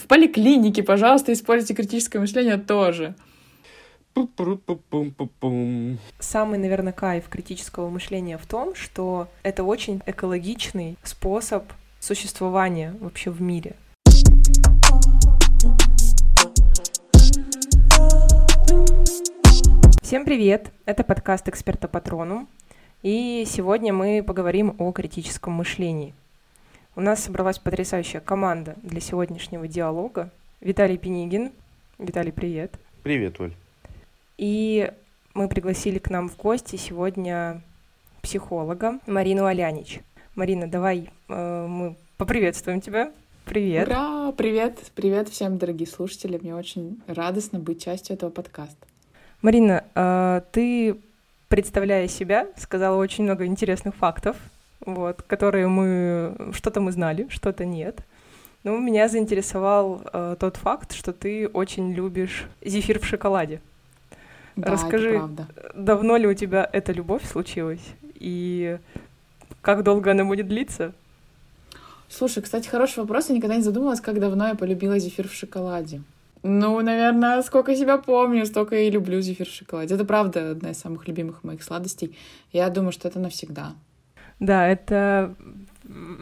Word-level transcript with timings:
в 0.00 0.06
поликлинике, 0.06 0.82
пожалуйста, 0.82 1.32
используйте 1.32 1.74
критическое 1.74 2.18
мышление 2.18 2.56
тоже. 2.56 3.14
Самый, 6.18 6.58
наверное, 6.58 6.92
кайф 6.92 7.28
критического 7.28 7.90
мышления 7.90 8.38
в 8.38 8.46
том, 8.46 8.74
что 8.74 9.28
это 9.42 9.62
очень 9.62 10.00
экологичный 10.06 10.96
способ 11.02 11.64
существования 12.00 12.94
вообще 13.00 13.30
в 13.30 13.42
мире. 13.42 13.76
Всем 20.02 20.24
привет! 20.24 20.72
Это 20.86 21.04
подкаст 21.04 21.46
«Эксперта 21.48 21.88
Патрону». 21.88 22.48
И 23.02 23.44
сегодня 23.46 23.92
мы 23.92 24.24
поговорим 24.26 24.74
о 24.78 24.92
критическом 24.92 25.52
мышлении. 25.52 26.14
У 26.96 27.00
нас 27.00 27.22
собралась 27.22 27.58
потрясающая 27.58 28.20
команда 28.20 28.74
для 28.82 29.00
сегодняшнего 29.00 29.68
диалога. 29.68 30.30
Виталий 30.60 30.98
Пенигин. 30.98 31.52
Виталий, 31.98 32.32
привет. 32.32 32.74
Привет, 33.04 33.40
Оль. 33.40 33.54
И 34.38 34.90
мы 35.32 35.48
пригласили 35.48 35.98
к 35.98 36.10
нам 36.10 36.28
в 36.28 36.36
гости 36.36 36.74
сегодня 36.74 37.62
психолога 38.22 38.98
Марину 39.06 39.44
Алянич. 39.44 40.00
Марина, 40.34 40.68
давай 40.68 41.10
э, 41.28 41.66
мы 41.68 41.96
поприветствуем 42.16 42.80
тебя. 42.80 43.12
Привет. 43.44 43.86
Ура! 43.86 44.32
Привет! 44.32 44.78
Привет 44.96 45.28
всем, 45.28 45.58
дорогие 45.58 45.86
слушатели. 45.86 46.38
Мне 46.42 46.56
очень 46.56 47.00
радостно 47.06 47.60
быть 47.60 47.82
частью 47.82 48.16
этого 48.16 48.30
подкаста. 48.30 48.86
Марина, 49.42 49.84
э, 49.94 50.40
ты, 50.50 50.96
представляя 51.48 52.08
себя, 52.08 52.48
сказала 52.56 52.96
очень 52.96 53.24
много 53.24 53.46
интересных 53.46 53.94
фактов, 53.94 54.36
вот, 54.84 55.22
которые 55.22 55.68
мы... 55.68 56.52
Что-то 56.52 56.80
мы 56.80 56.92
знали, 56.92 57.26
что-то 57.30 57.64
нет. 57.64 58.00
Но 58.62 58.76
меня 58.78 59.08
заинтересовал 59.08 60.02
э, 60.12 60.36
тот 60.38 60.56
факт, 60.56 60.92
что 60.92 61.12
ты 61.12 61.48
очень 61.48 61.92
любишь 61.92 62.46
зефир 62.62 62.98
в 62.98 63.06
шоколаде. 63.06 63.60
Да, 64.56 64.72
Расскажи, 64.72 65.22
давно 65.74 66.16
ли 66.16 66.26
у 66.26 66.34
тебя 66.34 66.68
эта 66.70 66.92
любовь 66.92 67.24
случилась? 67.24 67.80
И 68.16 68.78
как 69.62 69.82
долго 69.82 70.10
она 70.10 70.24
будет 70.24 70.48
длиться? 70.48 70.92
Слушай, 72.08 72.42
кстати, 72.42 72.68
хороший 72.68 72.98
вопрос. 72.98 73.28
Я 73.28 73.36
никогда 73.36 73.56
не 73.56 73.62
задумывалась, 73.62 74.00
как 74.00 74.18
давно 74.18 74.48
я 74.48 74.54
полюбила 74.54 74.98
зефир 74.98 75.28
в 75.28 75.32
шоколаде. 75.32 76.02
Ну, 76.42 76.80
наверное, 76.80 77.42
сколько 77.42 77.76
себя 77.76 77.98
помню, 77.98 78.46
столько 78.46 78.76
и 78.76 78.90
люблю 78.90 79.20
зефир 79.20 79.46
в 79.46 79.52
шоколаде. 79.52 79.94
Это 79.94 80.04
правда 80.04 80.50
одна 80.50 80.70
из 80.70 80.78
самых 80.78 81.06
любимых 81.06 81.44
моих 81.44 81.62
сладостей. 81.62 82.16
Я 82.52 82.68
думаю, 82.68 82.92
что 82.92 83.08
это 83.08 83.20
навсегда. 83.20 83.74
Да, 84.40 84.66
это 84.66 85.34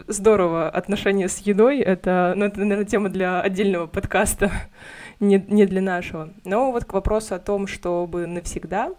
здорово. 0.08 0.68
Отношения 0.68 1.28
с 1.28 1.38
едой— 1.38 1.78
это, 1.80 2.34
ну, 2.36 2.46
это, 2.46 2.60
наверное, 2.60 2.84
тема 2.84 3.08
для 3.08 3.40
отдельного 3.40 3.86
подкаста, 3.86 4.50
не, 5.20 5.44
не 5.48 5.66
для 5.66 5.80
нашего. 5.80 6.30
Но 6.44 6.72
вот 6.72 6.84
к 6.84 6.92
вопросу 6.92 7.34
о 7.34 7.38
том, 7.38 7.66
чтобы 7.66 8.26
навсегда, 8.26 8.92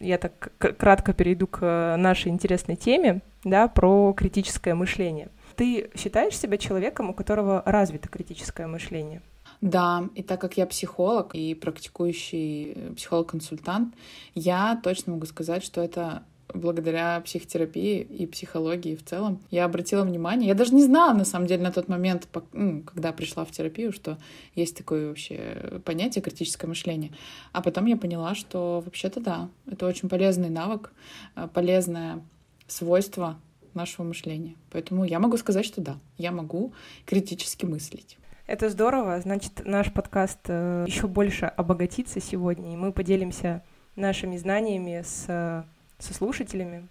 я 0.00 0.18
так 0.18 0.52
кратко 0.58 1.12
перейду 1.12 1.46
к 1.46 1.96
нашей 1.96 2.28
интересной 2.30 2.76
теме, 2.76 3.20
да, 3.44 3.68
про 3.68 4.12
критическое 4.14 4.74
мышление. 4.74 5.28
Ты 5.56 5.90
считаешь 5.94 6.36
себя 6.36 6.56
человеком, 6.56 7.10
у 7.10 7.14
которого 7.14 7.62
развито 7.66 8.08
критическое 8.08 8.66
мышление? 8.66 9.22
Да, 9.60 10.08
и 10.16 10.22
так 10.22 10.40
как 10.40 10.56
я 10.56 10.66
психолог 10.66 11.36
и 11.36 11.54
практикующий 11.54 12.72
э, 12.74 12.94
психолог-консультант, 12.96 13.94
я 14.34 14.80
точно 14.82 15.12
могу 15.12 15.26
сказать, 15.26 15.62
что 15.62 15.80
это 15.80 16.24
благодаря 16.54 17.20
психотерапии 17.20 18.00
и 18.00 18.26
психологии 18.26 18.96
в 18.96 19.04
целом 19.04 19.40
я 19.50 19.64
обратила 19.64 20.04
внимание. 20.04 20.48
Я 20.48 20.54
даже 20.54 20.74
не 20.74 20.82
знала, 20.82 21.14
на 21.14 21.24
самом 21.24 21.46
деле, 21.46 21.62
на 21.62 21.72
тот 21.72 21.88
момент, 21.88 22.28
ну, 22.52 22.82
когда 22.82 23.12
пришла 23.12 23.44
в 23.44 23.50
терапию, 23.50 23.92
что 23.92 24.18
есть 24.54 24.76
такое 24.76 25.08
вообще 25.08 25.80
понятие 25.84 26.22
критическое 26.22 26.66
мышление. 26.66 27.12
А 27.52 27.62
потом 27.62 27.86
я 27.86 27.96
поняла, 27.96 28.34
что 28.34 28.82
вообще-то 28.84 29.20
да, 29.20 29.48
это 29.70 29.86
очень 29.86 30.08
полезный 30.08 30.50
навык, 30.50 30.92
э, 31.36 31.48
полезное 31.52 32.22
свойство 32.66 33.38
нашего 33.74 34.04
мышления. 34.04 34.56
Поэтому 34.70 35.04
я 35.04 35.18
могу 35.18 35.36
сказать, 35.36 35.64
что 35.64 35.80
да, 35.80 35.98
я 36.18 36.32
могу 36.32 36.72
критически 37.06 37.64
мыслить. 37.64 38.18
Это 38.46 38.68
здорово, 38.68 39.20
значит, 39.20 39.62
наш 39.64 39.92
подкаст 39.92 40.48
еще 40.48 41.06
больше 41.06 41.46
обогатится 41.46 42.20
сегодня, 42.20 42.72
и 42.72 42.76
мы 42.76 42.92
поделимся 42.92 43.62
нашими 43.96 44.36
знаниями 44.36 45.02
с, 45.04 45.24
э, 45.28 45.62
со 46.02 46.14
слушателями. 46.14 46.88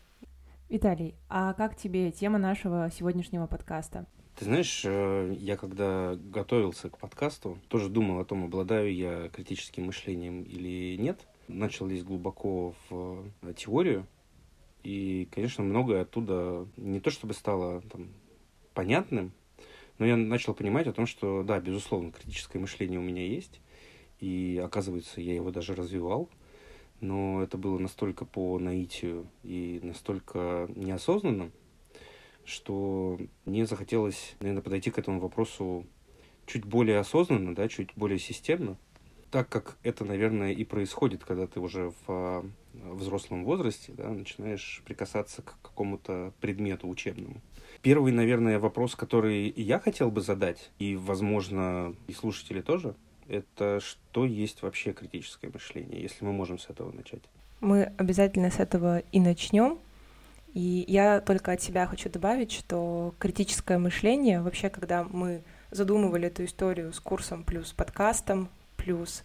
Виталий, 0.70 1.16
а 1.28 1.54
как 1.54 1.76
тебе 1.76 2.12
тема 2.12 2.38
нашего 2.38 2.90
сегодняшнего 2.90 3.46
подкаста? 3.46 4.06
Ты 4.38 4.46
знаешь, 4.46 4.84
э, 4.86 5.36
я 5.38 5.58
когда 5.58 6.16
готовился 6.16 6.90
к 6.90 6.98
подкасту, 6.98 7.58
тоже 7.68 7.90
думал 7.90 8.22
о 8.22 8.26
том, 8.26 8.46
обладаю 8.46 8.96
я 8.96 9.28
критическим 9.28 9.88
мышлением 9.88 10.44
или 10.44 10.96
нет. 10.96 11.20
Начал 11.50 11.88
лезть 11.88 12.06
глубоко 12.06 12.74
в 12.90 13.26
э, 13.42 13.54
теорию, 13.54 14.08
и, 14.84 15.28
конечно, 15.30 15.62
многое 15.66 16.04
оттуда 16.04 16.66
не 16.78 17.02
то 17.02 17.12
чтобы 17.12 17.34
стало 17.34 17.82
там, 17.82 18.08
понятным, 18.74 19.34
но 19.98 20.06
я 20.06 20.16
начал 20.16 20.54
понимать 20.54 20.88
о 20.88 20.94
том, 20.94 21.06
что, 21.06 21.44
да, 21.44 21.60
безусловно, 21.60 22.14
критическое 22.14 22.60
мышление 22.60 22.98
у 22.98 23.04
меня 23.04 23.28
есть, 23.28 23.60
и, 24.22 24.62
оказывается, 24.64 25.20
я 25.20 25.36
его 25.36 25.52
даже 25.52 25.76
развивал, 25.76 26.30
но 27.02 27.44
это 27.44 27.58
было 27.58 27.78
настолько 27.78 28.26
по 28.26 28.58
наитию 28.60 29.28
и 29.44 29.80
настолько 29.84 30.70
неосознанно, 30.76 31.52
что 32.46 33.20
мне 33.46 33.66
захотелось, 33.66 34.36
наверное, 34.40 34.64
подойти 34.64 34.92
к 34.92 34.98
этому 34.98 35.20
вопросу 35.20 35.86
чуть 36.46 36.66
более 36.66 37.00
осознанно, 37.00 37.56
да, 37.56 37.68
чуть 37.68 37.90
более 37.96 38.20
системно, 38.20 38.78
так 39.32 39.50
как 39.50 39.78
это, 39.84 40.06
наверное, 40.06 40.52
и 40.52 40.64
происходит, 40.64 41.24
когда 41.24 41.48
ты 41.48 41.60
уже 41.60 41.94
в 42.06 42.10
а, 42.10 42.46
взрослом 42.74 43.46
возрасте 43.46 43.94
да, 43.94 44.10
начинаешь 44.10 44.82
прикасаться 44.86 45.42
к 45.42 45.58
какому-то 45.62 46.34
предмету 46.42 46.88
учебному. 46.88 47.42
Первый, 47.82 48.12
наверное, 48.12 48.60
вопрос, 48.60 48.96
который 48.96 49.52
я 49.56 49.80
хотел 49.80 50.12
бы 50.12 50.22
задать, 50.22 50.72
и, 50.78 50.96
возможно, 50.96 51.96
и 52.08 52.14
слушатели 52.14 52.62
тоже, 52.62 52.96
это 53.32 53.80
что 53.80 54.26
есть 54.26 54.62
вообще 54.62 54.92
критическое 54.94 55.50
мышление, 55.52 56.02
если 56.02 56.26
мы 56.26 56.34
можем 56.34 56.60
с 56.60 56.70
этого 56.70 56.92
начать. 56.92 57.22
Мы 57.62 57.92
обязательно 57.98 58.52
с 58.52 58.60
этого 58.60 59.00
и 59.12 59.20
начнем. 59.20 59.80
И 60.54 60.84
я 60.88 61.22
только 61.22 61.54
от 61.54 61.62
себя 61.62 61.88
хочу 61.88 62.10
добавить, 62.10 62.52
что 62.52 63.16
критическое 63.20 63.78
мышление, 63.78 64.42
вообще, 64.42 64.70
когда 64.70 65.06
мы 65.06 65.44
задумывали 65.72 66.28
эту 66.28 66.44
историю 66.44 66.92
с 66.92 67.00
курсом 67.00 67.44
плюс 67.44 67.72
подкастом, 67.72 68.50
плюс 68.76 69.24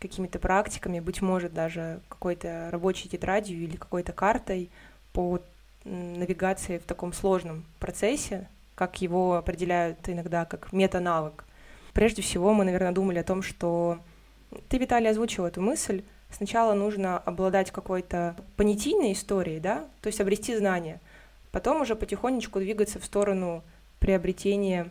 какими-то 0.00 0.40
практиками, 0.40 0.98
быть 0.98 1.22
может, 1.22 1.54
даже 1.54 2.00
какой-то 2.08 2.70
рабочей 2.72 3.08
тетрадью 3.08 3.58
или 3.58 3.76
какой-то 3.76 4.12
картой 4.12 4.70
по 5.12 5.40
навигации 5.84 6.78
в 6.78 6.84
таком 6.84 7.12
сложном 7.12 7.64
процессе, 7.78 8.48
как 8.74 9.00
его 9.00 9.36
определяют 9.36 10.08
иногда 10.08 10.44
как 10.44 10.72
метанавык. 10.72 11.44
Прежде 11.98 12.22
всего, 12.22 12.54
мы, 12.54 12.64
наверное, 12.64 12.92
думали 12.92 13.18
о 13.18 13.24
том, 13.24 13.42
что 13.42 13.98
ты, 14.68 14.78
Виталий, 14.78 15.10
озвучил 15.10 15.46
эту 15.46 15.60
мысль. 15.60 16.04
Сначала 16.30 16.72
нужно 16.72 17.18
обладать 17.18 17.72
какой-то 17.72 18.36
понятийной 18.56 19.14
историей, 19.14 19.58
да, 19.58 19.84
то 20.00 20.06
есть 20.06 20.20
обрести 20.20 20.56
знания, 20.56 21.00
потом 21.50 21.80
уже 21.80 21.96
потихонечку 21.96 22.60
двигаться 22.60 23.00
в 23.00 23.04
сторону 23.04 23.64
приобретения 23.98 24.90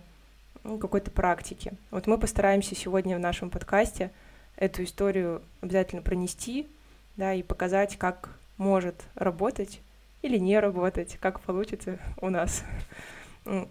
ну, 0.66 0.78
какой-то 0.80 1.10
практики. 1.10 1.72
Вот 1.92 2.08
мы 2.08 2.18
постараемся 2.18 2.76
сегодня 2.76 3.16
в 3.16 3.22
нашем 3.22 3.52
подкасте 3.52 4.12
эту 4.58 4.84
историю 4.84 5.42
обязательно 5.62 6.02
пронести, 6.02 6.68
да, 7.16 7.34
и 7.34 7.42
показать, 7.42 7.96
как 7.96 8.32
может 8.58 9.06
работать 9.16 9.80
или 10.24 10.38
не 10.38 10.60
работать, 10.60 11.18
как 11.22 11.40
получится 11.40 12.00
у 12.20 12.30
нас. 12.30 12.66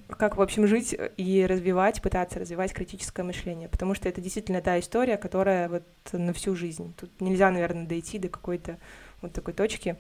Как, 0.09 0.37
в 0.37 0.43
общем, 0.43 0.67
жить 0.67 0.97
и 1.17 1.47
развивать, 1.47 2.01
пытаться 2.01 2.39
развивать 2.39 2.73
критическое 2.73 3.23
мышление. 3.23 3.69
Потому 3.69 3.95
что 3.95 4.09
это 4.09 4.21
действительно 4.21 4.61
та 4.61 4.79
история, 4.79 5.17
которая 5.17 5.69
вот 5.69 5.83
на 6.13 6.33
всю 6.33 6.57
жизнь. 6.57 6.95
Тут 6.99 7.11
нельзя, 7.21 7.51
наверное, 7.51 7.87
дойти 7.87 8.19
до 8.19 8.29
какой-то 8.29 8.79
вот 9.21 9.33
такой 9.33 9.55
точки. 9.55 9.97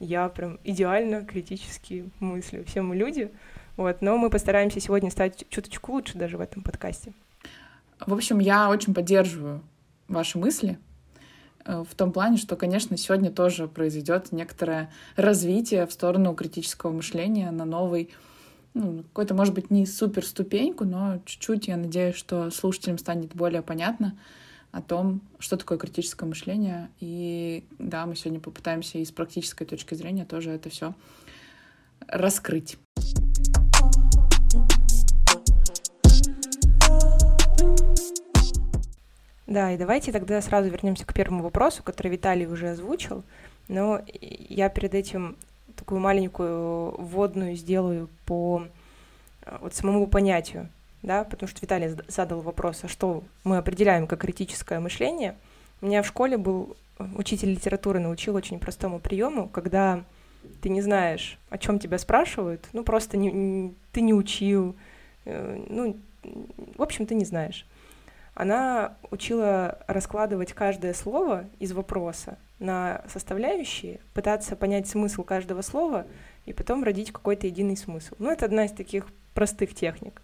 Я 0.00 0.28
прям 0.28 0.58
идеально 0.64 1.24
критически 1.24 2.08
мыслю. 2.20 2.64
Все 2.66 2.82
мы 2.82 2.96
люди, 2.96 3.30
вот, 3.76 4.00
но 4.00 4.16
мы 4.16 4.30
постараемся 4.30 4.80
сегодня 4.80 5.10
стать 5.10 5.44
чуточку 5.50 5.92
лучше 5.92 6.16
даже 6.16 6.38
в 6.38 6.40
этом 6.40 6.62
подкасте. 6.62 7.12
В 8.06 8.14
общем, 8.14 8.38
я 8.38 8.70
очень 8.70 8.94
поддерживаю 8.94 9.62
ваши 10.06 10.38
мысли 10.38 10.78
в 11.64 11.94
том 11.96 12.12
плане, 12.12 12.38
что, 12.38 12.56
конечно, 12.56 12.96
сегодня 12.96 13.30
тоже 13.30 13.68
произойдет 13.68 14.32
некоторое 14.32 14.90
развитие 15.16 15.86
в 15.86 15.92
сторону 15.92 16.34
критического 16.34 16.92
мышления 16.92 17.50
на 17.50 17.64
новый, 17.64 18.10
ну, 18.74 19.02
какой-то, 19.02 19.34
может 19.34 19.54
быть, 19.54 19.70
не 19.70 19.86
супер 19.86 20.24
ступеньку, 20.24 20.84
но 20.84 21.20
чуть-чуть, 21.24 21.68
я 21.68 21.76
надеюсь, 21.76 22.14
что 22.14 22.50
слушателям 22.50 22.98
станет 22.98 23.34
более 23.34 23.62
понятно 23.62 24.16
о 24.70 24.82
том, 24.82 25.20
что 25.38 25.56
такое 25.56 25.78
критическое 25.78 26.26
мышление. 26.26 26.90
И 27.00 27.64
да, 27.78 28.06
мы 28.06 28.16
сегодня 28.16 28.40
попытаемся 28.40 28.98
и 28.98 29.04
с 29.04 29.10
практической 29.10 29.64
точки 29.64 29.94
зрения 29.94 30.24
тоже 30.24 30.50
это 30.50 30.68
все 30.68 30.94
раскрыть. 32.06 32.78
Да, 39.46 39.72
и 39.72 39.78
давайте 39.78 40.12
тогда 40.12 40.42
сразу 40.42 40.68
вернемся 40.68 41.06
к 41.06 41.14
первому 41.14 41.42
вопросу, 41.42 41.82
который 41.82 42.08
Виталий 42.08 42.46
уже 42.46 42.68
озвучил. 42.68 43.24
Но 43.68 44.02
я 44.10 44.68
перед 44.68 44.94
этим 44.94 45.36
такую 45.78 46.00
маленькую 46.00 46.94
вводную 47.00 47.56
сделаю 47.56 48.08
по 48.26 48.64
э, 49.42 49.56
вот 49.60 49.74
самому 49.74 50.06
понятию, 50.06 50.68
да, 51.02 51.24
потому 51.24 51.48
что 51.48 51.60
Виталий 51.62 51.96
задал 52.08 52.40
вопрос, 52.40 52.80
а 52.84 52.88
что 52.88 53.22
мы 53.44 53.56
определяем 53.56 54.06
как 54.06 54.20
критическое 54.20 54.80
мышление. 54.80 55.36
У 55.80 55.86
меня 55.86 56.02
в 56.02 56.06
школе 56.06 56.36
был 56.36 56.76
э, 56.98 57.06
учитель 57.16 57.50
литературы, 57.50 58.00
научил 58.00 58.34
очень 58.34 58.58
простому 58.58 58.98
приему, 58.98 59.48
когда 59.48 60.04
ты 60.60 60.68
не 60.68 60.82
знаешь, 60.82 61.38
о 61.50 61.58
чем 61.58 61.78
тебя 61.78 61.98
спрашивают, 61.98 62.68
ну 62.72 62.84
просто 62.84 63.16
не, 63.16 63.30
не, 63.30 63.74
ты 63.92 64.00
не 64.00 64.14
учил, 64.14 64.76
э, 65.24 65.64
ну, 65.68 65.96
в 66.76 66.82
общем, 66.82 67.06
ты 67.06 67.14
не 67.14 67.24
знаешь 67.24 67.64
она 68.38 68.94
учила 69.10 69.80
раскладывать 69.88 70.52
каждое 70.52 70.94
слово 70.94 71.46
из 71.58 71.72
вопроса 71.72 72.38
на 72.58 73.02
составляющие, 73.08 74.00
пытаться 74.14 74.56
понять 74.56 74.88
смысл 74.88 75.22
каждого 75.22 75.62
слова 75.62 76.06
и 76.46 76.52
потом 76.52 76.82
родить 76.82 77.12
какой-то 77.12 77.46
единый 77.46 77.76
смысл. 77.76 78.14
Ну, 78.18 78.30
это 78.30 78.46
одна 78.46 78.64
из 78.64 78.72
таких 78.72 79.06
простых 79.34 79.74
техник. 79.74 80.22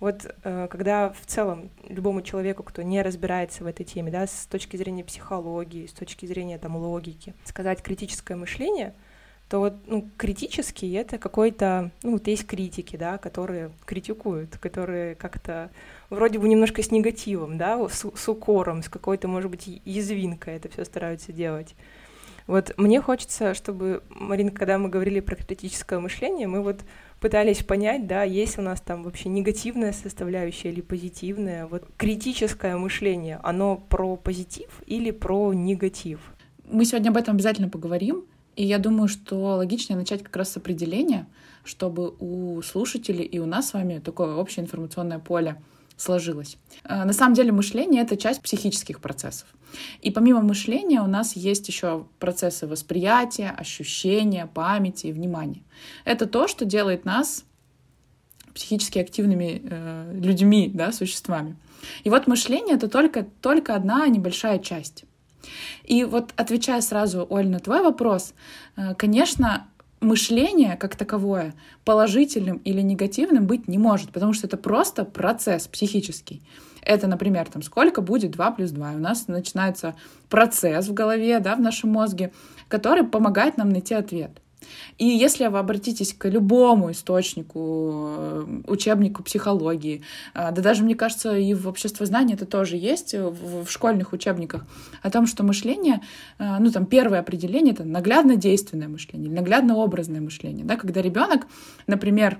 Вот 0.00 0.34
э, 0.42 0.68
когда 0.70 1.10
в 1.10 1.26
целом 1.26 1.70
любому 1.88 2.22
человеку, 2.22 2.62
кто 2.62 2.82
не 2.82 3.00
разбирается 3.02 3.64
в 3.64 3.66
этой 3.66 3.84
теме, 3.84 4.10
да, 4.10 4.26
с 4.26 4.46
точки 4.46 4.76
зрения 4.76 5.04
психологии, 5.04 5.86
с 5.86 5.92
точки 5.92 6.26
зрения 6.26 6.58
там 6.58 6.76
логики, 6.76 7.34
сказать 7.44 7.82
критическое 7.82 8.34
мышление— 8.34 8.94
то 9.48 9.58
вот 9.58 9.74
ну, 9.86 10.08
критический 10.16 10.90
это 10.92 11.18
какой-то, 11.18 11.90
ну 12.02 12.12
вот 12.12 12.26
есть 12.26 12.46
критики, 12.46 12.96
да, 12.96 13.18
которые 13.18 13.70
критикуют, 13.84 14.56
которые 14.58 15.14
как-то 15.14 15.70
вроде 16.10 16.38
бы 16.38 16.48
немножко 16.48 16.82
с 16.82 16.90
негативом, 16.90 17.58
да, 17.58 17.88
с, 17.88 18.04
с 18.14 18.28
укором, 18.28 18.82
с 18.82 18.88
какой-то, 18.88 19.28
может 19.28 19.50
быть, 19.50 19.82
язвинкой 19.84 20.54
это 20.54 20.68
все 20.68 20.84
стараются 20.84 21.32
делать. 21.32 21.74
Вот 22.46 22.74
мне 22.76 23.00
хочется, 23.00 23.54
чтобы, 23.54 24.02
Марина, 24.10 24.50
когда 24.50 24.76
мы 24.78 24.90
говорили 24.90 25.20
про 25.20 25.36
критическое 25.36 25.98
мышление, 25.98 26.46
мы 26.46 26.62
вот 26.62 26.80
пытались 27.20 27.62
понять, 27.62 28.06
да, 28.06 28.22
есть 28.22 28.58
у 28.58 28.62
нас 28.62 28.82
там 28.82 29.02
вообще 29.02 29.30
негативная 29.30 29.92
составляющая 29.92 30.70
или 30.70 30.82
позитивная. 30.82 31.66
Вот 31.66 31.84
критическое 31.96 32.76
мышление, 32.76 33.40
оно 33.42 33.76
про 33.76 34.16
позитив 34.16 34.68
или 34.86 35.10
про 35.10 35.54
негатив? 35.54 36.20
Мы 36.70 36.84
сегодня 36.84 37.08
об 37.08 37.16
этом 37.16 37.36
обязательно 37.36 37.70
поговорим. 37.70 38.24
И 38.56 38.64
я 38.64 38.78
думаю, 38.78 39.08
что 39.08 39.56
логичнее 39.56 39.98
начать 39.98 40.22
как 40.22 40.36
раз 40.36 40.52
с 40.52 40.56
определения, 40.56 41.26
чтобы 41.64 42.14
у 42.18 42.62
слушателей 42.62 43.24
и 43.24 43.38
у 43.38 43.46
нас 43.46 43.70
с 43.70 43.72
вами 43.74 43.98
такое 43.98 44.34
общее 44.34 44.64
информационное 44.64 45.18
поле 45.18 45.60
сложилось. 45.96 46.56
Э, 46.84 47.04
на 47.04 47.12
самом 47.12 47.34
деле 47.34 47.52
мышление— 47.52 48.02
это 48.04 48.16
часть 48.16 48.42
психических 48.42 49.00
процессов. 49.00 49.48
И 50.02 50.10
помимо 50.10 50.40
мышления 50.40 51.00
у 51.00 51.06
нас 51.06 51.36
есть 51.36 51.68
еще 51.68 52.06
процессы 52.18 52.66
восприятия, 52.66 53.50
ощущения, 53.50 54.46
памяти 54.46 55.08
и 55.08 55.12
внимания. 55.12 55.62
Это 56.04 56.26
то, 56.26 56.46
что 56.48 56.64
делает 56.64 57.04
нас 57.04 57.44
психически 58.54 58.98
активными 58.98 59.62
э, 59.64 60.20
людьми, 60.20 60.70
да, 60.72 60.92
существами. 60.92 61.56
И 62.04 62.10
вот 62.10 62.26
мышление— 62.26 62.74
это 62.76 62.88
только, 62.88 63.26
только 63.40 63.74
одна 63.74 64.06
небольшая 64.06 64.58
часть. 64.58 65.04
И 65.84 66.04
вот 66.04 66.32
отвечая 66.36 66.80
сразу, 66.80 67.26
Оль, 67.28 67.48
на 67.48 67.58
твой 67.58 67.82
вопрос, 67.82 68.34
э, 68.76 68.94
конечно, 68.94 69.66
мышление 70.00 70.76
как 70.76 70.96
таковое 70.96 71.54
положительным 71.84 72.58
или 72.58 72.80
негативным 72.80 73.46
быть 73.46 73.68
не 73.68 73.78
может, 73.78 74.12
потому 74.12 74.32
что 74.32 74.46
это 74.46 74.56
просто 74.56 75.04
процесс 75.04 75.66
психический. 75.66 76.42
Это, 76.82 77.06
например, 77.06 77.48
там, 77.48 77.62
сколько 77.62 78.02
будет 78.02 78.32
2 78.32 78.50
плюс 78.52 78.70
2. 78.70 78.92
у 78.92 78.98
нас 78.98 79.26
начинается 79.26 79.94
процесс 80.28 80.86
в 80.86 80.94
голове, 80.94 81.40
да, 81.40 81.56
в 81.56 81.60
нашем 81.60 81.90
мозге, 81.90 82.30
который 82.68 83.04
помогает 83.04 83.56
нам 83.56 83.70
найти 83.70 83.94
ответ. 83.94 84.30
И 84.98 85.06
если 85.06 85.46
вы 85.46 85.58
обратитесь 85.58 86.14
к 86.14 86.28
любому 86.28 86.90
источнику, 86.92 88.14
э, 88.16 88.46
учебнику 88.66 89.22
психологии, 89.22 90.02
э, 90.34 90.50
да 90.52 90.62
даже, 90.62 90.84
мне 90.84 90.94
кажется, 90.94 91.36
и 91.36 91.54
в 91.54 91.68
обществознании 91.68 92.34
это 92.34 92.46
тоже 92.46 92.76
есть, 92.76 93.14
в, 93.14 93.64
в 93.64 93.70
школьных 93.70 94.12
учебниках, 94.12 94.64
о 95.02 95.10
том, 95.10 95.26
что 95.26 95.42
мышление, 95.44 96.00
э, 96.38 96.56
ну 96.60 96.70
там 96.70 96.86
первое 96.86 97.20
определение— 97.20 97.74
это 97.74 97.84
наглядно-действенное 97.84 98.88
мышление 98.88 99.30
наглядно-образное 99.30 100.20
мышление. 100.20 100.64
Да? 100.64 100.76
Когда 100.76 101.02
ребенок, 101.02 101.46
например, 101.86 102.38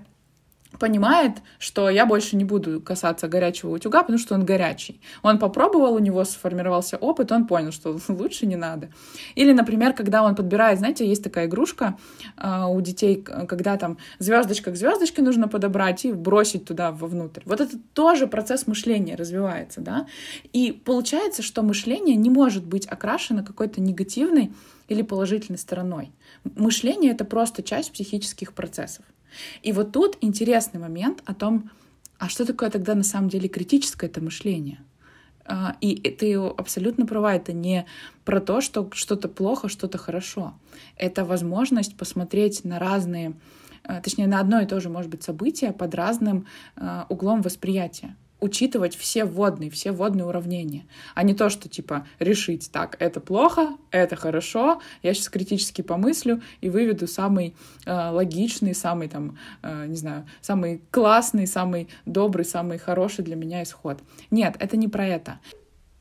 понимает, 0.79 1.39
что 1.59 1.89
я 1.89 2.07
больше 2.07 2.37
не 2.37 2.45
буду 2.45 2.81
касаться 2.81 3.29
горячего 3.29 3.71
утюга, 3.75 4.03
потому 4.03 4.19
что 4.19 4.35
он 4.35 4.45
горячий. 4.45 5.01
Он 5.23 5.39
попробовал, 5.39 5.95
у 5.95 5.99
него 5.99 6.25
сформировался 6.25 6.97
опыт, 6.97 7.33
он 7.33 7.47
понял, 7.47 7.73
что 7.73 7.97
лучше 8.09 8.47
не 8.47 8.57
надо. 8.57 8.91
Или, 9.35 9.53
например, 9.53 9.93
когда 9.93 10.23
он 10.23 10.35
подбирает, 10.35 10.79
знаете, 10.79 11.07
есть 11.07 11.23
такая 11.23 11.47
игрушка 11.47 11.97
э, 12.37 12.65
у 12.67 12.81
детей, 12.81 13.23
когда 13.23 13.77
там 13.77 13.99
звездочка 14.19 14.71
к 14.71 14.77
звездочке 14.77 15.23
нужно 15.23 15.49
подобрать 15.49 16.05
и 16.05 16.13
бросить 16.13 16.65
туда 16.65 16.93
вовнутрь. 16.93 17.43
Вот 17.45 17.61
это 17.61 17.77
тоже 17.93 18.27
процесс 18.27 18.67
мышления 18.67 19.15
развивается, 19.17 19.81
да. 19.81 20.07
И 20.53 20.73
получается, 20.73 21.43
что 21.43 21.63
мышление 21.63 22.17
не 22.17 22.31
может 22.31 22.65
быть 22.65 22.87
окрашено 22.87 23.45
какой-то 23.45 23.81
негативной 23.81 24.53
или 24.89 25.03
положительной 25.03 25.59
стороной. 25.59 26.13
Мышление— 26.45 27.13
это 27.13 27.25
просто 27.25 27.63
часть 27.63 27.93
психических 27.93 28.53
процессов. 28.53 29.05
И 29.63 29.73
вот 29.73 29.93
тут 29.93 30.19
интересный 30.21 30.79
момент 30.79 31.23
о 31.25 31.35
том, 31.35 31.71
а 32.19 32.29
что 32.29 32.45
такое 32.45 32.71
тогда 32.71 32.95
на 32.95 33.03
самом 33.03 33.29
деле 33.29 33.49
критическое 33.49 34.07
это 34.07 34.23
мышление? 34.23 34.81
А, 35.47 35.77
и 35.81 35.97
ты 35.97 36.35
абсолютно 36.35 37.07
права, 37.07 37.35
это 37.35 37.53
не 37.53 37.87
про 38.25 38.41
то, 38.41 38.61
что 38.61 38.89
что-то 38.93 39.29
плохо, 39.29 39.69
что-то 39.69 39.99
хорошо. 39.99 40.55
Это 40.97 41.25
возможность 41.25 41.97
посмотреть 41.97 42.65
на 42.65 42.79
разные, 42.79 43.35
а, 43.83 44.01
точнее, 44.01 44.27
на 44.27 44.41
одно 44.41 44.61
и 44.61 44.67
то 44.67 44.81
же, 44.81 44.89
может 44.89 45.11
быть, 45.11 45.23
событие 45.23 45.73
под 45.73 45.95
разным 45.95 46.47
а, 46.77 47.07
углом 47.09 47.43
восприятия 47.43 48.17
учитывать 48.41 48.97
все 48.97 49.25
вводные, 49.25 49.71
все 49.71 49.93
вводные 49.93 50.27
уравнения, 50.27 50.87
а 51.15 51.23
не 51.23 51.35
то, 51.35 51.49
что 51.49 51.69
типа 51.69 52.07
решить, 52.19 52.71
так, 52.73 52.97
это 53.01 53.21
плохо, 53.21 53.77
это 53.91 54.17
хорошо, 54.17 54.81
я 55.03 55.15
сейчас 55.15 55.29
критически 55.29 55.83
помыслю 55.83 56.43
и 56.61 56.69
выведу 56.69 57.07
самый 57.07 57.55
э, 57.87 58.11
логичный, 58.11 58.75
самый 58.75 59.09
там, 59.09 59.39
э, 59.63 59.87
не 59.87 59.97
знаю, 59.97 60.27
самый 60.41 60.83
классный, 60.91 61.47
самый 61.47 61.89
добрый, 62.07 62.45
самый 62.45 62.79
хороший 62.79 63.25
для 63.25 63.37
меня 63.37 63.63
исход. 63.63 63.99
Нет, 64.31 64.57
это 64.59 64.77
не 64.77 64.89
про 64.89 65.07
это. 65.07 65.41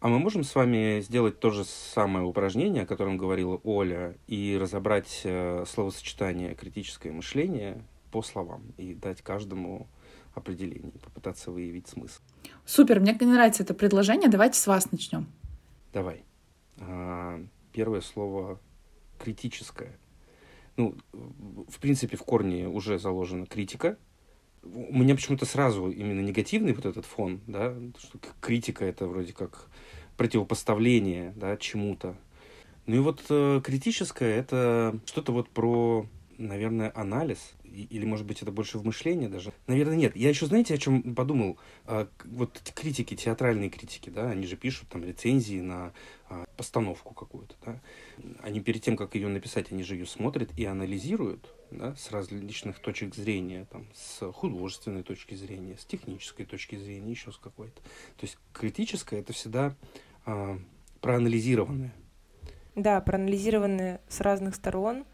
А 0.03 0.09
мы 0.09 0.19
можем 0.19 0.44
с 0.44 0.53
вами 0.53 1.00
сделать 1.00 1.39
то 1.39 1.50
же 1.50 1.63
самое 1.63 2.25
упражнение, 2.25 2.84
о 2.84 2.86
котором 2.86 3.17
говорила 3.17 3.62
Оля, 3.63 4.17
и 4.27 4.58
разобрать 4.60 5.22
э, 5.24 5.63
словосочетание 5.65 6.55
критическое 6.55 7.13
мышление 7.13 7.81
по 8.12 8.22
словам 8.22 8.63
и 8.77 8.93
дать 8.93 9.22
каждому 9.22 9.88
определение, 10.34 10.92
попытаться 10.92 11.52
выявить 11.52 11.88
смысл. 11.88 12.22
Супер, 12.66 13.00
мне 13.00 13.13
нравится 13.13 13.63
это 13.63 13.74
предложение. 13.74 14.30
Давайте 14.30 14.60
с 14.60 14.68
вас 14.68 14.92
начнем. 14.92 15.28
Давай. 15.94 16.24
А, 16.80 17.40
первое 17.72 18.02
слово 18.02 18.60
критическое. 19.20 19.98
Ну, 20.75 20.96
в 21.12 21.80
принципе, 21.80 22.18
в 22.18 22.24
корне 22.24 22.68
уже 22.68 22.98
заложена 22.98 23.46
критика. 23.46 23.98
У 24.63 24.98
меня 24.98 25.13
почему-то 25.16 25.46
сразу 25.46 25.90
именно 25.90 26.22
негативный 26.22 26.74
вот 26.74 26.86
этот 26.86 27.06
фон, 27.06 27.42
да, 27.48 27.75
что 28.00 28.18
критика 28.40 28.86
это 28.86 29.06
вроде 29.08 29.34
как 29.34 29.68
противопоставление, 30.18 31.34
да, 31.36 31.58
чему-то. 31.58 32.16
Ну 32.86 32.96
и 32.96 33.00
вот 33.00 33.24
э, 33.30 33.62
критическое 33.63 34.38
это 34.38 35.00
что-то 35.06 35.32
вот 35.32 35.50
про, 35.50 36.08
наверное, 36.38 36.92
анализ, 36.96 37.54
или, 37.63 38.06
может 38.06 38.25
быть, 38.25 38.42
это 38.42 38.52
больше 38.52 38.78
в 38.78 38.86
мышлении 38.86 39.28
даже? 39.28 39.54
Наверное, 39.68 39.96
нет. 39.96 40.16
Я 40.16 40.30
еще, 40.30 40.46
знаете, 40.46 40.74
о 40.74 40.78
чем 40.78 41.16
подумал? 41.16 41.58
А, 41.86 42.08
вот 42.25 42.60
критики, 42.75 43.16
театральные 43.16 43.70
критики, 43.70 44.10
да, 44.10 44.30
они 44.30 44.46
же 44.46 44.56
пишут 44.56 44.90
там 44.90 45.04
рецензии 45.04 45.62
на 45.62 45.94
а, 46.30 46.46
постановку 46.58 47.13
какую-то, 47.13 47.56
да. 47.66 47.82
Они 48.42 48.62
перед 48.62 48.82
тем, 48.82 48.96
как 48.96 49.16
ее 49.16 49.28
написать, 49.28 49.72
они 49.72 49.84
же 49.84 49.96
ее 49.96 50.06
смотрят 50.06 50.50
и 50.58 50.66
анализируют, 50.66 51.54
да, 51.72 51.96
с 51.96 52.12
различных 52.12 52.80
точек 52.80 53.16
зрения, 53.16 53.66
там, 53.72 53.88
с 53.94 54.32
художественной 54.32 55.04
точки 55.04 55.36
зрения, 55.36 55.78
с 55.78 55.86
технической 55.86 56.46
точки 56.46 56.75
зрения, 56.75 57.12
еще 57.12 57.32
с 57.32 57.38
какой-то. 57.38 57.82
То 58.18 58.24
есть 58.24 58.38
критическое 58.54 59.20
это 59.20 59.34
всегда 59.34 59.75
а, 60.25 60.60
проанализированное. 61.02 61.94
Да, 62.75 63.00
проанализированное 63.02 64.02
с 64.08 64.22
разных 64.22 64.56
сторон, 64.56 65.06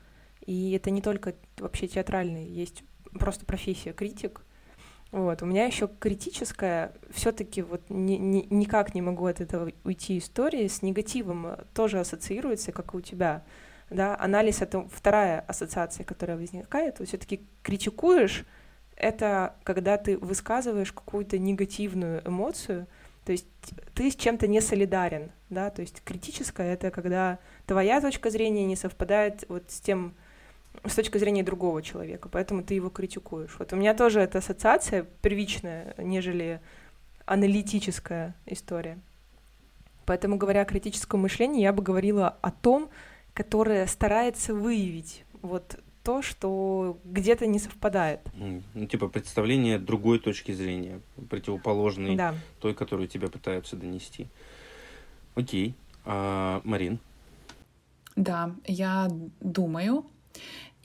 и 0.50 0.72
это 0.72 0.90
не 0.90 1.04
только 1.04 1.36
вообще 1.60 1.88
театральный, 1.88 2.44
есть 2.44 2.84
просто 3.20 3.46
профессия 3.46 3.94
критик. 3.94 4.42
Вот. 5.12 5.44
У 5.44 5.46
меня 5.46 5.66
еще 5.68 5.88
критическая, 6.00 6.94
все-таки 7.12 7.62
вот 7.62 7.82
ни, 7.90 8.14
ни, 8.14 8.48
никак 8.50 8.96
не 8.96 9.04
могу 9.04 9.28
от 9.28 9.42
этого 9.42 9.72
уйти 9.84 10.18
истории, 10.18 10.68
с 10.68 10.82
негативом 10.82 11.56
тоже 11.76 12.00
ассоциируется, 12.00 12.72
как 12.72 12.96
и 12.96 12.98
у 12.98 13.02
тебя. 13.02 13.44
Да? 13.92 14.18
Анализ— 14.20 14.62
это 14.64 14.88
вторая 14.92 15.42
ассоциация, 15.42 16.04
которая 16.04 16.36
возникает. 16.36 17.00
Все-таки 17.06 17.46
критикуешь— 17.62 18.44
это 18.96 19.56
когда 19.62 19.98
ты 19.98 20.18
высказываешь 20.18 20.92
какую-то 20.92 21.38
негативную 21.38 22.28
эмоцию, 22.28 22.88
То 23.24 23.34
есть 23.34 23.46
ты 23.94 24.10
с 24.10 24.16
чем-то 24.16 24.48
не 24.48 24.62
солидарен, 24.62 25.32
да, 25.52 25.70
то 25.70 25.82
есть 25.82 26.02
критическое— 26.04 26.74
это 26.74 26.90
когда 26.90 27.38
твоя 27.68 28.02
точка 28.02 28.32
зрения 28.32 28.66
не 28.66 28.76
совпадает 28.76 29.46
вот 29.48 29.70
с 29.70 29.80
тем, 29.80 30.16
с 30.86 30.96
точки 30.96 31.18
зрения 31.18 31.44
другого 31.44 31.82
человека, 31.82 32.30
поэтому 32.30 32.64
ты 32.64 32.74
его 32.74 32.90
критикуешь. 32.90 33.56
Вот 33.60 33.74
у 33.74 33.76
меня 33.76 33.94
тоже 33.94 34.22
эта 34.22 34.38
ассоциация 34.38 35.06
первичная, 35.22 35.96
нежели 35.98 36.62
аналитическая 37.26 38.36
история. 38.46 39.00
Поэтому, 40.06 40.38
говоря 40.38 40.62
о 40.62 40.66
критическом 40.66 41.22
мышлении, 41.22 41.62
я 41.62 41.72
бы 41.72 41.84
говорила 41.84 42.30
о 42.42 42.50
том, 42.50 42.90
которое 43.34 43.86
старается 43.86 44.56
выявить 44.56 45.24
вот 45.42 45.80
то, 46.04 46.24
что 46.24 46.98
где-то 47.04 47.46
не 47.46 47.60
совпадает. 47.60 48.22
Ну, 48.34 48.86
типа 48.88 49.08
представление 49.08 49.78
другой 49.78 50.18
точки 50.18 50.52
зрения, 50.52 51.02
противоположной 51.30 52.16
да. 52.16 52.34
той, 52.60 52.74
которую 52.74 53.08
тебя 53.08 53.28
пытаются 53.28 53.76
донести. 53.76 54.28
Окей. 55.36 55.76
А, 56.06 56.62
Марин? 56.64 57.00
Да, 58.16 58.56
я 58.66 59.08
думаю. 59.40 60.06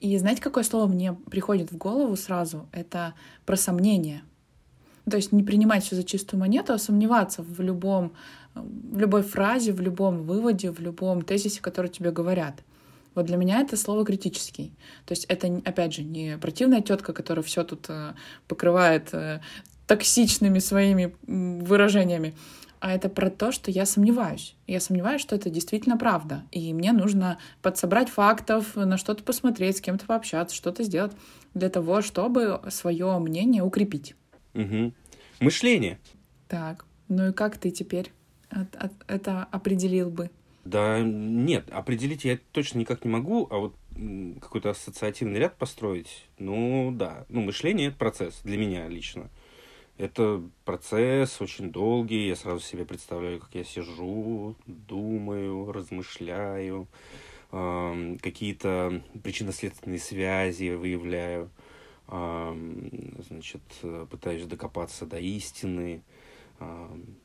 И 0.04 0.18
знаете, 0.18 0.42
какое 0.42 0.64
слово 0.64 0.86
мне 0.86 1.14
приходит 1.14 1.72
в 1.72 1.78
голову 1.78 2.14
сразу? 2.14 2.68
Это 2.72 3.14
про 3.46 3.56
сомнение. 3.56 4.22
То 5.10 5.16
есть 5.16 5.32
не 5.32 5.42
принимать 5.42 5.82
все 5.82 5.96
за 5.96 6.04
чистую 6.04 6.40
монету, 6.40 6.74
а 6.74 6.78
сомневаться 6.78 7.42
в 7.42 7.58
любом, 7.62 8.12
в 8.54 8.98
любой 8.98 9.22
фразе, 9.22 9.72
в 9.72 9.80
любом 9.80 10.24
выводе, 10.24 10.70
в 10.70 10.78
любом 10.78 11.22
тезисе, 11.22 11.62
который 11.62 11.88
тебе 11.88 12.10
говорят. 12.10 12.62
Вот 13.14 13.24
для 13.24 13.38
меня 13.38 13.62
это 13.62 13.78
слово 13.78 14.04
критический. 14.04 14.74
То 15.06 15.12
есть 15.12 15.24
это, 15.24 15.62
опять 15.64 15.94
же, 15.94 16.02
не 16.02 16.36
противная 16.36 16.82
тетка, 16.82 17.14
которая 17.14 17.42
все 17.42 17.64
тут 17.64 17.86
э, 17.88 18.12
покрывает 18.46 19.08
э, 19.14 19.40
токсичными 19.86 20.58
своими 20.58 21.16
выражениями, 21.26 22.34
а 22.80 22.92
это 22.92 23.08
про 23.08 23.30
то, 23.30 23.52
что 23.52 23.70
я 23.70 23.86
сомневаюсь. 23.86 24.56
Я 24.66 24.80
сомневаюсь, 24.80 25.20
что 25.20 25.34
это 25.34 25.50
действительно 25.50 25.96
правда. 25.96 26.44
И 26.50 26.72
мне 26.72 26.92
нужно 26.92 27.38
подсобрать 27.62 28.08
фактов, 28.08 28.76
на 28.76 28.96
что-то 28.96 29.22
посмотреть, 29.22 29.78
с 29.78 29.80
кем-то 29.80 30.06
пообщаться, 30.06 30.54
что-то 30.54 30.82
сделать 30.82 31.12
для 31.54 31.68
того, 31.70 32.02
чтобы 32.02 32.60
свое 32.68 33.18
мнение 33.18 33.62
укрепить. 33.62 34.14
Угу. 34.54 34.92
Мышление. 35.40 35.98
Так, 36.48 36.84
ну 37.08 37.28
и 37.28 37.32
как 37.32 37.58
ты 37.58 37.70
теперь 37.70 38.12
это 39.08 39.48
определил 39.50 40.10
бы? 40.10 40.30
Да 40.64 41.00
нет, 41.00 41.68
определить 41.70 42.24
я 42.24 42.38
точно 42.52 42.78
никак 42.78 43.04
не 43.04 43.10
могу, 43.10 43.46
а 43.50 43.58
вот 43.58 43.74
какой-то 44.40 44.70
ассоциативный 44.70 45.38
ряд 45.38 45.56
построить, 45.56 46.26
ну 46.38 46.90
да. 46.92 47.26
Ну, 47.28 47.42
мышление— 47.42 47.88
это 47.88 47.96
процесс 47.96 48.40
для 48.44 48.56
меня 48.56 48.88
лично. 48.88 49.28
Это 49.96 50.42
процесс 50.64 51.40
очень 51.40 51.70
долгий, 51.70 52.26
я 52.26 52.34
сразу 52.34 52.60
себе 52.60 52.84
представляю, 52.84 53.38
как 53.38 53.54
я 53.54 53.62
сижу, 53.62 54.56
думаю, 54.66 55.70
размышляю, 55.70 56.88
какие-то 57.50 59.02
причинно-следственные 59.22 60.00
связи 60.00 60.74
выявляю, 60.74 61.48
значит, 62.08 63.62
пытаюсь 64.10 64.46
докопаться 64.46 65.06
до 65.06 65.18
истины, 65.20 66.02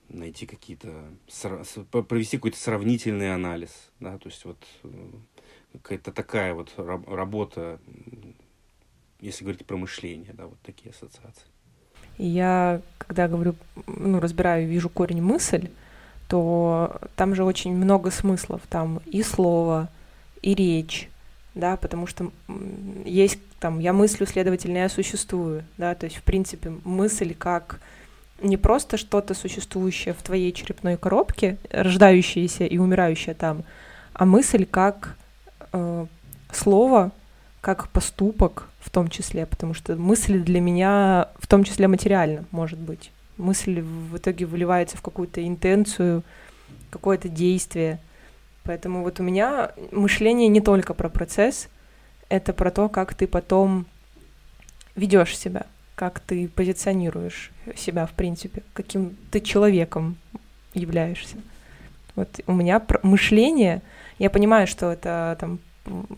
найти 0.09 0.45
какие-то, 0.45 1.11
провести 2.07 2.38
какой-то 2.38 2.57
сравнительный 2.57 3.33
анализ, 3.33 3.91
да, 3.99 4.17
то 4.17 4.29
есть 4.29 4.43
вот 4.45 4.57
э, 4.83 5.11
какая-то 5.73 6.11
такая 6.11 6.53
вот 6.53 6.73
работа, 6.77 7.79
если 9.21 9.43
говорить 9.43 9.65
про 9.65 9.77
мышление, 9.77 10.33
да, 10.33 10.47
вот 10.47 10.59
такие 10.61 10.89
ассоциации. 10.89 11.45
Я, 12.19 12.81
когда 12.99 13.27
говорю, 13.27 13.55
ну, 13.88 14.19
разбираю, 14.19 14.67
вижу 14.67 14.89
корень 14.89 15.21
мысль, 15.21 15.69
то 16.27 16.99
там 17.15 17.33
же 17.33 17.43
очень 17.43 17.75
много 17.75 18.11
смыслов, 18.11 18.61
там 18.69 19.01
и 19.07 19.23
слово, 19.23 19.89
и 20.43 20.53
речь, 20.53 21.09
да, 21.55 21.75
потому 21.75 22.05
что 22.05 22.31
есть 23.03 23.39
там 23.59 23.79
я 23.79 23.93
мыслю, 23.93 24.27
следовательно, 24.27 24.77
я 24.77 24.89
существую, 24.89 25.63
да, 25.77 25.95
то 25.95 26.05
есть, 26.05 26.17
в 26.17 26.23
принципе, 26.23 26.71
мысль 26.83 27.33
как 27.33 27.79
не 28.41 28.57
просто 28.57 28.97
что-то 28.97 29.33
существующее 29.33 30.13
в 30.13 30.21
твоей 30.21 30.51
черепной 30.53 30.97
коробке, 30.97 31.57
рождающееся 31.71 32.65
и 32.65 32.77
умирающее 32.77 33.35
там, 33.35 33.63
а 34.13 34.25
мысль 34.25 34.65
как 34.65 35.17
э, 35.73 36.05
слово, 36.51 37.11
как 37.61 37.89
поступок 37.89 38.68
в 38.79 38.89
том 38.89 39.09
числе, 39.09 39.45
потому 39.45 39.74
что 39.74 39.95
мысль 39.95 40.39
для 40.39 40.62
меня 40.62 41.29
в 41.38 41.48
том 41.48 41.63
числе 41.63 41.88
материальна, 41.88 42.45
может 42.51 42.79
быть. 42.79 43.12
Мысль 43.38 43.81
в 43.81 44.17
итоге 44.17 44.45
выливается 44.45 44.98
в 44.98 45.01
какую-то 45.01 45.45
интенцию, 45.45 46.24
какое-то 46.89 47.29
действие. 47.29 48.00
Поэтому 48.63 49.03
вот 49.03 49.19
у 49.19 49.24
меня 49.24 49.71
мышление 49.91 50.48
не 50.48 50.62
только 50.62 50.93
про 50.93 51.09
процесс, 51.09 51.69
это 52.29 52.53
про 52.53 52.71
то, 52.71 52.89
как 52.89 53.13
ты 53.13 53.27
потом 53.27 53.86
ведешь 54.95 55.38
себя 55.38 55.65
как 56.00 56.21
ты 56.21 56.48
позиционируешь 56.48 57.51
себя, 57.75 58.05
в 58.05 58.12
принципе, 58.12 58.63
каким 58.71 59.17
ты 59.31 59.41
человеком 59.41 60.15
являешься. 60.74 61.36
Вот 62.15 62.39
у 62.48 62.53
меня 62.53 62.81
мышление, 63.03 63.81
я 64.17 64.29
понимаю, 64.29 64.65
что 64.65 64.93
это 64.93 65.36
там 65.41 65.59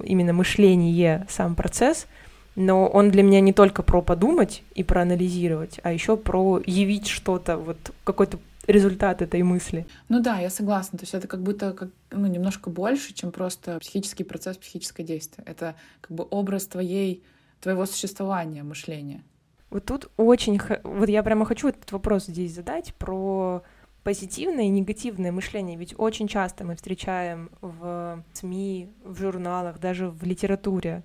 именно 0.04 0.34
мышление, 0.34 1.26
сам 1.30 1.56
процесс, 1.56 2.06
но 2.56 2.88
он 2.88 3.12
для 3.12 3.24
меня 3.24 3.40
не 3.40 3.54
только 3.54 3.84
про 3.84 4.02
подумать 4.02 4.64
и 4.76 4.84
проанализировать, 4.84 5.80
а 5.84 5.92
еще 5.92 6.18
про 6.18 6.62
явить 6.66 7.08
что-то, 7.08 7.58
вот 7.58 7.78
какой-то 8.04 8.40
результат 8.68 9.22
этой 9.22 9.42
мысли. 9.44 9.86
Ну 10.10 10.22
да, 10.22 10.40
я 10.40 10.50
согласна. 10.50 10.98
То 10.98 11.04
есть 11.04 11.14
это 11.14 11.28
как 11.28 11.42
будто 11.42 11.74
как, 11.74 11.90
ну, 12.12 12.28
немножко 12.28 12.70
больше, 12.70 13.14
чем 13.14 13.32
просто 13.32 13.80
психический 13.80 14.24
процесс, 14.24 14.58
психическое 14.58 15.04
действие. 15.04 15.46
Это 15.48 15.76
как 16.02 16.12
бы 16.16 16.28
образ 16.30 16.68
твоей, 16.68 17.24
твоего 17.60 17.86
существования, 17.86 18.64
мышления. 18.64 19.24
Вот 19.70 19.86
тут 19.86 20.12
очень... 20.18 20.60
Вот 20.84 21.10
я 21.10 21.24
прямо 21.24 21.46
хочу 21.46 21.70
этот 21.70 21.92
вопрос 21.92 22.26
здесь 22.26 22.54
задать 22.54 22.94
про 22.96 23.64
позитивное 24.04 24.66
и 24.66 24.70
негативное 24.70 25.32
мышление. 25.32 25.78
Ведь 25.78 25.96
очень 25.98 26.28
часто 26.28 26.64
мы 26.64 26.76
встречаем 26.76 27.50
в 27.62 28.24
СМИ, 28.34 28.90
в 29.04 29.20
журналах, 29.20 29.80
даже 29.80 30.10
в 30.10 30.24
литературе 30.24 31.04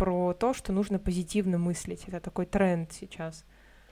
про 0.00 0.32
то, 0.32 0.54
что 0.54 0.72
нужно 0.72 0.98
позитивно 0.98 1.58
мыслить. 1.58 2.04
Это 2.06 2.20
такой 2.20 2.46
тренд 2.46 2.90
сейчас. 2.90 3.44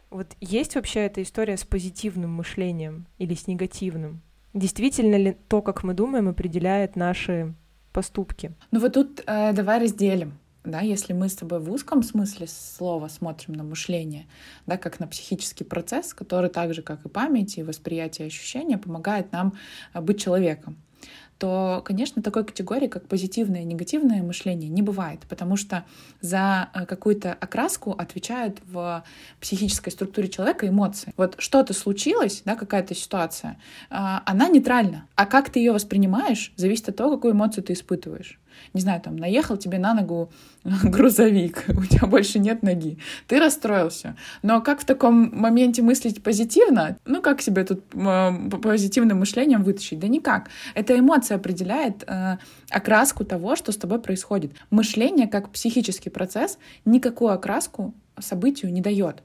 Вот 0.09 0.27
есть 0.41 0.75
вообще 0.75 1.01
эта 1.01 1.23
история 1.23 1.59
с 1.59 1.65
позитивным 1.65 2.33
мышлением 2.33 3.07
или 3.19 3.35
с 3.35 3.47
негативным? 3.47 4.23
Действительно 4.55 5.17
ли 5.17 5.37
то, 5.49 5.61
как 5.61 5.83
мы 5.83 5.93
думаем, 5.93 6.29
определяет 6.29 6.97
наши 6.97 7.53
поступки? 7.93 8.53
Ну 8.71 8.81
вот 8.81 8.95
тут 8.95 9.23
э, 9.27 9.53
давай 9.53 9.83
разделим 9.83 10.39
да, 10.65 10.81
если 10.81 11.13
мы 11.15 11.29
с 11.29 11.35
тобой 11.35 11.61
в 11.61 11.71
узком 11.71 12.03
смысле 12.03 12.47
слова 12.47 13.09
смотрим 13.09 13.55
на 13.55 13.63
мышление, 13.63 14.27
да, 14.67 14.77
как 14.77 15.01
на 15.01 15.07
психический 15.07 15.65
процесс, 15.65 16.13
который 16.13 16.51
так 16.51 16.75
же, 16.75 16.83
как 16.83 17.05
и 17.07 17.09
память 17.09 17.57
и 17.57 17.63
восприятие 17.63 18.27
ощущения, 18.27 18.77
помогает 18.77 19.33
нам 19.33 19.55
э, 19.95 20.01
быть 20.01 20.21
человеком 20.21 20.79
то, 21.39 21.83
конечно, 21.85 22.23
такой 22.23 22.45
категории, 22.45 22.89
как 22.89 23.07
позитивное 23.07 23.63
и 23.63 23.65
негативное 23.65 24.23
мышление, 24.23 24.69
не 24.69 24.83
бывает, 24.83 25.21
потому 25.29 25.57
что 25.57 25.85
за 26.21 26.69
э, 26.75 26.85
какую-то 26.87 27.33
окраску 27.33 27.93
отвечают 27.93 28.59
в 28.67 29.05
психической 29.41 29.93
структуре 29.93 30.29
человека 30.29 30.69
эмоции. 30.69 31.15
Вот 31.17 31.37
что-то 31.39 31.75
случилось, 31.75 32.43
да, 32.45 32.57
какая-то 32.57 32.95
ситуация, 32.95 33.57
а, 33.89 34.23
она 34.27 34.49
нейтральна, 34.49 35.07
а 35.15 35.27
как 35.27 35.51
ты 35.51 35.61
ее 35.61 35.73
воспринимаешь, 35.73 36.53
зависит 36.57 36.89
от 36.89 36.97
того, 36.97 37.17
какую 37.17 37.35
эмоцию 37.35 37.63
ты 37.65 37.73
испытываешь 37.73 38.39
не 38.75 38.81
знаю, 38.81 39.01
там, 39.01 39.17
наехал 39.17 39.57
тебе 39.57 39.79
на 39.79 39.95
ногу 39.95 40.31
грузовик, 40.83 41.65
у 41.69 41.85
тебя 41.85 42.07
больше 42.07 42.39
нет 42.39 42.63
ноги, 42.63 42.99
ты 43.27 43.39
расстроился. 43.39 44.17
Но 44.43 44.61
как 44.61 44.81
в 44.81 44.85
таком 44.85 45.31
моменте 45.33 45.83
мыслить 45.83 46.23
позитивно? 46.23 46.99
Ну, 47.05 47.23
как 47.23 47.41
себе 47.41 47.65
тут 47.65 47.85
позитивным 48.63 49.19
мышлением 49.19 49.63
вытащить? 49.63 49.99
Да 49.99 50.09
никак. 50.09 50.49
Эта 50.75 50.99
эмоция 50.99 51.37
определяет 51.37 52.05
э, 52.07 52.39
окраску 52.71 53.25
того, 53.25 53.57
что 53.57 53.73
с 53.73 53.77
тобой 53.77 54.01
происходит. 54.01 54.53
Мышление, 54.71 55.29
как 55.29 55.51
психический 55.51 56.11
процесс, 56.11 56.59
никакую 56.85 57.33
окраску 57.33 57.95
событию 58.21 58.73
не 58.73 58.81
дает. 58.81 59.23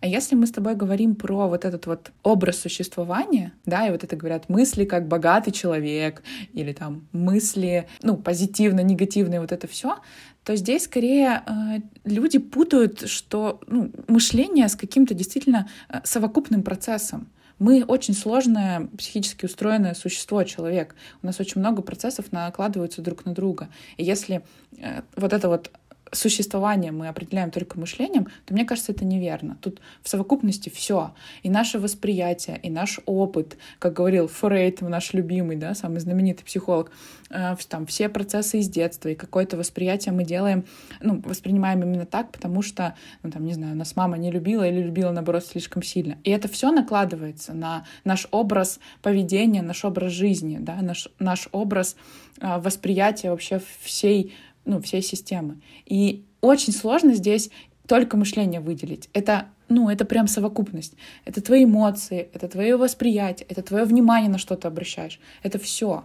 А 0.00 0.06
если 0.06 0.34
мы 0.34 0.46
с 0.46 0.50
тобой 0.50 0.74
говорим 0.76 1.14
про 1.14 1.46
вот 1.46 1.64
этот 1.66 1.86
вот 1.86 2.10
образ 2.22 2.58
существования, 2.58 3.52
да, 3.66 3.86
и 3.86 3.90
вот 3.90 4.02
это 4.02 4.16
говорят 4.16 4.48
мысли 4.48 4.86
как 4.86 5.06
богатый 5.06 5.50
человек, 5.50 6.22
или 6.54 6.72
там 6.72 7.06
мысли, 7.12 7.86
ну, 8.02 8.16
позитивно, 8.16 8.80
негативные, 8.80 9.40
вот 9.40 9.52
это 9.52 9.66
все, 9.66 9.98
то 10.42 10.56
здесь 10.56 10.84
скорее 10.84 11.42
э, 11.46 11.80
люди 12.04 12.38
путают, 12.38 13.08
что 13.10 13.60
ну, 13.66 13.92
мышление 14.08 14.68
с 14.68 14.76
каким-то 14.76 15.12
действительно 15.12 15.68
э, 15.90 16.00
совокупным 16.04 16.62
процессом. 16.62 17.28
Мы 17.58 17.84
очень 17.84 18.14
сложное 18.14 18.88
психически 18.96 19.44
устроенное 19.44 19.92
существо, 19.92 20.42
человек. 20.44 20.94
У 21.22 21.26
нас 21.26 21.40
очень 21.40 21.60
много 21.60 21.82
процессов 21.82 22.32
накладываются 22.32 23.02
друг 23.02 23.26
на 23.26 23.34
друга. 23.34 23.68
И 23.98 24.04
если 24.04 24.42
э, 24.78 25.02
вот 25.14 25.34
это 25.34 25.48
вот 25.50 25.70
существование 26.12 26.92
мы 26.92 27.08
определяем 27.08 27.50
только 27.50 27.78
мышлением, 27.78 28.28
то 28.46 28.54
мне 28.54 28.64
кажется, 28.64 28.92
это 28.92 29.04
неверно. 29.04 29.56
Тут 29.60 29.80
в 30.02 30.08
совокупности 30.08 30.68
все. 30.68 31.12
И 31.42 31.50
наше 31.50 31.78
восприятие, 31.78 32.58
и 32.62 32.70
наш 32.70 33.00
опыт, 33.06 33.56
как 33.78 33.94
говорил 33.94 34.28
Фрейд, 34.28 34.80
наш 34.80 35.12
любимый, 35.12 35.56
да, 35.56 35.74
самый 35.74 36.00
знаменитый 36.00 36.44
психолог, 36.44 36.90
э, 37.30 37.56
там 37.68 37.86
все 37.86 38.08
процессы 38.08 38.58
из 38.58 38.68
детства 38.68 39.08
и 39.08 39.14
какое-то 39.14 39.56
восприятие 39.56 40.12
мы 40.12 40.24
делаем, 40.24 40.64
ну, 41.00 41.20
воспринимаем 41.24 41.82
именно 41.82 42.06
так, 42.06 42.32
потому 42.32 42.62
что, 42.62 42.94
ну, 43.22 43.30
там, 43.30 43.44
не 43.44 43.54
знаю, 43.54 43.76
нас 43.76 43.94
мама 43.96 44.18
не 44.18 44.30
любила 44.30 44.66
или 44.66 44.82
любила, 44.82 45.10
наоборот, 45.10 45.44
слишком 45.44 45.82
сильно. 45.82 46.18
И 46.24 46.30
это 46.30 46.48
все 46.48 46.72
накладывается 46.72 47.52
на 47.54 47.84
наш 48.04 48.26
образ 48.30 48.80
поведения, 49.02 49.62
наш 49.62 49.84
образ 49.84 50.12
жизни, 50.12 50.58
да, 50.60 50.76
наш, 50.82 51.08
наш 51.18 51.48
образ 51.52 51.96
э, 52.40 52.58
восприятия 52.58 53.30
вообще 53.30 53.60
всей 53.80 54.34
ну, 54.70 54.80
всей 54.80 55.02
системы. 55.02 55.60
И 55.84 56.24
очень 56.40 56.72
сложно 56.72 57.14
здесь 57.14 57.50
только 57.88 58.16
мышление 58.16 58.60
выделить. 58.60 59.10
Это, 59.12 59.48
ну, 59.68 59.90
это 59.90 60.04
прям 60.04 60.28
совокупность. 60.28 60.94
Это 61.24 61.42
твои 61.42 61.64
эмоции, 61.64 62.28
это 62.32 62.46
твое 62.48 62.76
восприятие, 62.76 63.46
это 63.48 63.62
твое 63.62 63.84
внимание 63.84 64.30
на 64.30 64.38
что 64.38 64.56
то 64.56 64.68
обращаешь. 64.68 65.18
Это 65.42 65.58
все. 65.58 66.04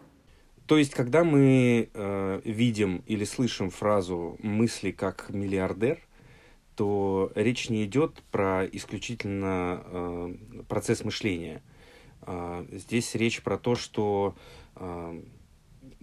То 0.65 0.79
есть, 0.79 0.93
когда 0.95 1.23
мы 1.23 1.89
э, 1.93 2.41
видим 2.43 3.03
или 3.05 3.23
слышим 3.23 3.69
фразу 3.69 4.37
мысли 4.41 4.89
как 4.89 5.29
миллиардер, 5.29 5.99
то 6.75 7.31
речь 7.35 7.69
не 7.69 7.85
идет 7.85 8.23
про 8.31 8.65
исключительно 8.65 9.83
э, 9.85 10.35
процесс 10.67 11.03
мышления. 11.03 11.61
Э, 12.25 12.65
здесь 12.71 13.13
речь 13.13 13.43
про 13.43 13.59
то, 13.59 13.75
что 13.75 14.33
э, 14.75 15.21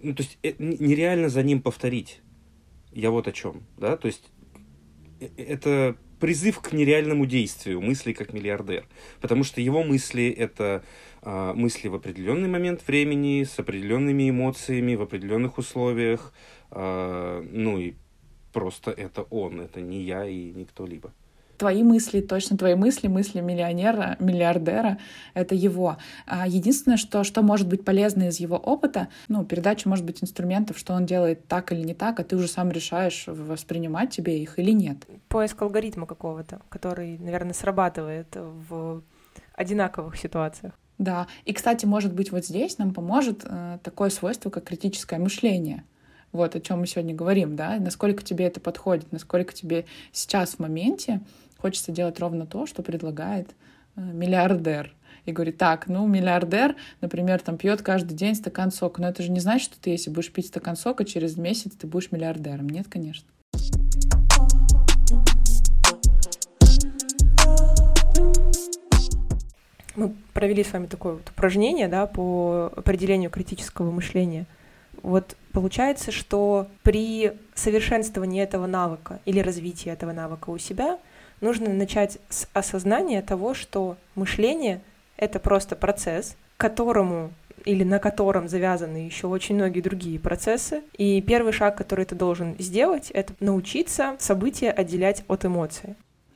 ну, 0.03 0.13
то 0.13 0.23
есть 0.23 0.37
э, 0.43 0.53
нереально 0.59 1.29
за 1.29 1.43
ним 1.43 1.61
повторить. 1.61 2.21
Я 2.93 3.11
вот 3.11 3.27
о 3.27 3.31
чем, 3.31 3.63
да, 3.77 3.97
то 3.97 4.07
есть 4.07 4.31
э, 5.19 5.29
это 5.37 5.97
призыв 6.19 6.59
к 6.61 6.71
нереальному 6.71 7.25
действию, 7.25 7.81
мысли 7.81 8.13
как 8.13 8.33
миллиардер, 8.33 8.85
потому 9.19 9.43
что 9.43 9.61
его 9.61 9.83
мысли 9.83 10.29
это 10.29 10.83
э, 11.21 11.53
мысли 11.53 11.87
в 11.87 11.95
определенный 11.95 12.47
момент 12.47 12.87
времени, 12.87 13.43
с 13.43 13.59
определенными 13.59 14.29
эмоциями, 14.29 14.95
в 14.95 15.01
определенных 15.01 15.57
условиях, 15.57 16.33
э, 16.71 17.47
ну 17.51 17.79
и 17.79 17.93
просто 18.53 18.91
это 18.91 19.23
он, 19.23 19.61
это 19.61 19.81
не 19.81 20.03
я 20.03 20.25
и 20.25 20.51
не 20.51 20.65
кто-либо 20.65 21.13
твои 21.57 21.83
мысли, 21.83 22.21
точно 22.21 22.57
твои 22.57 22.75
мысли, 22.75 23.07
мысли 23.07 23.41
миллионера, 23.41 24.17
миллиардера, 24.19 24.97
это 25.33 25.55
его. 25.55 25.97
А 26.25 26.47
единственное, 26.47 26.97
что, 26.97 27.23
что 27.23 27.41
может 27.41 27.67
быть 27.67 27.85
полезно 27.85 28.27
из 28.27 28.39
его 28.39 28.57
опыта, 28.57 29.09
ну, 29.27 29.45
передача 29.45 29.87
может 29.87 30.05
быть 30.05 30.23
инструментов, 30.23 30.77
что 30.77 30.93
он 30.93 31.05
делает 31.05 31.47
так 31.47 31.71
или 31.71 31.81
не 31.81 31.93
так, 31.93 32.19
а 32.19 32.23
ты 32.23 32.35
уже 32.35 32.47
сам 32.47 32.71
решаешь, 32.71 33.25
воспринимать 33.27 34.11
тебе 34.11 34.41
их 34.41 34.59
или 34.59 34.71
нет. 34.71 35.05
Поиск 35.29 35.61
алгоритма 35.61 36.05
какого-то, 36.05 36.61
который, 36.69 37.17
наверное, 37.17 37.53
срабатывает 37.53 38.27
в 38.35 39.03
одинаковых 39.55 40.17
ситуациях. 40.17 40.73
Да, 40.97 41.27
и, 41.45 41.53
кстати, 41.53 41.85
может 41.85 42.13
быть, 42.13 42.31
вот 42.31 42.45
здесь 42.45 42.77
нам 42.77 42.93
поможет 42.93 43.41
э, 43.43 43.79
такое 43.83 44.09
свойство, 44.09 44.49
как 44.49 44.63
критическое 44.63 45.19
мышление. 45.19 45.83
Вот 46.31 46.55
о 46.55 46.59
чем 46.59 46.79
мы 46.79 46.87
сегодня 46.87 47.13
говорим, 47.13 47.55
да, 47.55 47.77
насколько 47.79 48.23
тебе 48.23 48.45
это 48.45 48.59
подходит, 48.59 49.11
насколько 49.11 49.53
тебе 49.53 49.85
сейчас 50.11 50.55
в 50.55 50.59
моменте 50.59 51.21
хочется 51.63 51.93
делать 51.93 52.19
ровно 52.19 52.45
то, 52.45 52.65
что 52.65 52.83
предлагает 52.83 53.55
э, 53.95 54.01
миллиардер. 54.01 54.93
И 55.23 55.31
говорит, 55.31 55.57
так, 55.57 55.87
ну, 55.87 56.05
миллиардер, 56.05 56.75
например, 56.99 57.39
там 57.39 57.57
пьет 57.57 57.81
каждый 57.81 58.15
день 58.15 58.35
стакан 58.35 58.69
сока. 58.69 59.01
Но 59.01 59.07
это 59.07 59.23
же 59.23 59.31
не 59.31 59.39
значит, 59.39 59.71
что 59.71 59.79
ты, 59.79 59.91
если 59.91 60.09
будешь 60.09 60.29
пить 60.29 60.47
стакан 60.47 60.75
сока, 60.75 61.05
через 61.05 61.37
месяц 61.37 61.71
ты 61.71 61.87
будешь 61.87 62.11
миллиардером. 62.11 62.67
Нет, 62.67 62.87
конечно. 62.89 63.25
Мы 69.95 70.13
провели 70.33 70.65
с 70.65 70.73
вами 70.73 70.87
такое 70.87 71.13
вот 71.13 71.29
упражнение 71.29 71.87
да, 71.87 72.07
по 72.07 72.73
определению 72.75 73.29
критического 73.29 73.89
мышления. 73.89 74.47
Вот 75.01 75.37
получается, 75.53 76.11
что 76.11 76.67
при 76.81 77.31
совершенствовании 77.55 78.43
этого 78.43 78.67
навыка 78.67 79.21
или 79.23 79.39
развитии 79.39 79.89
этого 79.89 80.11
навыка 80.11 80.49
у 80.49 80.57
себя— 80.57 80.99
нужно 81.43 81.69
начать 81.73 82.17
с 82.29 82.47
осознания 82.53 83.21
того, 83.21 83.53
что 83.53 83.97
мышление— 84.15 84.81
это 85.17 85.39
просто 85.39 85.75
процесс, 85.75 86.35
которому 86.57 87.31
или 87.65 87.83
на 87.83 87.99
котором 87.99 88.47
завязаны 88.47 88.97
еще 88.97 89.27
очень 89.27 89.55
многие 89.55 89.81
другие 89.81 90.19
процессы. 90.19 90.81
И 90.97 91.21
первый 91.21 91.53
шаг, 91.53 91.77
который 91.77 92.05
ты 92.05 92.15
должен 92.15 92.55
сделать, 92.59 93.09
это 93.11 93.33
научиться 93.39 94.15
события 94.19 94.71
отделять 94.71 95.23
от 95.27 95.45
эмоций. 95.45 95.95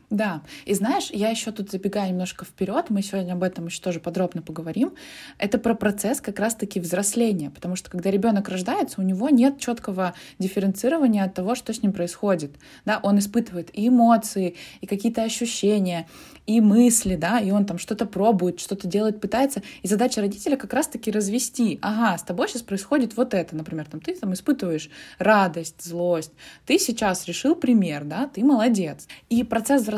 Да, 0.09 0.41
и 0.63 0.73
знаешь, 0.73 1.09
я 1.11 1.29
еще 1.29 1.51
тут 1.51 1.69
забегаю 1.69 2.11
немножко 2.11 2.45
вперед, 2.45 2.85
мы 2.89 3.01
сегодня 3.01 3.33
об 3.33 3.43
этом 3.43 3.65
еще 3.65 3.81
тоже 3.81 3.99
подробно 3.99 4.41
поговорим. 4.41 4.93
Это 5.37 5.57
про 5.57 5.75
процесс 5.75 6.21
как 6.21 6.39
раз-таки 6.39 6.79
взросления, 6.79 7.49
потому 7.49 7.75
что 7.75 7.91
когда 7.91 8.09
ребенок 8.09 8.47
рождается, 8.47 9.01
у 9.01 9.03
него 9.03 9.29
нет 9.29 9.59
четкого 9.59 10.13
дифференцирования 10.39 11.25
от 11.25 11.33
того, 11.33 11.55
что 11.55 11.73
с 11.73 11.83
ним 11.83 11.91
происходит. 11.91 12.55
Да, 12.85 13.01
он 13.03 13.19
испытывает 13.19 13.69
и 13.77 13.89
эмоции, 13.89 14.55
и 14.79 14.87
какие-то 14.87 15.23
ощущения, 15.23 16.07
и 16.45 16.61
мысли, 16.61 17.17
да, 17.17 17.41
и 17.41 17.51
он 17.51 17.65
там 17.65 17.77
что-то 17.77 18.05
пробует, 18.05 18.61
что-то 18.61 18.87
делает, 18.87 19.19
пытается. 19.19 19.61
И 19.81 19.89
задача 19.89 20.21
родителя 20.21 20.55
как 20.55 20.71
раз-таки 20.71 21.11
развести. 21.11 21.79
Ага, 21.81 22.17
с 22.17 22.23
тобой 22.23 22.47
сейчас 22.47 22.61
происходит 22.61 23.17
вот 23.17 23.33
это, 23.33 23.57
например, 23.57 23.85
там 23.87 23.99
ты 23.99 24.15
там 24.15 24.31
испытываешь 24.31 24.89
радость, 25.19 25.83
злость. 25.83 26.31
Ты 26.65 26.79
сейчас 26.79 27.27
решил 27.27 27.55
пример, 27.55 28.05
да, 28.05 28.29
ты 28.33 28.45
молодец. 28.45 29.05
И 29.27 29.43
процесс 29.43 29.81
взросления 29.81 29.96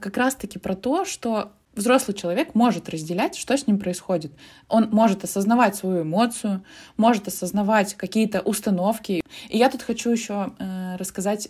как 0.00 0.16
раз-таки 0.16 0.58
про 0.58 0.74
то, 0.74 1.04
что 1.04 1.52
взрослый 1.74 2.16
человек 2.16 2.54
может 2.54 2.88
разделять, 2.88 3.36
что 3.36 3.56
с 3.56 3.66
ним 3.66 3.78
происходит. 3.78 4.32
Он 4.68 4.90
может 4.90 5.24
осознавать 5.24 5.76
свою 5.76 6.02
эмоцию, 6.02 6.64
может 6.96 7.28
осознавать 7.28 7.94
какие-то 7.94 8.40
установки. 8.40 9.22
И 9.48 9.58
я 9.58 9.70
тут 9.70 9.82
хочу 9.82 10.10
еще 10.10 10.52
э, 10.58 10.96
рассказать 10.96 11.48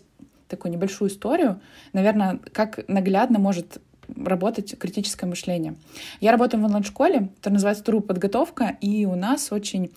такую 0.48 0.72
небольшую 0.72 1.10
историю, 1.10 1.60
наверное, 1.92 2.38
как 2.52 2.86
наглядно 2.88 3.38
может 3.38 3.80
работать 4.14 4.78
критическое 4.78 5.26
мышление. 5.26 5.76
Я 6.20 6.32
работаю 6.32 6.60
в 6.60 6.64
онлайн-школе, 6.64 7.30
которая 7.36 7.54
называется 7.54 7.84
«Тру 7.84 8.00
подготовка», 8.00 8.76
и 8.80 9.06
у 9.06 9.14
нас 9.14 9.52
очень 9.52 9.90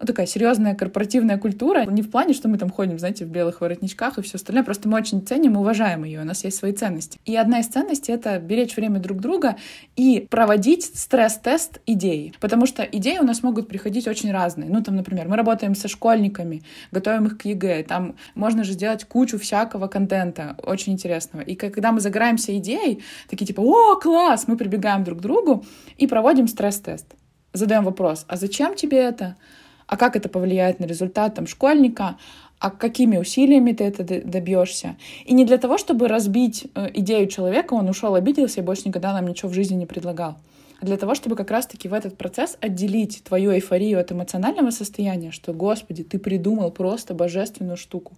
ну, 0.00 0.06
такая 0.06 0.26
серьезная 0.26 0.74
корпоративная 0.74 1.38
культура. 1.38 1.84
Не 1.86 2.02
в 2.02 2.10
плане, 2.10 2.34
что 2.34 2.48
мы 2.48 2.58
там 2.58 2.68
ходим, 2.68 2.98
знаете, 2.98 3.24
в 3.24 3.28
белых 3.28 3.60
воротничках 3.60 4.18
и 4.18 4.22
все 4.22 4.36
остальное. 4.36 4.64
Просто 4.64 4.88
мы 4.88 4.98
очень 4.98 5.24
ценим 5.24 5.54
и 5.54 5.58
уважаем 5.58 6.04
ее. 6.04 6.20
У 6.20 6.24
нас 6.24 6.44
есть 6.44 6.56
свои 6.56 6.72
ценности. 6.72 7.18
И 7.24 7.36
одна 7.36 7.60
из 7.60 7.68
ценностей— 7.68 8.12
это 8.14 8.38
беречь 8.38 8.76
время 8.76 8.98
друг 8.98 9.20
друга 9.20 9.56
и 9.94 10.26
проводить 10.28 10.84
стресс-тест 10.84 11.80
идей. 11.86 12.34
Потому 12.40 12.66
что 12.66 12.82
идеи 12.82 13.18
у 13.18 13.24
нас 13.24 13.42
могут 13.42 13.68
приходить 13.68 14.08
очень 14.08 14.32
разные. 14.32 14.68
Ну, 14.68 14.82
там, 14.82 14.96
например, 14.96 15.28
мы 15.28 15.36
работаем 15.36 15.74
со 15.74 15.86
школьниками, 15.86 16.62
готовим 16.90 17.26
их 17.26 17.38
к 17.38 17.44
ЕГЭ. 17.44 17.84
Там 17.84 18.16
можно 18.34 18.64
же 18.64 18.72
сделать 18.72 19.04
кучу 19.04 19.38
всякого 19.38 19.86
контента 19.86 20.56
очень 20.64 20.92
интересного. 20.92 21.42
И 21.42 21.54
когда 21.54 21.92
мы 21.92 22.00
загораемся 22.00 22.56
идеей, 22.58 23.02
такие 23.28 23.46
типа 23.46 23.60
«О, 23.60 23.96
класс!» 23.96 24.48
Мы 24.48 24.56
прибегаем 24.56 25.04
друг 25.04 25.20
к 25.20 25.22
другу 25.22 25.64
и 25.96 26.06
проводим 26.06 26.48
стресс-тест. 26.48 27.06
Задаем 27.52 27.84
вопрос, 27.84 28.24
а 28.26 28.36
зачем 28.36 28.74
тебе 28.74 28.98
это? 28.98 29.36
А 29.86 29.96
как 29.96 30.16
это 30.16 30.28
повлияет 30.28 30.80
на 30.80 30.84
результат 30.84 31.34
там, 31.34 31.46
школьника, 31.46 32.16
а 32.58 32.70
какими 32.70 33.18
усилиями 33.18 33.72
ты 33.72 33.84
это 33.84 34.04
добьешься. 34.04 34.96
И 35.24 35.34
не 35.34 35.44
для 35.44 35.58
того, 35.58 35.76
чтобы 35.76 36.08
разбить 36.08 36.66
э, 36.74 36.88
идею 36.94 37.26
человека, 37.28 37.74
он 37.74 37.88
ушел, 37.88 38.14
обиделся 38.14 38.60
и 38.60 38.64
больше 38.64 38.88
никогда 38.88 39.12
нам 39.12 39.26
ничего 39.26 39.50
в 39.50 39.54
жизни 39.54 39.74
не 39.74 39.86
предлагал. 39.86 40.36
А 40.80 40.86
для 40.86 40.96
того, 40.96 41.14
чтобы 41.14 41.36
как 41.36 41.50
раз-таки 41.50 41.88
в 41.88 41.94
этот 41.94 42.16
процесс 42.16 42.56
отделить 42.60 43.22
твою 43.24 43.52
эйфорию 43.52 44.00
от 44.00 44.12
эмоционального 44.12 44.70
состояния, 44.70 45.30
что, 45.30 45.52
Господи, 45.52 46.04
ты 46.04 46.18
придумал 46.18 46.70
просто 46.70 47.14
божественную 47.14 47.76
штуку 47.76 48.14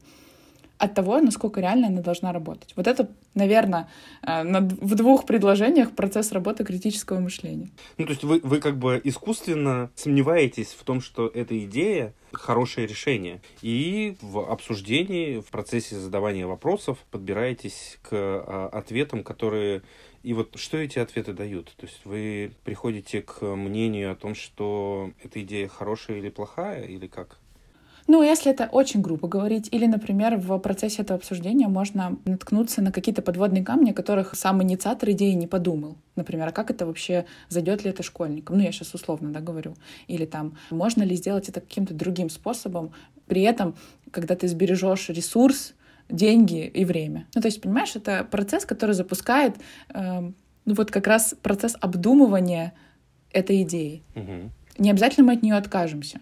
от 0.79 0.95
того, 0.95 1.21
насколько 1.21 1.61
реально 1.61 1.89
она 1.89 2.03
должна 2.03 2.33
работать. 2.33 2.73
Вот 2.77 2.87
это, 2.87 3.09
наверное, 3.35 3.89
э, 4.23 4.43
в 4.43 4.95
двух 4.95 5.25
предложениях 5.25 5.93
процесс 5.93 6.33
работы 6.33 6.65
критического 6.65 7.19
мышления. 7.19 7.71
Ну, 7.99 8.05
то 8.05 8.11
есть 8.11 8.25
вы, 8.25 8.41
вы 8.43 8.61
как 8.61 8.77
бы 8.79 9.01
искусственно 9.03 9.91
сомневаетесь 9.95 10.69
в 10.79 10.85
том, 10.85 11.01
что 11.01 11.29
эта 11.29 11.59
идея 11.65 12.13
хорошее 12.33 12.87
решение. 12.87 13.41
И 13.63 14.17
в 14.21 14.51
обсуждении, 14.51 15.41
в 15.41 15.47
процессе 15.47 15.99
задавания 15.99 16.47
вопросов 16.47 16.99
подбираетесь 17.11 17.99
к 18.03 18.11
а, 18.13 18.69
ответам, 18.73 19.25
которые... 19.25 19.83
И 20.23 20.35
вот 20.35 20.59
что 20.59 20.77
эти 20.77 20.99
ответы 20.99 21.33
дают? 21.33 21.73
То 21.77 21.87
есть 21.87 22.01
вы 22.05 22.53
приходите 22.65 23.23
к 23.23 23.43
мнению 23.43 24.13
о 24.13 24.17
том, 24.17 24.35
что 24.35 25.13
эта 25.23 25.41
идея 25.43 25.69
хорошая 25.69 26.19
или 26.19 26.29
плохая, 26.29 26.85
или 26.85 27.07
как? 27.07 27.39
Ну, 28.09 28.23
если 28.23 28.53
это 28.53 28.69
очень 28.71 29.01
грубо 29.03 29.27
говорить, 29.27 29.69
или, 29.73 29.87
например, 29.87 30.37
в 30.37 30.59
процессе 30.59 31.03
этого 31.03 31.19
обсуждения 31.19 31.67
можно 31.67 32.17
наткнуться 32.25 32.81
на 32.81 32.93
какие-то 32.93 33.21
подводные 33.21 33.65
камни, 33.65 33.91
о 33.91 33.95
которых 33.95 34.35
сам 34.37 34.63
инициатор 34.63 35.11
идеи 35.11 35.33
не 35.33 35.47
подумал. 35.47 35.97
Например, 36.15 36.49
а 36.49 36.53
как 36.53 36.71
это 36.71 36.87
вообще, 36.87 37.27
зайдет 37.49 37.85
ли 37.85 37.91
это 37.91 38.03
школьникам? 38.03 38.59
Ну, 38.59 38.63
я 38.63 38.71
сейчас 38.71 38.95
условно, 38.95 39.33
да, 39.33 39.41
говорю. 39.41 39.75
Или 40.07 40.25
там, 40.25 40.57
можно 40.71 41.03
ли 41.03 41.17
сделать 41.17 41.49
это 41.49 41.61
каким-то 41.61 41.95
другим 41.95 42.31
способом, 42.31 42.93
при 43.27 43.43
этом, 43.43 43.75
когда 44.13 44.37
ты 44.37 44.47
сбережешь 44.47 45.09
ресурс, 45.09 45.75
деньги 46.09 46.65
и 46.67 46.85
время. 46.85 47.27
Ну, 47.35 47.41
то 47.41 47.49
есть, 47.49 47.61
понимаешь, 47.61 47.97
это 47.97 48.25
процесс, 48.31 48.65
который 48.65 48.95
запускает, 48.95 49.57
э, 49.93 50.21
ну, 50.21 50.75
вот 50.75 50.93
как 50.93 51.09
раз 51.09 51.35
процесс 51.43 51.77
обдумывания 51.81 52.73
этой 53.33 53.63
идеи. 53.63 54.05
Мгм. 54.15 54.53
Не 54.79 54.91
обязательно 54.91 55.27
мы 55.27 55.33
от 55.33 55.43
нее 55.43 55.57
откажемся. 55.57 56.21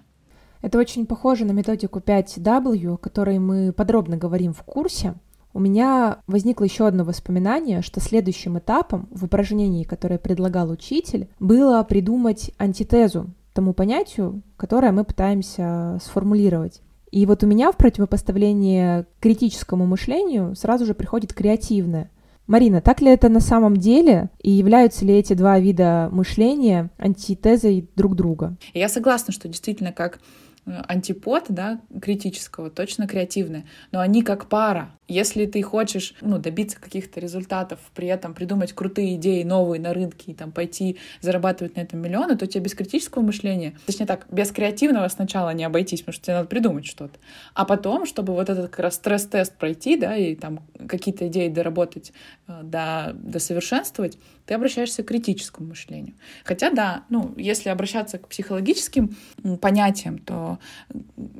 Это 0.64 0.78
очень 0.78 1.04
похоже 1.04 1.44
на 1.44 1.52
методику 1.52 1.98
5W, 1.98 2.94
о 2.94 2.96
которой 2.96 3.38
мы 3.38 3.70
подробно 3.70 4.16
говорим 4.16 4.54
в 4.54 4.62
курсе. 4.62 5.12
У 5.52 5.60
меня 5.60 6.20
возникло 6.26 6.64
еще 6.64 6.86
одно 6.86 7.04
воспоминание, 7.04 7.82
что 7.82 8.00
следующим 8.00 8.58
этапом 8.58 9.06
в 9.10 9.24
упражнении, 9.24 9.84
которое 9.84 10.18
предлагал 10.18 10.70
учитель, 10.70 11.28
было 11.38 11.82
придумать 11.82 12.50
антитезу 12.56 13.26
тому 13.52 13.74
понятию, 13.74 14.40
которое 14.56 14.90
мы 14.90 15.04
пытаемся 15.04 15.98
сформулировать. 16.02 16.80
И 17.10 17.26
вот 17.26 17.44
у 17.44 17.46
меня 17.46 17.70
в 17.70 17.76
противопоставлении 17.76 19.04
критическому 19.20 19.84
мышлению 19.84 20.56
сразу 20.56 20.86
же 20.86 20.94
приходит 20.94 21.34
креативное. 21.34 22.10
Марина, 22.46 22.80
так 22.80 23.02
ли 23.02 23.10
это 23.10 23.28
на 23.28 23.40
самом 23.40 23.76
деле? 23.76 24.30
И 24.42 24.50
являются 24.50 25.04
ли 25.04 25.12
эти 25.12 25.34
два 25.34 25.58
вида 25.58 26.08
мышления 26.10 26.88
антитезой 26.96 27.90
друг 27.96 28.14
друга? 28.16 28.56
Я 28.72 28.88
согласна, 28.88 29.30
что 29.30 29.46
действительно 29.46 29.92
как 29.92 30.20
антипод, 30.66 31.46
да, 31.48 31.80
критического, 32.00 32.70
точно 32.70 33.06
креативное, 33.06 33.64
но 33.92 34.00
они 34.00 34.22
как 34.22 34.48
пара. 34.48 34.90
Если 35.06 35.44
ты 35.44 35.62
хочешь, 35.62 36.14
ну, 36.22 36.38
добиться 36.38 36.80
каких-то 36.80 37.20
результатов, 37.20 37.78
при 37.94 38.08
этом 38.08 38.32
придумать 38.32 38.72
крутые 38.72 39.16
идеи, 39.16 39.42
новые 39.42 39.78
на 39.78 39.92
рынке 39.92 40.32
и 40.32 40.34
там 40.34 40.50
пойти 40.50 40.98
зарабатывать 41.20 41.76
на 41.76 41.80
этом 41.80 42.00
миллионы, 42.00 42.36
то 42.36 42.46
тебе 42.46 42.64
без 42.64 42.74
критического 42.74 43.22
мышления, 43.22 43.74
точнее 43.84 44.06
так, 44.06 44.26
без 44.30 44.50
креативного 44.50 45.06
сначала 45.08 45.50
не 45.50 45.64
обойтись, 45.64 46.00
потому 46.00 46.14
что 46.14 46.24
тебе 46.24 46.34
надо 46.36 46.48
придумать 46.48 46.86
что-то. 46.86 47.18
А 47.52 47.66
потом, 47.66 48.06
чтобы 48.06 48.32
вот 48.32 48.48
этот 48.48 48.70
как 48.70 48.78
раз 48.80 48.94
стресс-тест 48.94 49.54
пройти, 49.56 49.98
да, 49.98 50.16
и 50.16 50.34
там 50.34 50.60
какие-то 50.88 51.28
идеи 51.28 51.48
доработать, 51.48 52.12
э, 52.48 52.62
до, 52.62 53.12
досовершенствовать, 53.14 54.18
ты 54.46 54.54
обращаешься 54.54 55.02
к 55.02 55.06
критическому 55.06 55.68
мышлению. 55.68 56.14
Хотя, 56.44 56.70
да, 56.70 57.04
ну, 57.08 57.34
если 57.36 57.68
обращаться 57.68 58.18
к 58.18 58.28
психологическим 58.28 59.16
понятиям, 59.60 60.18
то 60.18 60.58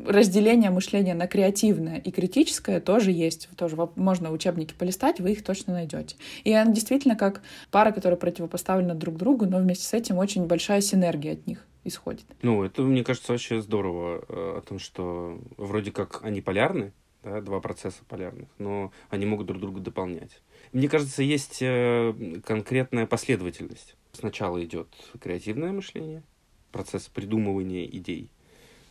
разделение 0.06 0.70
мышления 0.70 1.14
на 1.14 1.26
креативное 1.26 1.98
и 1.98 2.10
критическое 2.10 2.80
тоже 2.80 3.12
есть. 3.12 3.48
Тоже 3.56 3.76
можно 3.96 4.30
учебники 4.30 4.74
полистать, 4.74 5.20
вы 5.20 5.32
их 5.32 5.44
точно 5.44 5.74
найдете. 5.74 6.16
И 6.44 6.52
она 6.52 6.72
действительно 6.72 7.16
как 7.16 7.42
пара, 7.70 7.92
которая 7.92 8.18
противопоставлена 8.18 8.94
друг 8.94 9.16
другу, 9.16 9.46
но 9.46 9.58
вместе 9.58 9.84
с 9.84 9.92
этим 9.92 10.18
очень 10.18 10.46
большая 10.46 10.80
синергия 10.80 11.34
от 11.34 11.46
них 11.46 11.66
исходит. 11.84 12.24
Ну, 12.42 12.64
это, 12.64 12.82
мне 12.82 13.04
кажется, 13.04 13.32
вообще 13.32 13.60
здорово 13.60 14.24
э, 14.28 14.58
о 14.58 14.62
том, 14.66 14.78
что 14.78 15.38
вроде 15.56 15.92
как 15.92 16.22
они 16.22 16.40
полярны, 16.40 16.92
да, 17.22 17.40
два 17.40 17.60
процесса 17.60 18.02
полярных, 18.08 18.48
но 18.58 18.92
они 19.10 19.26
могут 19.26 19.46
друг 19.46 19.60
друга 19.60 19.80
дополнять. 19.80 20.40
Мне 20.74 20.88
кажется, 20.88 21.22
есть 21.22 21.58
э, 21.60 22.12
конкретная 22.44 23.06
последовательность. 23.06 23.94
Сначала 24.12 24.62
идет 24.64 24.88
креативное 25.20 25.70
мышление, 25.70 26.24
процесс 26.72 27.06
придумывания 27.06 27.86
идей, 27.86 28.28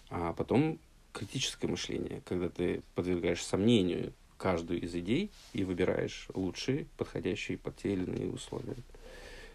а 0.09 0.31
потом 0.31 0.79
критическое 1.11 1.67
мышление, 1.67 2.21
когда 2.23 2.47
ты 2.47 2.83
подвергаешь 2.95 3.43
сомнению 3.43 4.13
каждую 4.37 4.81
из 4.81 4.95
идей 4.95 5.29
и 5.51 5.65
выбираешь 5.65 6.27
лучшие, 6.33 6.87
подходящие 6.95 7.57
под 7.57 7.75
те 7.75 7.91
или 7.91 8.05
иные 8.05 8.29
условия. 8.29 8.77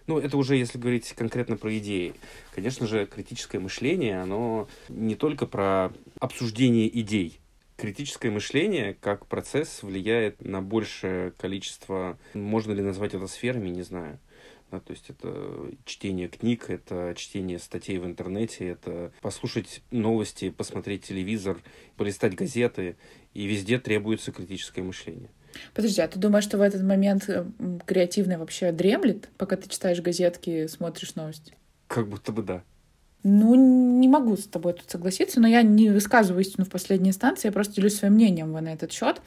Ну, 0.06 0.18
это 0.18 0.36
уже 0.36 0.56
если 0.56 0.76
говорить 0.76 1.10
конкретно 1.14 1.56
про 1.56 1.74
идеи. 1.78 2.12
Конечно 2.54 2.86
же, 2.86 3.06
критическое 3.06 3.58
мышление, 3.58 4.20
оно 4.20 4.68
не 4.90 5.14
только 5.14 5.46
про 5.46 5.92
обсуждение 6.20 6.88
идей. 7.00 7.40
Критическое 7.78 8.30
мышление 8.30 8.94
как 9.00 9.26
процесс 9.26 9.84
влияет 9.84 10.44
на 10.44 10.60
большее 10.60 11.30
количество, 11.30 12.18
можно 12.34 12.72
ли 12.72 12.82
назвать 12.82 13.14
это 13.14 13.28
сферами, 13.28 13.68
не 13.68 13.82
знаю. 13.82 14.18
Да, 14.72 14.80
то 14.80 14.90
есть 14.90 15.08
это 15.08 15.70
чтение 15.84 16.26
книг, 16.26 16.70
это 16.70 17.14
чтение 17.16 17.60
статей 17.60 17.98
в 17.98 18.04
интернете, 18.04 18.66
это 18.66 19.12
послушать 19.20 19.80
новости, 19.92 20.50
посмотреть 20.50 21.04
телевизор, 21.04 21.58
полистать 21.96 22.34
газеты, 22.34 22.96
и 23.32 23.46
везде 23.46 23.78
требуется 23.78 24.32
критическое 24.32 24.82
мышление. 24.82 25.30
Подожди, 25.72 26.02
а 26.02 26.08
ты 26.08 26.18
думаешь, 26.18 26.44
что 26.44 26.58
в 26.58 26.62
этот 26.62 26.82
момент 26.82 27.28
э, 27.28 27.46
м, 27.60 27.80
креативное 27.86 28.38
вообще 28.38 28.72
дремлет, 28.72 29.30
пока 29.38 29.56
ты 29.56 29.68
читаешь 29.68 30.00
газетки, 30.00 30.66
смотришь 30.66 31.14
новости? 31.14 31.56
Как 31.86 32.08
будто 32.08 32.32
бы 32.32 32.42
да. 32.42 32.64
Ну, 33.24 33.54
не 33.56 34.06
могу 34.06 34.36
с 34.36 34.46
тобой 34.46 34.74
тут 34.74 34.88
согласиться, 34.88 35.40
но 35.40 35.48
я 35.48 35.62
не 35.62 35.90
высказываю 35.90 36.42
истину 36.42 36.64
в 36.64 36.70
последней 36.70 37.10
инстанции, 37.10 37.48
я 37.48 37.52
просто 37.52 37.74
делюсь 37.74 37.96
своим 37.96 38.14
мнением 38.14 38.52
на 38.52 38.72
этот 38.72 38.92
счет, 38.92 39.20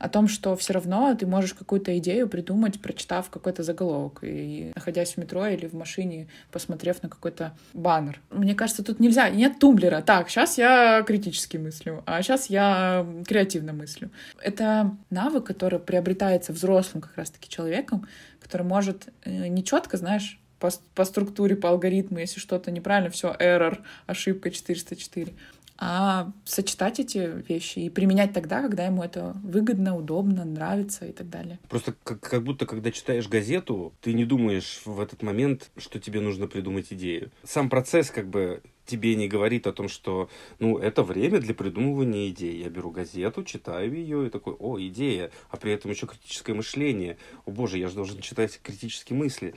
о 0.00 0.08
том, 0.08 0.26
что 0.26 0.56
все 0.56 0.72
равно 0.72 1.14
ты 1.14 1.26
можешь 1.26 1.54
какую-то 1.54 1.96
идею 1.98 2.28
придумать, 2.28 2.80
прочитав 2.80 3.30
какой-то 3.30 3.62
заголовок, 3.62 4.18
и 4.22 4.72
находясь 4.74 5.14
в 5.14 5.18
метро 5.18 5.46
или 5.46 5.66
в 5.66 5.74
машине, 5.74 6.26
посмотрев 6.50 7.02
на 7.04 7.08
какой-то 7.08 7.56
баннер. 7.72 8.20
Мне 8.30 8.56
кажется, 8.56 8.82
тут 8.82 8.98
нельзя, 8.98 9.30
нет 9.30 9.60
тумблера. 9.60 10.02
Так, 10.02 10.28
сейчас 10.28 10.58
я 10.58 11.04
критически 11.06 11.56
мыслю, 11.56 12.02
а 12.04 12.22
сейчас 12.22 12.50
я 12.50 13.06
креативно 13.26 13.72
мыслю. 13.72 14.10
Это 14.42 14.96
навык, 15.10 15.44
который 15.44 15.78
приобретается 15.78 16.52
взрослым 16.52 17.00
как 17.00 17.16
раз-таки 17.16 17.48
человеком, 17.48 18.08
который 18.40 18.66
может 18.66 19.08
э, 19.24 19.46
не 19.46 19.62
четко, 19.62 19.96
знаешь, 19.96 20.40
по, 20.58 20.70
по 20.94 21.04
структуре, 21.04 21.56
по 21.56 21.70
алгоритму, 21.70 22.18
если 22.18 22.40
что-то 22.40 22.70
неправильно, 22.70 23.10
все, 23.10 23.34
error, 23.38 23.78
ошибка 24.06 24.50
404. 24.50 25.32
А 25.78 26.32
сочетать 26.44 27.00
эти 27.00 27.30
вещи 27.48 27.80
и 27.80 27.90
применять 27.90 28.32
тогда, 28.32 28.62
когда 28.62 28.86
ему 28.86 29.02
это 29.02 29.36
выгодно, 29.42 29.94
удобно, 29.94 30.44
нравится 30.44 31.04
и 31.04 31.12
так 31.12 31.28
далее. 31.28 31.58
Просто 31.68 31.94
как, 32.02 32.20
как 32.20 32.42
будто, 32.42 32.64
когда 32.64 32.90
читаешь 32.90 33.28
газету, 33.28 33.92
ты 34.00 34.14
не 34.14 34.24
думаешь 34.24 34.80
в 34.86 34.98
этот 35.00 35.22
момент, 35.22 35.70
что 35.76 36.00
тебе 36.00 36.20
нужно 36.20 36.46
придумать 36.46 36.86
идею. 36.90 37.30
Сам 37.44 37.68
процесс 37.68 38.10
как 38.10 38.28
бы 38.28 38.62
тебе 38.86 39.16
не 39.16 39.28
говорит 39.28 39.66
о 39.66 39.72
том, 39.72 39.88
что, 39.88 40.30
ну, 40.60 40.78
это 40.78 41.02
время 41.02 41.40
для 41.40 41.54
придумывания 41.54 42.30
идей. 42.30 42.56
Я 42.62 42.70
беру 42.70 42.90
газету, 42.90 43.44
читаю 43.44 43.92
ее 43.92 44.28
и 44.28 44.30
такой, 44.30 44.54
о, 44.54 44.80
идея, 44.80 45.30
а 45.50 45.58
при 45.58 45.72
этом 45.72 45.90
еще 45.90 46.06
критическое 46.06 46.54
мышление. 46.54 47.18
О 47.44 47.50
боже, 47.50 47.78
я 47.78 47.88
же 47.88 47.96
должен 47.96 48.20
читать 48.20 48.58
критические 48.62 49.18
мысли. 49.18 49.54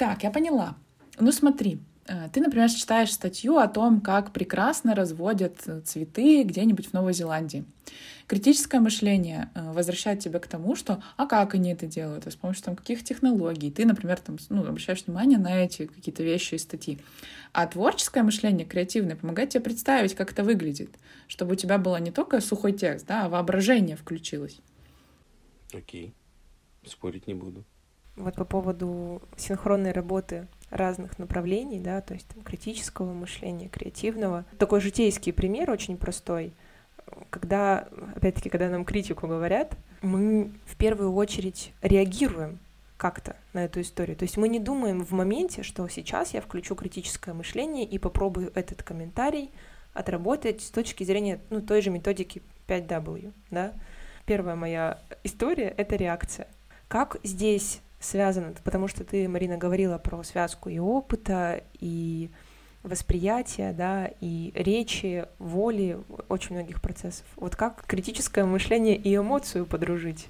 Так, 0.00 0.22
я 0.22 0.30
поняла. 0.30 0.76
Ну 1.18 1.30
смотри, 1.30 1.78
э, 2.06 2.30
ты, 2.32 2.40
например, 2.40 2.70
читаешь 2.70 3.12
статью 3.12 3.58
о 3.58 3.68
том, 3.68 4.00
как 4.00 4.32
прекрасно 4.32 4.94
разводят 4.94 5.58
э, 5.66 5.82
цветы 5.82 6.42
где-нибудь 6.42 6.86
в 6.86 6.92
Новой 6.94 7.12
Зеландии. 7.12 7.66
Критическое 8.26 8.80
мышление 8.80 9.50
э, 9.54 9.72
возвращает 9.72 10.20
тебя 10.20 10.38
к 10.38 10.46
тому, 10.46 10.74
что 10.74 11.02
а 11.18 11.26
как 11.26 11.54
они 11.54 11.72
это 11.72 11.84
делают, 11.84 12.26
а 12.26 12.30
с 12.30 12.34
помощью 12.34 12.64
там, 12.64 12.76
каких 12.76 13.04
технологий. 13.04 13.70
Ты, 13.70 13.84
например, 13.84 14.18
там, 14.20 14.38
ну, 14.48 14.66
обращаешь 14.66 15.04
внимание 15.04 15.38
на 15.38 15.64
эти 15.64 15.84
какие-то 15.84 16.22
вещи 16.22 16.54
из 16.54 16.62
статьи. 16.62 16.98
А 17.52 17.66
творческое 17.66 18.22
мышление, 18.22 18.66
креативное, 18.66 19.16
помогает 19.16 19.50
тебе 19.50 19.60
представить, 19.62 20.14
как 20.14 20.32
это 20.32 20.42
выглядит, 20.42 20.96
чтобы 21.28 21.52
у 21.52 21.56
тебя 21.56 21.76
было 21.76 21.98
не 21.98 22.10
только 22.10 22.40
сухой 22.40 22.72
текст, 22.72 23.04
да, 23.06 23.26
а 23.26 23.28
воображение 23.28 23.98
включилось. 23.98 24.60
Окей, 25.74 26.14
спорить 26.86 27.26
не 27.26 27.34
буду. 27.34 27.66
Вот 28.20 28.34
по 28.34 28.44
поводу 28.44 29.22
синхронной 29.36 29.92
работы 29.92 30.46
разных 30.70 31.18
направлений, 31.18 31.80
да, 31.80 32.00
то 32.00 32.14
есть 32.14 32.26
там, 32.28 32.42
критического 32.42 33.12
мышления, 33.12 33.68
креативного. 33.68 34.44
Такой 34.58 34.80
житейский 34.80 35.32
пример, 35.32 35.70
очень 35.70 35.96
простой. 35.96 36.52
Когда, 37.30 37.88
опять-таки, 38.14 38.48
когда 38.50 38.68
нам 38.68 38.84
критику 38.84 39.26
говорят, 39.26 39.76
мы 40.00 40.52
в 40.66 40.76
первую 40.76 41.12
очередь 41.14 41.72
реагируем 41.82 42.58
как-то 42.96 43.36
на 43.52 43.64
эту 43.64 43.80
историю. 43.80 44.16
То 44.16 44.24
есть 44.24 44.36
мы 44.36 44.48
не 44.48 44.60
думаем 44.60 45.04
в 45.04 45.12
моменте, 45.12 45.62
что 45.62 45.88
сейчас 45.88 46.34
я 46.34 46.40
включу 46.40 46.74
критическое 46.74 47.32
мышление 47.32 47.84
и 47.84 47.98
попробую 47.98 48.52
этот 48.54 48.82
комментарий 48.82 49.50
отработать 49.94 50.60
с 50.60 50.70
точки 50.70 51.02
зрения 51.02 51.40
ну, 51.50 51.62
той 51.62 51.80
же 51.80 51.90
методики 51.90 52.42
5W. 52.68 53.32
Да? 53.50 53.72
Первая 54.26 54.54
моя 54.54 54.98
история— 55.24 55.74
это 55.76 55.96
реакция. 55.96 56.46
Как 56.88 57.16
здесь 57.24 57.80
связано? 58.00 58.54
Потому 58.64 58.88
что 58.88 59.04
ты, 59.04 59.28
Марина, 59.28 59.56
говорила 59.56 59.98
про 59.98 60.22
связку 60.24 60.68
и 60.68 60.78
опыта, 60.78 61.62
и 61.78 62.30
восприятия, 62.82 63.72
да, 63.72 64.10
и 64.20 64.52
речи, 64.54 65.26
воли, 65.38 65.98
очень 66.28 66.54
многих 66.54 66.80
процессов. 66.80 67.26
Вот 67.36 67.56
как 67.56 67.84
критическое 67.86 68.44
мышление 68.44 68.96
и 68.96 69.14
эмоцию 69.14 69.66
подружить? 69.66 70.28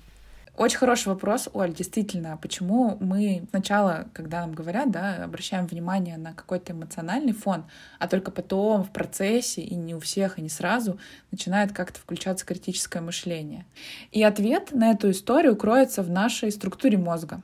Очень 0.57 0.79
хороший 0.79 1.09
вопрос, 1.09 1.49
Оль, 1.55 1.73
действительно. 1.73 2.37
Почему 2.37 2.99
мы 3.01 3.47
сначала, 3.49 4.09
когда 4.13 4.41
нам 4.41 4.53
говорят, 4.53 4.91
да, 4.91 5.25
обращаем 5.25 5.67
внимание 5.67 6.19
на 6.19 6.35
какой-то 6.35 6.73
эмоциональный 6.73 7.33
фон, 7.33 7.65
а 7.99 8.09
только 8.09 8.31
потом 8.31 8.85
в 8.85 8.91
процессе, 8.91 9.63
и 9.63 9.75
не 9.75 9.95
у 9.95 10.01
всех, 10.01 10.39
и 10.39 10.43
не 10.43 10.51
сразу, 10.51 10.99
начинает 11.31 11.73
как-то 11.73 11.99
включаться 12.01 12.45
критическое 12.45 13.01
мышление. 13.01 13.65
И 14.11 14.23
ответ 14.23 14.73
на 14.73 14.91
эту 14.91 15.13
историю 15.13 15.57
кроется 15.57 16.03
в 16.03 16.11
нашей 16.11 16.51
структуре 16.51 16.99
мозга. 16.99 17.41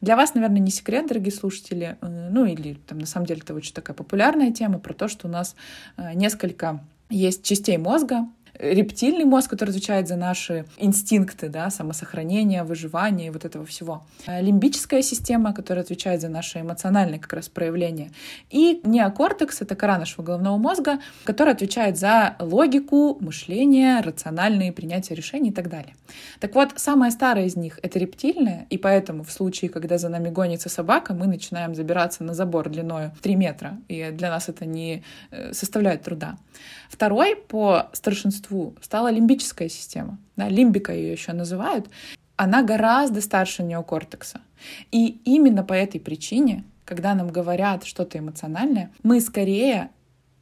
Для 0.00 0.16
вас, 0.16 0.34
наверное, 0.34 0.60
не 0.60 0.70
секрет, 0.70 1.06
дорогие 1.08 1.32
слушатели, 1.32 1.96
э, 2.00 2.28
ну 2.30 2.44
или 2.44 2.74
там 2.86 2.98
на 2.98 3.06
самом 3.06 3.26
деле 3.26 3.40
это 3.42 3.54
очень 3.54 3.74
такая 3.74 3.96
популярная 3.96 4.52
тема 4.52 4.78
про 4.78 4.94
то, 4.94 5.08
что 5.08 5.28
у 5.28 5.30
нас 5.30 5.56
э, 5.96 6.14
несколько 6.14 6.84
есть 7.10 7.44
частей 7.44 7.76
мозга, 7.76 8.26
рептильный 8.58 9.24
мозг, 9.24 9.50
который 9.50 9.70
отвечает 9.70 10.08
за 10.08 10.16
наши 10.16 10.64
инстинкты, 10.78 11.48
да, 11.48 11.70
самосохранение, 11.70 12.62
выживание 12.62 13.28
и 13.28 13.30
вот 13.30 13.44
этого 13.44 13.64
всего. 13.64 14.04
А 14.26 14.40
лимбическая 14.40 15.02
система, 15.02 15.52
которая 15.52 15.84
отвечает 15.84 16.20
за 16.20 16.28
наши 16.28 16.60
эмоциональные 16.60 17.18
как 17.18 17.32
раз 17.32 17.48
проявления. 17.48 18.10
И 18.50 18.80
неокортекс— 18.84 19.60
это 19.62 19.76
кора 19.76 19.98
нашего 19.98 20.24
головного 20.24 20.56
мозга, 20.56 20.98
который 21.24 21.52
отвечает 21.52 21.98
за 21.98 22.36
логику, 22.38 23.18
мышление, 23.20 24.00
рациональные 24.00 24.72
принятия 24.72 25.14
решений 25.14 25.50
и 25.50 25.52
так 25.52 25.68
далее. 25.68 25.94
Так 26.40 26.54
вот, 26.54 26.72
самая 26.76 27.10
старая 27.10 27.46
из 27.46 27.56
них— 27.56 27.78
это 27.82 27.98
рептильная, 27.98 28.66
и 28.70 28.78
поэтому 28.78 29.24
в 29.24 29.30
случае, 29.30 29.70
когда 29.70 29.98
за 29.98 30.08
нами 30.08 30.30
гонится 30.30 30.68
собака, 30.68 31.14
мы 31.14 31.26
начинаем 31.26 31.74
забираться 31.74 32.24
на 32.24 32.34
забор 32.34 32.68
длиной 32.68 33.10
в 33.18 33.22
3 33.22 33.36
метра, 33.36 33.78
и 33.88 34.10
для 34.10 34.30
нас 34.30 34.48
это 34.48 34.66
не 34.66 35.02
э, 35.30 35.52
составляет 35.52 36.02
труда. 36.02 36.36
Второй 36.88 37.36
по 37.36 37.88
старшинству 37.92 38.45
стала 38.80 39.10
лимбическая 39.10 39.68
система. 39.68 40.18
Да, 40.36 40.48
лимбика 40.48 40.92
ее 40.92 41.12
еще 41.12 41.32
называют. 41.32 41.88
Она 42.36 42.62
гораздо 42.62 43.20
старше 43.20 43.62
неокортекса. 43.62 44.40
И 44.92 45.20
именно 45.24 45.64
по 45.64 45.72
этой 45.72 46.00
причине, 46.00 46.64
когда 46.84 47.14
нам 47.14 47.28
говорят 47.28 47.84
что-то 47.84 48.18
эмоциональное, 48.18 48.90
мы 49.02 49.20
скорее 49.20 49.90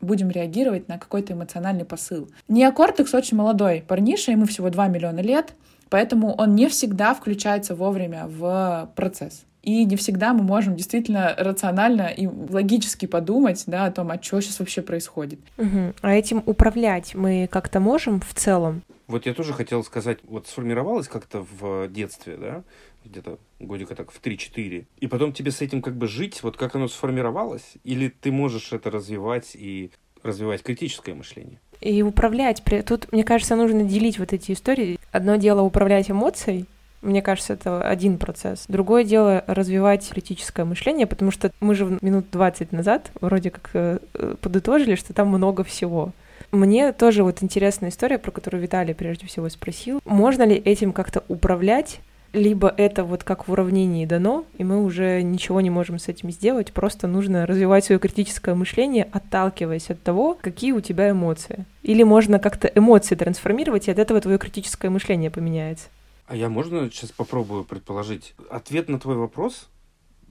будем 0.01 0.31
реагировать 0.31 0.89
на 0.89 0.99
какой-то 0.99 1.33
эмоциональный 1.33 1.85
посыл. 1.85 2.29
Неокортекс 2.49 3.15
очень 3.15 3.37
молодой 3.37 3.85
парниша, 3.87 4.33
ему 4.33 4.47
всего 4.47 4.71
2 4.71 4.89
миллиона 4.89 5.21
лет, 5.21 5.55
поэтому 5.89 6.35
он 6.35 6.55
не 6.55 6.69
всегда 6.69 7.15
включается 7.15 7.75
вовремя 7.75 8.27
в 8.27 8.91
процесс. 8.97 9.45
И 9.65 9.87
не 9.87 9.97
всегда 9.97 10.35
мы 10.35 10.43
можем 10.43 10.77
действительно 10.77 11.35
рационально 11.39 12.09
и 12.09 12.27
логически 12.27 13.07
подумать 13.07 13.65
да, 13.67 13.87
о 13.87 13.91
том, 13.91 14.11
а 14.11 14.23
что 14.23 14.41
сейчас 14.43 14.59
вообще 14.59 14.83
происходит. 14.83 15.41
Угу. 15.57 15.95
А 16.03 16.15
этим 16.15 16.43
управлять 16.45 17.15
мы 17.15 17.49
как-то 17.51 17.81
можем 17.81 18.21
в 18.21 18.35
целом? 18.35 18.83
Вот 19.07 19.25
я 19.25 19.33
тоже 19.33 19.55
хотел 19.55 19.83
сказать, 19.83 20.19
вот 20.25 20.47
сформировалось 20.49 21.09
как-то 21.09 21.47
в 21.59 21.89
детстве, 21.89 22.37
да, 22.37 22.63
где-то 23.07 23.39
годика 23.59 23.95
так 23.95 24.11
в 24.11 24.21
3-4, 24.21 24.85
и 24.99 25.07
потом 25.07 25.33
тебе 25.33 25.51
с 25.51 25.61
этим 25.63 25.81
как 25.83 25.95
бы 25.95 26.09
жить, 26.09 26.43
вот 26.43 26.57
как 26.57 26.75
оно 26.75 26.89
сформировалось, 26.89 27.75
или 27.85 28.09
ты 28.09 28.33
можешь 28.33 28.73
это 28.73 28.91
развивать 28.91 29.53
и 29.55 29.91
развивать 30.23 30.63
критическое 30.63 31.15
мышление? 31.15 31.61
И 31.81 32.03
управлять. 32.03 32.63
Тут, 32.87 33.13
мне 33.13 33.25
кажется, 33.25 33.57
нужно 33.57 33.83
делить 33.83 34.19
вот 34.19 34.33
эти 34.33 34.53
истории. 34.53 34.99
Одно 35.13 35.37
дело 35.37 35.61
управлять 35.61 36.11
эмоцией, 36.11 36.65
мне 37.05 37.23
кажется, 37.23 37.53
это 37.53 37.87
один 37.87 38.19
процесс. 38.19 38.65
Другое 38.69 39.05
дело 39.05 39.45
развивать 39.47 40.09
критическое 40.09 40.65
мышление, 40.65 41.07
потому 41.07 41.31
что 41.31 41.51
мы 41.61 41.75
же 41.75 41.99
минут 42.01 42.27
20 42.33 42.73
назад 42.73 43.11
вроде 43.21 43.51
как 43.51 43.71
э, 43.75 43.99
подытожили, 44.41 44.95
что 44.95 45.13
там 45.13 45.29
много 45.29 45.65
всего. 45.65 46.13
Мне 46.51 46.93
тоже 46.93 47.25
вот 47.25 47.43
интересная 47.43 47.91
история, 47.91 48.19
про 48.19 48.31
которую 48.31 48.63
Виталий 48.63 48.95
прежде 48.95 49.27
всего 49.27 49.49
спросил. 49.49 50.01
Можно 50.05 50.45
ли 50.45 50.55
этим 50.55 50.93
как-то 50.93 51.25
управлять? 51.29 52.01
Либо 52.33 52.75
это 52.77 53.05
вот 53.05 53.23
как 53.23 53.47
в 53.47 53.53
уравнении 53.53 54.07
дано, 54.07 54.45
и 54.59 54.65
мы 54.65 54.83
уже 54.83 55.23
ничего 55.23 55.61
не 55.61 55.71
можем 55.71 56.01
с 56.01 56.09
этим 56.09 56.33
сделать, 56.33 56.73
просто 56.73 57.07
нужно 57.07 57.47
развивать 57.47 57.85
свое 57.85 58.01
критическое 58.01 58.57
мышление, 58.57 59.07
отталкиваясь 59.13 59.91
от 59.91 60.03
того, 60.03 60.37
какие 60.41 60.73
у 60.73 60.81
тебя 60.81 61.11
эмоции. 61.11 61.65
Или 61.85 62.03
можно 62.03 62.41
как-то 62.41 62.67
эмоции 62.75 63.15
трансформировать, 63.15 63.87
и 63.87 63.93
от 63.93 64.01
этого 64.01 64.21
твое 64.21 64.39
критическое 64.39 64.91
мышление 64.91 65.31
поменяется. 65.31 65.87
А 66.27 66.37
я 66.37 66.49
можно 66.49 66.91
сейчас 66.91 67.13
попробую 67.13 67.65
предположить? 67.65 68.35
Ответ 68.51 68.89
на 68.89 68.99
твой 68.99 69.17
вопрос, 69.17 69.69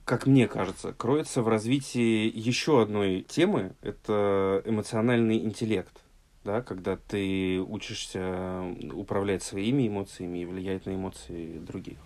как 0.05 0.25
мне 0.25 0.47
кажется, 0.47 0.91
кроется 0.93 1.41
в 1.41 1.47
развитии 1.47 2.31
еще 2.33 2.81
одной 2.81 3.21
темы. 3.21 3.73
Это 3.81 4.61
эмоциональный 4.65 5.37
интеллект. 5.37 6.01
Да, 6.43 6.61
когда 6.61 6.97
ты 6.97 7.61
учишься 7.61 8.75
управлять 8.91 9.43
своими 9.43 9.87
эмоциями 9.87 10.39
и 10.39 10.45
влиять 10.45 10.85
на 10.85 10.93
эмоции 10.93 11.57
других. 11.59 11.97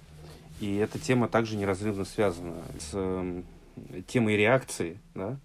И 0.60 0.76
эта 0.76 1.00
тема 1.00 1.28
также 1.28 1.56
неразрывно 1.56 2.06
связана 2.06 2.64
с 2.78 3.44
темой 4.06 4.38
реакции, 4.38 5.00
да, 5.16 5.40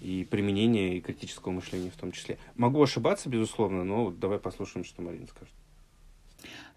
и 0.00 0.24
применения 0.30 0.96
и 0.96 1.00
критического 1.00 1.50
мышления 1.50 1.90
в 1.90 1.96
том 1.96 2.12
числе. 2.12 2.38
Могу 2.54 2.80
ошибаться, 2.80 3.28
безусловно, 3.28 3.82
но 3.82 4.12
давай 4.12 4.38
послушаем, 4.38 4.84
что 4.84 5.02
Марина 5.02 5.26
скажет. 5.26 5.54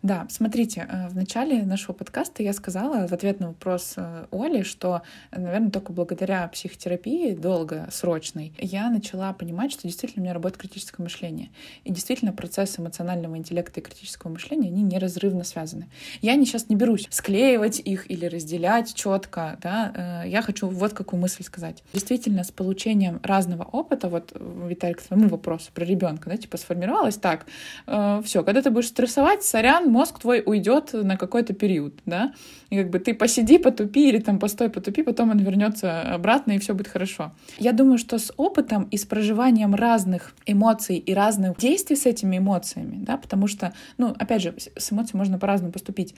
Да, 0.01 0.27
смотрите, 0.29 0.88
э, 0.89 1.09
в 1.09 1.15
начале 1.15 1.63
нашего 1.63 1.91
подкаста 1.91 2.41
я 2.41 2.53
сказала 2.53 3.05
в 3.05 3.12
ответ 3.12 3.41
на 3.41 3.47
вопрос 3.47 3.95
э, 3.97 4.27
Оли, 4.31 4.63
что, 4.63 5.01
наверное, 5.31 5.71
только 5.71 5.91
благодаря 5.91 6.47
психотерапии 6.47 7.33
долгосрочной 7.33 8.53
я 8.57 8.89
начала 8.89 9.33
понимать, 9.33 9.73
что 9.73 9.83
действительно 9.83 10.21
у 10.21 10.23
меня 10.23 10.33
работает 10.33 10.62
критическое 10.62 11.03
мышление. 11.03 11.49
И 11.83 11.91
действительно 11.91 12.31
процессы 12.31 12.79
эмоционального 12.79 13.35
интеллекта 13.35 13.81
и 13.81 13.83
критического 13.83 14.31
мышления, 14.31 14.69
они 14.69 14.83
неразрывно 14.83 15.43
связаны. 15.43 15.89
Я 16.21 16.35
не 16.35 16.45
сейчас 16.45 16.69
не 16.69 16.77
берусь 16.77 17.05
склеивать 17.09 17.79
их 17.79 18.09
или 18.09 18.25
разделять 18.25 18.93
четко, 18.93 19.57
да, 19.62 20.23
э, 20.23 20.29
я 20.29 20.41
хочу 20.41 20.69
вот 20.69 20.93
какую 20.93 21.19
мысль 21.19 21.43
сказать. 21.43 21.83
Действительно, 21.91 22.45
с 22.45 22.51
получением 22.51 23.19
разного 23.21 23.63
опыта, 23.63 24.07
вот, 24.07 24.31
Виталий, 24.65 24.93
к 24.93 25.01
твоему 25.01 25.27
вопросу 25.27 25.71
про 25.73 25.83
ребенка, 25.83 26.29
да, 26.29 26.38
типа 26.38 26.55
сформировалось 26.55 27.17
так, 27.17 27.45
все, 27.85 28.43
когда 28.43 28.62
ты 28.62 28.69
будешь 28.69 28.88
стрессовать, 28.88 29.43
сорян, 29.43 29.88
мозг 29.89 30.19
твой 30.19 30.41
уйдет 30.45 30.93
на 30.93 31.17
какой-то 31.17 31.54
период, 31.54 31.93
да, 32.06 32.34
и 32.69 32.78
как 32.78 32.89
бы 32.89 32.99
ты 32.99 33.13
посиди, 33.13 33.58
потупи 33.58 34.10
или 34.10 34.19
там 34.19 34.39
постой, 34.39 34.69
потупи, 34.69 35.04
потом 35.04 35.32
он 35.32 35.39
вернется 35.39 36.02
обратно, 36.02 36.54
и 36.54 36.60
все 36.60 36.73
будет 36.73 36.88
хорошо. 36.88 37.32
Я 37.58 37.73
думаю, 37.73 37.97
что 37.97 38.17
с 38.17 38.32
опытом 38.38 38.84
и 38.84 38.97
с 38.97 39.06
проживанием 39.06 39.75
разных 39.75 40.36
эмоций 40.45 40.97
и 40.97 41.13
разных 41.13 41.58
действий 41.58 41.95
с 41.95 42.06
этими 42.06 42.38
эмоциями, 42.38 43.04
да, 43.04 43.17
потому 43.17 43.47
что, 43.47 43.73
ну, 43.97 44.15
опять 44.17 44.41
же, 44.41 44.56
с 44.58 44.91
эмоциями 44.91 45.19
можно 45.19 45.39
по-разному 45.39 45.73
поступить. 45.73 46.15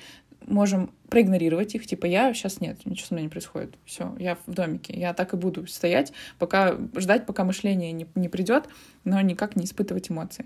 Можем 0.48 0.90
проигнорировать 1.08 1.76
их, 1.76 1.86
типа, 1.86 2.08
я 2.08 2.34
сейчас 2.34 2.62
нет, 2.62 2.86
ничего 2.86 3.08
со 3.08 3.14
мной 3.14 3.24
не 3.24 3.30
происходит, 3.30 3.76
все, 3.86 4.16
я 4.18 4.38
в 4.48 4.52
домике, 4.52 5.00
я 5.00 5.14
так 5.14 5.34
и 5.34 5.38
буду 5.38 5.68
стоять, 5.68 6.14
пока 6.40 6.76
ждать, 6.96 7.26
пока 7.26 7.44
мышление 7.44 7.92
не, 7.92 8.08
не 8.16 8.28
придет, 8.28 8.64
но 9.04 9.22
никак 9.22 9.56
не 9.56 9.66
испытывать 9.66 10.10
эмоции. 10.10 10.46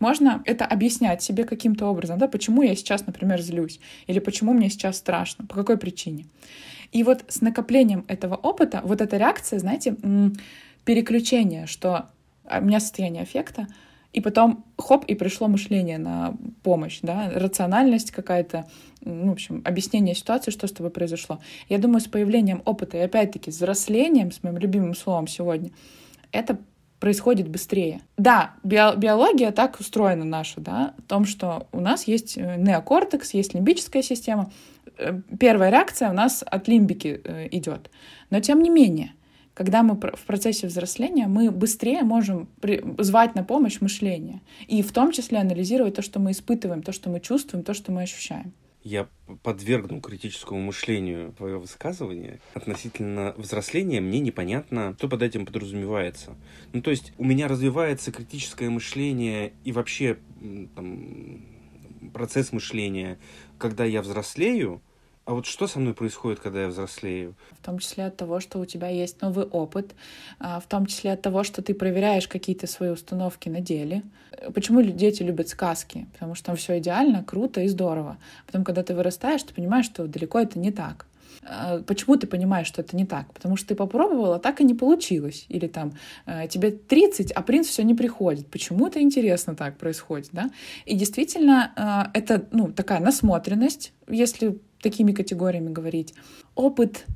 Можно 0.00 0.42
это 0.44 0.64
объяснять 0.64 1.22
себе 1.22 1.44
каким-то 1.44 1.86
образом, 1.86 2.18
да, 2.18 2.28
почему 2.28 2.62
я 2.68 2.76
сейчас, 2.76 3.06
например, 3.06 3.40
злюсь, 3.40 3.80
или 4.06 4.18
почему 4.18 4.52
мне 4.52 4.70
сейчас 4.70 4.98
страшно, 4.98 5.46
по 5.46 5.54
какой 5.54 5.76
причине. 5.76 6.26
И 6.92 7.02
вот 7.02 7.24
с 7.28 7.40
накоплением 7.40 8.04
этого 8.08 8.34
опыта, 8.36 8.80
вот 8.84 9.00
эта 9.00 9.16
реакция, 9.16 9.58
знаете, 9.58 9.96
переключение, 10.84 11.66
что 11.66 12.06
у 12.44 12.64
меня 12.64 12.80
состояние 12.80 13.22
аффекта, 13.22 13.66
и 14.12 14.20
потом 14.20 14.64
хоп, 14.78 15.04
и 15.04 15.14
пришло 15.14 15.46
мышление 15.46 15.98
на 15.98 16.34
помощь, 16.62 17.00
да, 17.02 17.30
рациональность 17.34 18.12
какая-то, 18.12 18.66
ну, 19.02 19.28
в 19.28 19.32
общем, 19.32 19.60
объяснение 19.64 20.14
ситуации, 20.14 20.50
что 20.50 20.66
с 20.66 20.72
тобой 20.72 20.90
произошло. 20.90 21.38
Я 21.68 21.78
думаю, 21.78 22.00
с 22.00 22.06
появлением 22.06 22.62
опыта 22.64 22.96
и 22.96 23.00
опять-таки 23.00 23.50
с 23.50 23.56
взрослением, 23.56 24.32
с 24.32 24.42
моим 24.42 24.56
любимым 24.56 24.94
словом 24.94 25.26
сегодня, 25.26 25.70
это 26.32 26.58
происходит 27.06 27.46
быстрее. 27.46 28.00
Да, 28.16 28.54
биология 28.64 29.52
так 29.52 29.78
устроена 29.78 30.24
наша, 30.24 30.60
да, 30.60 30.92
в 30.98 31.02
том, 31.02 31.24
что 31.24 31.68
у 31.70 31.78
нас 31.78 32.08
есть 32.08 32.36
э, 32.36 32.56
неокортекс, 32.56 33.32
есть 33.32 33.54
лимбическая 33.54 34.02
система. 34.02 34.50
Э, 34.98 35.20
первая 35.38 35.70
реакция 35.70 36.10
у 36.10 36.12
нас 36.12 36.42
от 36.44 36.66
лимбики 36.66 37.20
э, 37.22 37.46
идет. 37.52 37.92
Но 38.30 38.40
тем 38.40 38.60
не 38.60 38.70
менее, 38.70 39.12
когда 39.54 39.84
мы 39.84 39.94
в 39.94 40.26
процессе 40.26 40.66
взросления, 40.66 41.28
мы 41.28 41.52
быстрее 41.52 42.02
можем 42.02 42.48
звать 42.98 43.36
на 43.36 43.44
помощь 43.44 43.80
мышление. 43.80 44.40
И 44.66 44.82
в 44.82 44.90
том 44.90 45.12
числе 45.12 45.38
анализировать 45.38 45.94
то, 45.94 46.02
что 46.02 46.18
мы 46.18 46.32
испытываем, 46.32 46.82
то, 46.82 46.90
что 46.90 47.08
мы 47.08 47.20
чувствуем, 47.20 47.62
то, 47.62 47.72
что 47.72 47.92
мы 47.92 48.02
ощущаем 48.02 48.52
я 48.86 49.08
подвергну 49.42 50.00
критическому 50.00 50.60
мышлению 50.60 51.32
твое 51.32 51.58
высказывание 51.58 52.38
относительно 52.54 53.34
взросления, 53.36 54.00
мне 54.00 54.20
непонятно, 54.20 54.94
что 54.96 55.08
под 55.08 55.22
этим 55.22 55.44
подразумевается. 55.44 56.36
Ну, 56.72 56.80
то 56.82 56.92
есть 56.92 57.12
у 57.18 57.24
меня 57.24 57.48
развивается 57.48 58.12
критическое 58.12 58.70
мышление 58.70 59.54
и 59.64 59.72
вообще 59.72 60.18
там, 60.76 61.44
процесс 62.14 62.52
мышления, 62.52 63.18
когда 63.58 63.84
я 63.84 64.02
взрослею, 64.02 64.80
а 65.26 65.34
вот 65.34 65.44
что 65.44 65.66
со 65.66 65.80
мной 65.80 65.92
происходит, 65.92 66.38
когда 66.38 66.62
я 66.62 66.68
взрослею? 66.68 67.34
В 67.60 67.64
том 67.64 67.80
числе 67.80 68.06
от 68.06 68.16
того, 68.16 68.38
что 68.38 68.60
у 68.60 68.64
тебя 68.64 68.88
есть 68.88 69.20
новый 69.22 69.44
опыт, 69.44 69.92
а, 70.38 70.60
в 70.60 70.66
том 70.66 70.86
числе 70.86 71.12
от 71.12 71.20
того, 71.20 71.42
что 71.42 71.62
ты 71.62 71.74
проверяешь 71.74 72.28
какие-то 72.28 72.68
свои 72.68 72.90
установки 72.90 73.48
на 73.48 73.60
деле. 73.60 74.04
Почему 74.54 74.82
дети 74.82 75.24
любят 75.24 75.48
сказки? 75.48 76.06
Потому 76.12 76.36
что 76.36 76.46
там 76.46 76.56
все 76.56 76.78
идеально, 76.78 77.24
круто 77.24 77.60
и 77.60 77.66
здорово. 77.66 78.18
Потом, 78.46 78.62
когда 78.62 78.84
ты 78.84 78.94
вырастаешь, 78.94 79.42
ты 79.42 79.52
понимаешь, 79.52 79.86
что 79.86 80.06
далеко 80.06 80.38
это 80.38 80.60
не 80.60 80.70
так. 80.70 81.06
А, 81.42 81.82
почему 81.82 82.16
ты 82.16 82.26
понимаешь, 82.26 82.66
что 82.66 82.82
это 82.82 82.96
не 82.96 83.06
так? 83.06 83.32
Потому 83.32 83.56
что 83.56 83.68
ты 83.68 83.74
попробовала, 83.74 84.38
так 84.38 84.60
и 84.60 84.64
не 84.64 84.74
получилось. 84.74 85.46
Или 85.48 85.66
там 85.66 85.92
а, 86.26 86.46
тебе 86.46 86.70
30, 86.70 87.32
а 87.32 87.42
принц 87.42 87.66
все 87.66 87.82
не 87.82 87.94
приходит. 87.94 88.48
Почему 88.48 88.86
это 88.86 89.00
интересно 89.00 89.54
так 89.54 89.78
происходит, 89.78 90.30
да? 90.32 90.50
И 90.84 90.94
действительно, 90.94 92.10
это 92.14 92.46
ну, 92.52 92.72
такая 92.72 93.00
насмотренность, 93.00 93.92
если 94.08 94.58
такими 94.80 95.12
категориями 95.12 95.70
говорить. 95.72 96.14
Опыт 96.54 97.06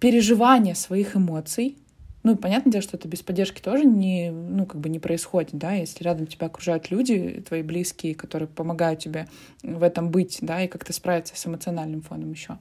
переживания 0.00 0.74
своих 0.74 1.16
эмоций, 1.16 1.78
Ну, 2.24 2.36
понятное 2.36 2.72
дело, 2.72 2.82
что 2.82 2.96
это 2.96 3.06
без 3.06 3.22
поддержки 3.22 3.60
тоже 3.60 3.84
не, 3.84 4.30
ну, 4.30 4.64
как 4.64 4.80
бы 4.80 4.88
не 4.88 4.98
происходит, 4.98 5.50
да, 5.52 5.72
если 5.72 6.02
рядом 6.02 6.26
тебя 6.26 6.46
окружают 6.46 6.90
люди, 6.90 7.44
твои 7.46 7.60
близкие, 7.60 8.14
которые 8.14 8.48
помогают 8.48 9.00
тебе 9.00 9.28
в 9.62 9.82
этом 9.82 10.10
быть, 10.10 10.38
да, 10.40 10.62
и 10.62 10.66
как-то 10.66 10.94
справиться 10.94 11.36
с 11.36 11.46
эмоциональным 11.46 12.00
фоном 12.00 12.32
еще. 12.32 12.58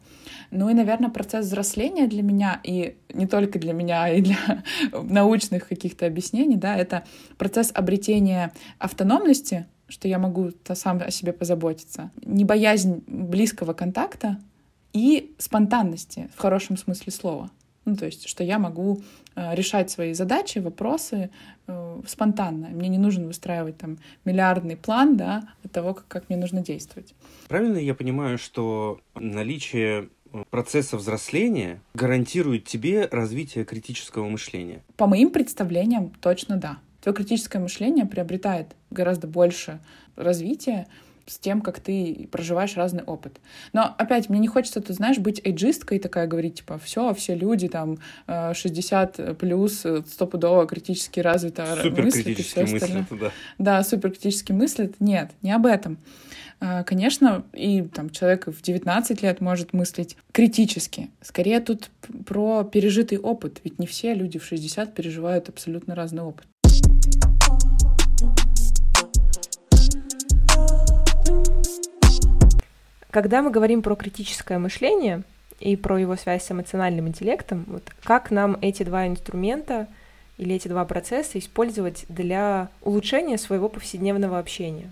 Ну 0.51 0.69
и, 0.69 0.73
наверное, 0.73 1.09
процесс 1.09 1.45
взросления 1.45 2.07
для 2.07 2.23
меня, 2.23 2.59
и 2.61 2.97
не 3.13 3.25
только 3.25 3.57
для 3.57 3.71
меня, 3.71 4.09
и 4.09 4.21
для 4.21 4.63
научных 4.91 5.69
каких-то 5.69 6.05
объяснений, 6.07 6.57
да, 6.57 6.75
это 6.75 7.05
процесс 7.37 7.71
обретения 7.73 8.51
автономности, 8.79 9.65
что 9.87 10.09
я 10.09 10.19
могу 10.19 10.51
сам 10.73 11.01
о 11.01 11.09
себе 11.09 11.31
позаботиться, 11.31 12.11
не 12.21 12.43
боязнь 12.43 13.01
близкого 13.07 13.71
контакта 13.71 14.41
и 14.91 15.33
спонтанности 15.37 16.29
в 16.35 16.39
хорошем 16.41 16.75
смысле 16.75 17.13
слова. 17.13 17.49
Ну, 17.85 17.95
то 17.95 18.05
есть, 18.05 18.27
что 18.27 18.43
я 18.43 18.59
могу 18.59 19.01
э, 19.35 19.55
решать 19.55 19.89
свои 19.91 20.13
задачи, 20.13 20.59
вопросы 20.59 21.29
э, 21.67 22.01
спонтанно. 22.07 22.69
Мне 22.69 22.87
не 22.87 22.97
нужно 22.97 23.27
выстраивать 23.27 23.77
там 23.77 23.97
миллиардный 24.25 24.77
план, 24.77 25.17
да, 25.17 25.43
от 25.63 25.71
того, 25.71 25.93
как, 25.93 26.07
как 26.07 26.29
мне 26.29 26.37
нужно 26.37 26.61
действовать. 26.61 27.13
Правильно 27.47 27.77
я 27.77 27.93
понимаю, 27.93 28.37
что 28.37 29.01
наличие 29.15 30.09
э, 30.31 30.43
процесса 30.49 30.97
взросления 30.97 31.81
гарантирует 31.93 32.65
тебе 32.65 33.07
развитие 33.11 33.65
критического 33.65 34.29
мышления? 34.29 34.81
По 34.95 35.07
моим 35.07 35.29
представлениям, 35.29 36.13
точно 36.21 36.57
да. 36.57 36.77
Твое 37.01 37.15
критическое 37.15 37.59
мышление 37.59 38.05
приобретает 38.05 38.77
гораздо 38.89 39.27
больше 39.27 39.81
развития, 40.15 40.87
с 41.25 41.37
тем, 41.39 41.61
как 41.61 41.79
ты 41.79 42.27
проживаешь 42.31 42.75
разный 42.75 43.03
опыт. 43.03 43.39
Но 43.71 43.95
опять, 43.97 44.29
мне 44.29 44.39
не 44.39 44.47
хочется, 44.47 44.81
ты 44.81 44.93
знаешь, 44.93 45.17
быть 45.17 45.41
эйджисткой 45.43 45.99
такая, 45.99 46.27
говорить, 46.27 46.55
типа, 46.55 46.79
все, 46.79 47.13
все 47.13 47.35
люди 47.35 47.67
там 47.67 47.97
60 48.27 49.37
плюс, 49.37 49.85
стопудово 50.07 50.67
критически 50.67 51.19
развито 51.19 51.77
супер 51.81 52.05
мыслят 52.05 52.27
и 52.27 52.43
все 52.43 52.63
остальное. 52.63 53.07
Да. 53.11 53.31
да, 53.57 53.83
супер 53.83 54.11
критически 54.11 54.51
мыслят. 54.51 54.95
Нет, 54.99 55.31
не 55.41 55.51
об 55.51 55.65
этом. 55.65 55.97
А, 56.59 56.83
конечно, 56.83 57.43
и 57.53 57.81
там 57.81 58.09
человек 58.09 58.47
в 58.47 58.61
19 58.61 59.21
лет 59.21 59.41
может 59.41 59.73
мыслить 59.73 60.15
критически. 60.31 61.09
Скорее 61.21 61.59
тут 61.59 61.89
про 62.25 62.63
пережитый 62.63 63.17
опыт, 63.17 63.59
ведь 63.63 63.79
не 63.79 63.87
все 63.87 64.13
люди 64.13 64.39
в 64.39 64.45
60 64.45 64.93
переживают 64.93 65.49
абсолютно 65.49 65.93
разный 65.93 66.23
опыт. 66.23 66.45
Когда 73.13 73.43
мы 73.43 73.51
говорим 73.51 73.83
про 73.83 73.95
критическое 73.95 74.57
мышление 74.57 75.21
и 75.59 75.75
про 75.75 75.99
его 75.99 76.15
связь 76.15 76.45
с 76.45 76.51
эмоциональным 76.51 77.07
интеллектом, 77.07 77.63
вот 77.67 77.83
как 78.03 78.31
нам 78.31 78.57
эти 78.59 78.81
два 78.81 79.05
инструмента 79.05 79.87
или 80.39 80.55
эти 80.55 80.67
два 80.67 80.83
процесса 80.83 81.37
использовать 81.37 82.05
для 82.09 82.69
улучшения 82.81 83.37
своего 83.37 83.69
повседневного 83.69 84.39
общения? 84.39 84.91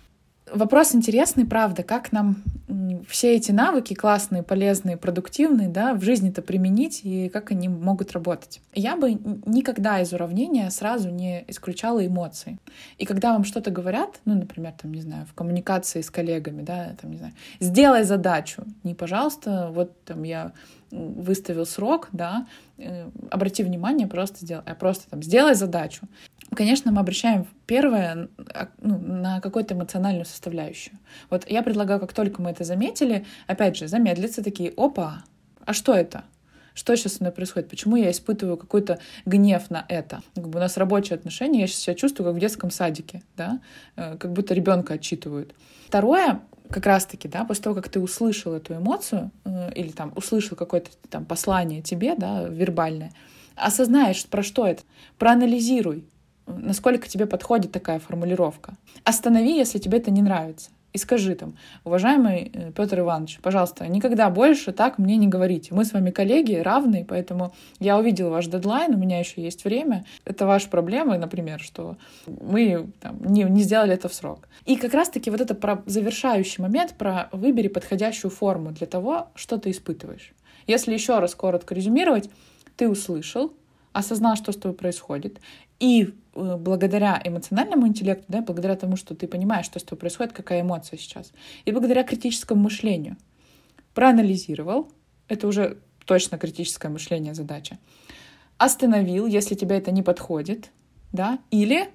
Вопрос 0.51 0.93
интересный, 0.95 1.45
правда, 1.45 1.83
как 1.83 2.11
нам 2.11 2.43
все 3.07 3.35
эти 3.35 3.51
навыки 3.51 3.93
классные, 3.93 4.43
полезные, 4.43 4.97
продуктивные, 4.97 5.69
да, 5.69 5.93
в 5.93 6.01
жизни-то 6.01 6.41
применить 6.41 7.01
и 7.03 7.29
как 7.29 7.51
они 7.51 7.69
могут 7.69 8.11
работать. 8.11 8.61
Я 8.73 8.97
бы 8.97 9.11
никогда 9.45 10.01
из 10.01 10.13
уравнения 10.13 10.69
сразу 10.69 11.09
не 11.09 11.45
исключала 11.47 12.05
эмоции. 12.05 12.57
И 12.97 13.05
когда 13.05 13.33
вам 13.33 13.43
что-то 13.43 13.71
говорят, 13.71 14.19
ну, 14.25 14.35
например, 14.35 14.73
там, 14.81 14.93
не 14.93 15.01
знаю, 15.01 15.25
в 15.25 15.33
коммуникации 15.33 16.01
с 16.01 16.09
коллегами, 16.09 16.61
да, 16.61 16.95
там, 17.01 17.11
не 17.11 17.17
знаю, 17.17 17.33
сделай 17.59 18.03
задачу, 18.03 18.63
не, 18.83 18.93
пожалуйста, 18.93 19.69
вот 19.73 20.03
там 20.03 20.23
я 20.23 20.51
выставил 20.91 21.65
срок, 21.65 22.09
да, 22.11 22.45
э, 22.77 23.09
обрати 23.29 23.63
внимание, 23.63 24.07
просто 24.07 24.39
сделай, 24.41 24.63
а 24.65 24.75
просто 24.75 25.09
там 25.09 25.23
сделай 25.23 25.55
задачу 25.55 26.07
конечно, 26.55 26.91
мы 26.91 26.99
обращаем 26.99 27.47
первое 27.65 28.29
а, 28.53 28.69
ну, 28.81 28.97
на 28.97 29.39
какую-то 29.41 29.73
эмоциональную 29.73 30.25
составляющую. 30.25 30.97
Вот 31.29 31.49
я 31.49 31.63
предлагаю, 31.63 31.99
как 31.99 32.13
только 32.13 32.41
мы 32.41 32.51
это 32.51 32.63
заметили, 32.63 33.25
опять 33.47 33.77
же, 33.77 33.87
замедлиться 33.87 34.43
такие, 34.43 34.73
опа, 34.75 35.23
а 35.65 35.73
что 35.73 35.93
это? 35.93 36.23
Что 36.73 36.95
сейчас 36.95 37.13
со 37.13 37.23
мной 37.23 37.33
происходит? 37.33 37.69
Почему 37.69 37.95
я 37.95 38.11
испытываю 38.11 38.57
какой-то 38.57 38.99
гнев 39.25 39.69
на 39.69 39.85
это? 39.89 40.21
Как 40.35 40.47
бы 40.47 40.57
у 40.57 40.61
нас 40.61 40.77
рабочие 40.77 41.15
отношения, 41.15 41.61
я 41.61 41.67
сейчас 41.67 41.81
себя 41.81 41.95
чувствую 41.95 42.27
как 42.27 42.35
в 42.35 42.39
детском 42.39 42.71
садике, 42.71 43.23
да, 43.35 43.59
э, 43.95 44.17
как 44.17 44.31
будто 44.31 44.53
ребенка 44.53 44.93
отчитывают. 44.93 45.53
Второе, 45.87 46.41
как 46.69 46.85
раз-таки, 46.85 47.27
да, 47.27 47.43
после 47.43 47.63
того, 47.65 47.75
как 47.75 47.89
ты 47.89 47.99
услышал 47.99 48.53
эту 48.53 48.75
эмоцию 48.75 49.31
э, 49.43 49.73
или 49.73 49.89
там 49.89 50.13
услышал 50.15 50.55
какое-то 50.55 50.91
там 51.09 51.25
послание 51.25 51.81
тебе, 51.81 52.15
да, 52.15 52.43
вербальное, 52.43 53.11
осознаешь, 53.55 54.25
про 54.25 54.41
что 54.41 54.65
это, 54.65 54.83
проанализируй, 55.17 56.05
насколько 56.57 57.07
тебе 57.07 57.25
подходит 57.25 57.71
такая 57.71 57.99
формулировка. 57.99 58.73
Останови, 59.03 59.55
если 59.55 59.79
тебе 59.79 59.97
это 59.97 60.11
не 60.11 60.21
нравится. 60.21 60.69
И 60.93 60.97
скажи 60.97 61.35
там, 61.35 61.55
уважаемый 61.85 62.51
э, 62.53 62.71
Петр 62.75 62.99
Иванович, 62.99 63.39
пожалуйста, 63.41 63.87
никогда 63.87 64.29
больше 64.29 64.73
так 64.73 64.97
мне 64.97 65.15
не 65.15 65.27
говорите. 65.27 65.73
Мы 65.73 65.85
с 65.85 65.93
вами 65.93 66.11
коллеги, 66.11 66.55
равные, 66.55 67.05
поэтому 67.05 67.53
я 67.79 67.97
увидел 67.97 68.29
ваш 68.29 68.47
дедлайн, 68.47 68.93
у 68.93 68.97
меня 68.97 69.19
еще 69.19 69.41
есть 69.41 69.63
время. 69.63 70.03
Это 70.25 70.45
ваша 70.45 70.69
проблема, 70.69 71.17
например, 71.17 71.61
что 71.61 71.97
мы 72.27 72.89
там, 72.99 73.23
не, 73.23 73.43
не 73.43 73.61
сделали 73.63 73.93
это 73.93 74.09
в 74.09 74.13
срок. 74.13 74.49
И 74.65 74.75
как 74.75 74.93
раз-таки 74.93 75.29
вот 75.29 75.39
это 75.39 75.55
про 75.55 75.81
завершающий 75.85 76.61
момент, 76.61 76.95
про 76.97 77.29
выбери 77.31 77.69
подходящую 77.69 78.31
форму 78.31 78.71
для 78.71 78.87
того, 78.87 79.29
что 79.35 79.57
ты 79.57 79.71
испытываешь. 79.71 80.33
Если 80.67 80.93
еще 80.93 81.19
раз 81.19 81.35
коротко 81.35 81.73
резюмировать, 81.73 82.29
ты 82.75 82.89
услышал, 82.89 83.53
осознал, 83.93 84.36
что 84.36 84.51
с 84.51 84.56
тобой 84.56 84.77
происходит, 84.77 85.39
и 85.80 86.13
э, 86.36 86.56
благодаря 86.58 87.21
эмоциональному 87.23 87.88
интеллекту, 87.88 88.25
да, 88.27 88.41
благодаря 88.41 88.75
тому, 88.75 88.95
что 88.95 89.15
ты 89.15 89.27
понимаешь, 89.27 89.65
что 89.65 89.80
с 89.80 89.84
тобой 89.84 89.99
происходит, 89.99 90.34
какая 90.34 90.62
эмоция 90.62 90.97
сейчас, 90.97 91.32
и 91.65 91.71
благодаря 91.71 92.04
критическому 92.04 92.62
мышлению, 92.63 93.17
проанализировал, 93.93 94.89
это 95.27 95.47
уже 95.47 95.80
точно 96.06 96.38
критическое 96.38 96.89
мышление 96.89 97.34
задача, 97.34 97.77
остановил, 98.58 99.25
если 99.25 99.56
тебе 99.56 99.77
это 99.77 99.91
не 99.91 100.04
подходит, 100.04 100.71
да, 101.12 101.39
или 101.49 101.89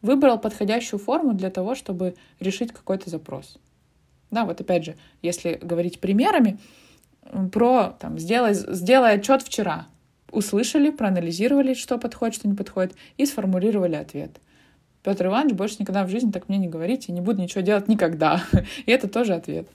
выбрал 0.00 0.38
подходящую 0.38 0.98
форму 1.00 1.32
для 1.32 1.50
того, 1.50 1.74
чтобы 1.74 2.14
решить 2.40 2.72
какой-то 2.72 3.10
запрос. 3.10 3.58
Да, 4.30 4.44
вот 4.44 4.60
опять 4.60 4.84
же, 4.84 4.96
если 5.20 5.58
говорить 5.60 6.00
примерами, 6.00 6.58
про 7.52 7.96
там, 8.00 8.18
сделай, 8.18 8.54
сделай 8.54 9.14
отчет 9.14 9.42
вчера, 9.42 9.86
услышали, 10.32 10.90
проанализировали, 10.90 11.74
что 11.74 11.98
подходит, 11.98 12.34
что 12.34 12.48
не 12.48 12.54
подходит, 12.54 12.94
и 13.16 13.26
сформулировали 13.26 13.94
ответ. 13.94 14.40
Петр 15.02 15.26
Иванович, 15.26 15.54
больше 15.54 15.76
никогда 15.80 16.04
в 16.04 16.10
жизни 16.10 16.30
так 16.30 16.48
мне 16.48 16.58
не 16.58 16.68
говорите, 16.68 17.12
не 17.12 17.20
буду 17.20 17.42
ничего 17.42 17.60
делать 17.60 17.88
никогда. 17.88 18.44
И 18.86 18.90
это 18.90 19.08
тоже 19.08 19.34
ответ. 19.34 19.68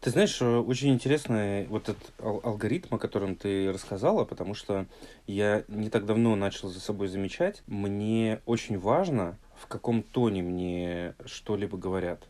Ты 0.00 0.10
знаешь, 0.10 0.40
э, 0.40 0.46
очень 0.46 0.94
интересный 0.94 1.66
вот 1.66 1.90
этот 1.90 2.12
алгоритм, 2.18 2.94
о 2.94 2.98
котором 2.98 3.36
ты 3.36 3.70
рассказала, 3.70 4.24
потому 4.24 4.54
что 4.54 4.86
я 5.26 5.64
не 5.68 5.90
так 5.90 6.06
давно 6.06 6.36
начал 6.36 6.68
за 6.68 6.80
собой 6.80 7.08
замечать, 7.08 7.62
мне 7.66 8.40
очень 8.46 8.78
важно, 8.78 9.38
в 9.56 9.66
каком 9.66 10.02
тоне 10.02 10.42
мне 10.42 11.14
что-либо 11.26 11.76
говорят. 11.76 12.22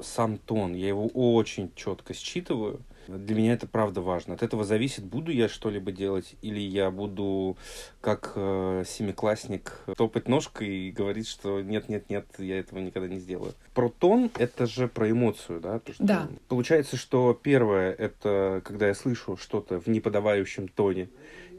Сам 0.00 0.38
тон, 0.38 0.74
я 0.74 0.88
его 0.88 1.06
очень 1.06 1.70
четко 1.74 2.14
считываю, 2.14 2.80
для 3.08 3.36
меня 3.36 3.52
это 3.52 3.66
правда 3.66 4.00
важно. 4.00 4.34
От 4.34 4.42
этого 4.42 4.64
зависит, 4.64 5.04
буду 5.04 5.30
я 5.30 5.48
что-либо 5.48 5.92
делать, 5.92 6.34
или 6.42 6.60
я 6.60 6.90
буду 6.90 7.56
как 8.00 8.32
э, 8.34 8.84
семиклассник 8.86 9.80
топать 9.96 10.28
ножкой 10.28 10.68
и 10.68 10.90
говорить, 10.90 11.28
что 11.28 11.60
нет-нет-нет, 11.60 12.26
я 12.38 12.58
этого 12.58 12.80
никогда 12.80 13.08
не 13.08 13.18
сделаю. 13.18 13.54
Про 13.74 13.90
тон— 13.90 14.30
это 14.38 14.66
же 14.66 14.88
про 14.88 15.10
эмоцию, 15.10 15.60
да? 15.60 15.78
То, 15.78 15.92
что 15.92 16.04
да. 16.04 16.28
Получается, 16.48 16.96
что 16.96 17.38
первое— 17.40 17.92
это 17.98 18.60
когда 18.64 18.88
я 18.88 18.94
слышу 18.94 19.36
что-то 19.36 19.80
в 19.80 19.86
неподавающем 19.86 20.68
тоне, 20.68 21.08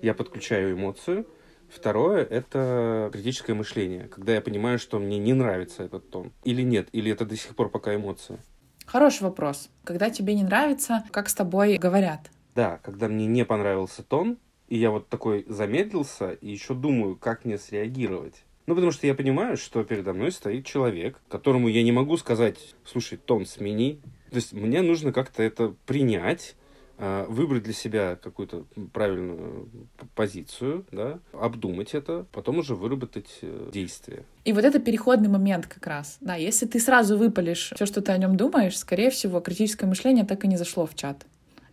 я 0.02 0.14
подключаю 0.14 0.76
эмоцию, 0.76 1.26
Второе— 1.70 2.24
это 2.30 3.10
критическое 3.14 3.54
мышление, 3.54 4.08
когда 4.08 4.34
я 4.34 4.42
понимаю, 4.42 4.80
что 4.80 5.00
мне 5.00 5.18
не 5.18 5.34
нравится 5.34 5.84
этот 5.84 6.10
тон. 6.10 6.32
Или 6.44 6.62
нет, 6.62 6.88
или 6.92 7.12
это 7.12 7.26
до 7.26 7.36
сих 7.36 7.56
пор 7.56 7.70
пока 7.70 7.96
эмоция. 7.96 8.40
Хороший 8.86 9.24
вопрос. 9.24 9.70
Когда 9.84 10.10
тебе 10.10 10.34
не 10.34 10.44
нравится, 10.44 11.04
как 11.12 11.28
с 11.28 11.34
тобой 11.34 11.78
говорят? 11.78 12.32
Да, 12.56 12.80
когда 12.84 13.08
мне 13.08 13.26
не 13.26 13.44
понравился 13.44 14.02
тон, 14.02 14.38
и 14.70 14.78
я 14.78 14.92
вот 14.92 15.10
такой 15.10 15.46
замедлился, 15.48 16.32
и 16.32 16.50
еще 16.50 16.74
думаю, 16.74 17.16
как 17.16 17.46
мне 17.46 17.58
среагировать. 17.58 18.44
Ну, 18.66 18.76
потому 18.76 18.92
что 18.92 19.08
я 19.08 19.14
понимаю, 19.14 19.56
что 19.58 19.84
передо 19.84 20.14
мной 20.14 20.32
стоит 20.32 20.66
человек, 20.66 21.22
которому 21.30 21.68
я 21.70 21.84
не 21.84 21.92
могу 21.92 22.18
сказать, 22.18 22.76
слушай, 22.86 23.18
тон 23.18 23.46
смени. 23.46 24.02
То 24.30 24.36
есть 24.36 24.52
мне 24.52 24.82
нужно 24.82 25.14
как-то 25.14 25.42
это 25.42 25.76
принять, 25.86 26.56
выбрать 26.98 27.64
для 27.64 27.74
себя 27.74 28.16
какую-то 28.16 28.66
правильную 28.92 29.70
позицию, 30.16 30.86
да, 30.92 31.20
обдумать 31.32 31.94
это, 31.94 32.26
потом 32.32 32.60
уже 32.60 32.76
выработать 32.76 33.38
э, 33.42 33.70
действие. 33.72 34.24
И 34.46 34.54
вот 34.54 34.66
это 34.66 34.80
переходный 34.80 35.30
момент 35.30 35.68
как 35.68 35.86
раз. 35.86 36.18
Да, 36.22 36.36
если 36.36 36.66
ты 36.66 36.80
сразу 36.80 37.18
выпалишь 37.18 37.72
все, 37.76 37.86
что 37.86 38.02
ты 38.02 38.12
о 38.12 38.18
нем 38.18 38.36
думаешь, 38.36 38.78
скорее 38.78 39.10
всего, 39.12 39.40
критическое 39.40 39.86
мышление 39.86 40.26
так 40.26 40.44
и 40.44 40.48
не 40.48 40.58
зашло 40.58 40.86
в 40.88 40.96
чат. 40.96 41.26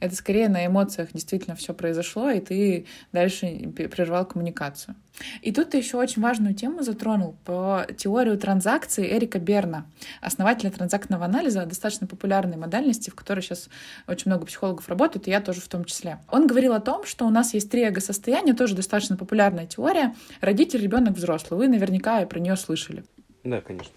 Это 0.05 0.17
скорее 0.17 0.51
на 0.51 0.67
эмоциях 0.67 1.15
действительно 1.15 1.57
все 1.57 1.73
произошло, 1.73 2.29
и 2.29 2.39
ты 2.39 2.85
дальше 3.13 3.47
прервал 3.75 4.27
коммуникацию. 4.27 4.97
И 5.41 5.51
тут 5.51 5.71
ты 5.71 5.79
еще 5.79 5.97
очень 5.97 6.21
важную 6.21 6.55
тему 6.55 6.83
затронул 6.83 7.37
по 7.47 7.87
теорию 7.97 8.37
транзакций 8.37 9.17
Эрика 9.17 9.39
Берна, 9.39 9.87
основателя 10.21 10.71
транзактного 10.71 11.25
анализа, 11.25 11.65
достаточно 11.65 12.07
популярной 12.07 12.59
модальности, 12.59 13.09
в 13.09 13.15
которой 13.15 13.41
сейчас 13.41 13.71
очень 14.07 14.31
много 14.31 14.45
психологов 14.45 14.87
работают, 14.91 15.27
и 15.27 15.31
я 15.31 15.41
тоже 15.41 15.63
в 15.63 15.69
том 15.69 15.87
числе. 15.87 16.19
Он 16.31 16.47
говорил 16.47 16.75
о 16.75 16.81
том, 16.81 17.07
что 17.07 17.25
у 17.25 17.31
нас 17.31 17.55
есть 17.55 17.71
три 17.71 17.85
эго-состояния, 17.85 18.53
тоже 18.53 18.77
достаточно 18.77 19.17
популярная 19.17 19.67
теория. 19.67 20.15
Родитель, 20.43 20.83
ребенок, 20.83 21.15
взрослый. 21.15 21.57
Вы 21.57 21.69
наверняка 21.69 22.27
про 22.27 22.41
нее 22.41 22.57
слышали. 22.57 23.05
Да, 23.43 23.63
конечно. 23.63 23.95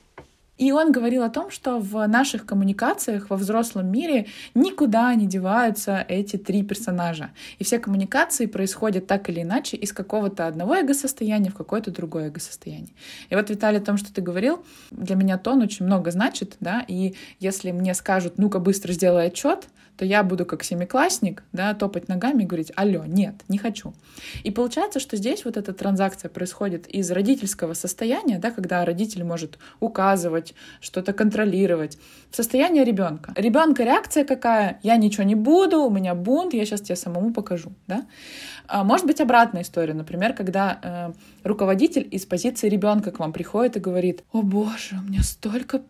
И 0.58 0.72
он 0.72 0.92
говорил 0.92 1.24
о 1.24 1.30
том, 1.30 1.52
что 1.52 1.80
в 1.80 2.08
наших 2.08 2.46
коммуникациях 2.46 3.30
во 3.30 3.38
взрослом 3.38 3.92
мире 3.92 4.28
никуда 4.56 5.14
не 5.16 5.28
деваются 5.28 6.04
эти 6.08 6.38
три 6.38 6.64
персонажа. 6.64 7.30
И 7.60 7.64
все 7.64 7.80
коммуникации 7.80 8.48
происходят 8.48 9.08
так 9.08 9.30
или 9.30 9.44
иначе 9.44 9.78
из 9.78 9.94
какого-то 9.94 10.48
одного 10.48 10.76
эго-состояния 10.76 11.52
в 11.52 11.56
какое-то 11.56 11.92
другое 11.92 12.28
эго-состояние. 12.28 12.94
И 13.30 13.36
вот, 13.36 13.50
Виталий, 13.50 13.80
о 13.80 13.82
том, 13.82 13.98
что 13.98 14.14
ты 14.14 14.22
говорил, 14.22 14.66
для 14.92 15.16
меня 15.16 15.38
тон 15.38 15.62
очень 15.62 15.86
много 15.86 16.12
значит, 16.12 16.58
да, 16.60 16.84
и 16.88 17.16
если 17.40 17.72
мне 17.72 17.94
скажут, 17.94 18.38
ну-ка 18.38 18.60
быстро 18.60 18.94
сделай 18.94 19.28
отчет, 19.28 19.68
то 19.98 20.06
я 20.06 20.24
буду 20.24 20.46
как 20.46 20.64
семиклассник, 20.64 21.44
да, 21.52 21.74
топать 21.74 22.08
ногами 22.08 22.44
и 22.44 22.46
говорить, 22.46 22.72
алло, 22.76 23.04
нет, 23.06 23.36
не 23.48 23.58
хочу. 23.58 23.94
И 24.44 24.52
получается, 24.52 25.00
что 25.00 25.18
здесь 25.18 25.44
вот 25.44 25.58
эта 25.58 25.74
транзакция 25.74 26.30
происходит 26.30 26.88
из 26.88 27.10
родительского 27.12 27.74
состояния, 27.74 28.38
да, 28.38 28.52
когда 28.52 28.86
родитель 28.86 29.24
может 29.24 29.58
указывать, 29.80 30.54
что-то 30.82 31.14
контролировать, 31.14 31.98
в 32.30 32.36
состояние 32.36 32.84
ребенка. 32.84 33.34
Ребенка 33.36 33.84
реакция 33.84 34.24
какая? 34.24 34.80
Я 34.84 34.98
ничего 34.98 35.24
не 35.24 35.36
буду, 35.36 35.82
у 35.82 35.90
меня 35.90 36.14
бунт, 36.14 36.54
я 36.54 36.66
сейчас 36.66 36.82
тебе 36.82 36.96
самому 36.96 37.34
покажу, 37.34 37.74
да. 37.88 38.06
А 38.68 38.84
может 38.84 39.08
быть 39.08 39.22
обратная 39.22 39.64
история, 39.64 39.94
например, 39.94 40.34
когда 40.34 40.80
э, 40.84 41.48
руководитель 41.48 42.08
из 42.12 42.26
позиции 42.26 42.70
ребенка 42.70 43.12
к 43.12 43.20
вам 43.20 43.34
приходит 43.34 43.78
и 43.78 43.80
говорит, 43.80 44.24
о 44.32 44.42
боже, 44.42 44.98
у 45.02 45.10
меня 45.10 45.24
столько 45.24 45.82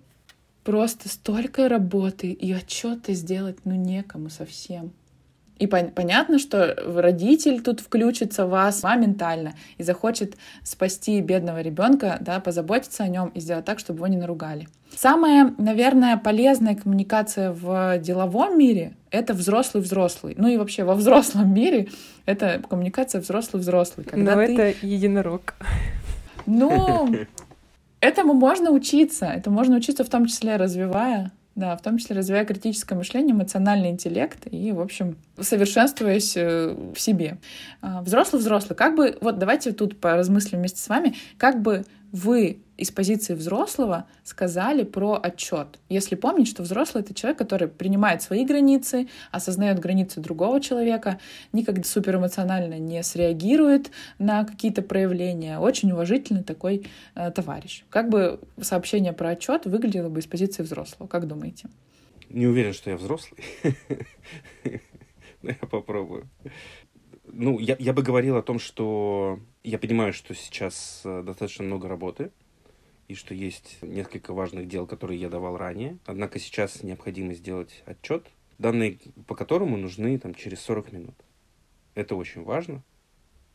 просто 0.68 1.08
столько 1.08 1.70
работы, 1.70 2.30
и 2.30 2.52
отчеты 2.52 3.14
сделать 3.14 3.56
ну 3.64 3.76
некому 3.76 4.30
совсем. 4.30 4.92
И 5.60 5.66
пон- 5.66 5.92
понятно, 5.92 6.40
что 6.40 6.76
родитель 6.86 7.62
тут 7.62 7.80
включится 7.80 8.46
в 8.46 8.50
вас 8.50 8.84
моментально 8.84 9.54
и 9.78 9.84
захочет 9.84 10.36
спасти 10.64 11.22
бедного 11.22 11.62
ребенка, 11.62 12.18
да, 12.20 12.42
позаботиться 12.42 13.04
о 13.04 13.08
нем 13.08 13.30
и 13.30 13.40
сделать 13.40 13.64
так, 13.64 13.80
чтобы 13.80 14.00
его 14.00 14.08
не 14.08 14.18
наругали. 14.18 14.68
Самая, 14.94 15.56
наверное, 15.58 16.18
полезная 16.18 16.76
коммуникация 16.76 17.54
в 17.54 17.98
деловом 18.00 18.60
мире— 18.60 18.98
это 19.10 19.34
взрослый-взрослый. 19.34 20.36
Ну 20.38 20.50
и 20.50 20.58
вообще 20.58 20.84
во 20.84 20.96
взрослом 20.96 21.54
мире 21.54 21.88
это 22.26 22.62
коммуникация 22.70 23.22
взрослый-взрослый. 23.22 24.06
Когда 24.06 24.36
Но 24.36 24.46
ты... 24.46 24.54
это 24.54 24.86
единорог. 24.86 25.54
Ну, 26.46 27.10
Этому 28.08 28.34
можно 28.34 28.72
учиться. 28.72 29.26
Это 29.26 29.50
можно 29.52 29.76
учиться 29.76 30.06
в 30.06 30.10
том 30.10 30.28
числе 30.28 30.56
развивая, 30.56 31.34
да, 31.56 31.76
в 31.76 31.82
том 31.82 31.98
числе 31.98 32.16
развивая 32.16 32.46
критическое 32.46 32.96
мышление, 32.96 33.36
эмоциональный 33.36 33.90
интеллект 33.90 34.48
и, 34.50 34.72
в 34.72 34.80
общем, 34.80 35.18
совершенствуясь 35.38 36.38
э, 36.38 36.74
в 36.96 36.98
себе. 36.98 37.38
Взрослый-взрослый, 37.82 38.78
как 38.78 38.96
бы, 38.96 39.18
вот 39.20 39.40
давайте 39.40 39.74
тут 39.74 40.00
поразмыслим 40.00 40.60
вместе 40.60 40.82
с 40.82 40.88
вами, 40.88 41.16
как 41.38 41.62
бы 41.62 41.84
вы 42.12 42.60
из 42.78 42.92
позиции 42.92 43.34
взрослого 43.34 44.08
сказали 44.24 44.84
про 44.84 45.20
отчет. 45.22 45.80
Если 45.90 46.16
помнить, 46.16 46.48
что 46.48 46.64
взрослый— 46.64 47.04
это 47.04 47.14
человек, 47.14 47.38
который 47.38 47.68
принимает 47.68 48.22
свои 48.22 48.46
границы, 48.46 49.08
осознает 49.32 49.80
границы 49.80 50.20
другого 50.20 50.62
человека, 50.62 51.20
никогда 51.54 51.84
суперэмоционально 51.84 52.78
не 52.80 53.02
среагирует 53.04 53.92
на 54.20 54.46
какие-то 54.46 54.82
проявления, 54.82 55.60
очень 55.60 55.92
уважительный 55.92 56.44
такой 56.44 56.88
э, 57.16 57.32
товарищ. 57.32 57.84
Как 57.90 58.10
бы 58.10 58.40
сообщение 58.62 59.14
про 59.14 59.30
отчет 59.30 59.66
выглядело 59.66 60.10
бы 60.10 60.20
из 60.20 60.28
позиции 60.28 60.64
взрослого? 60.64 61.08
Как 61.08 61.28
думаете? 61.28 61.70
Не 62.30 62.46
уверен, 62.46 62.74
что 62.74 62.92
я 62.92 62.98
взрослый. 62.98 63.42
Но 65.42 65.50
я 65.50 65.68
попробую. 65.70 66.30
Ну, 67.28 67.60
я, 67.60 67.76
я 67.80 67.94
бы 67.94 68.04
говорил 68.04 68.38
о 68.38 68.42
том, 68.42 68.58
что 68.58 69.40
я 69.64 69.78
понимаю, 69.78 70.14
что 70.14 70.34
сейчас 70.34 71.02
э, 71.04 71.24
достаточно 71.24 71.66
много 71.66 71.88
работы, 71.88 72.32
и 73.08 73.16
что 73.16 73.34
есть 73.34 73.78
несколько 73.82 74.34
важных 74.34 74.68
дел, 74.68 74.86
которые 74.86 75.20
я 75.20 75.30
давал 75.30 75.58
ранее. 75.58 75.98
Однако 76.06 76.40
сейчас 76.40 76.84
необходимо 76.84 77.34
сделать 77.34 77.84
отчет, 77.86 78.28
данные 78.58 79.00
по 79.28 79.36
которому 79.36 79.78
нужны 79.78 80.18
там, 80.20 80.34
через 80.34 80.62
40 80.62 80.92
минут. 80.92 81.16
Это 81.96 82.16
очень 82.16 82.44
важно, 82.44 82.84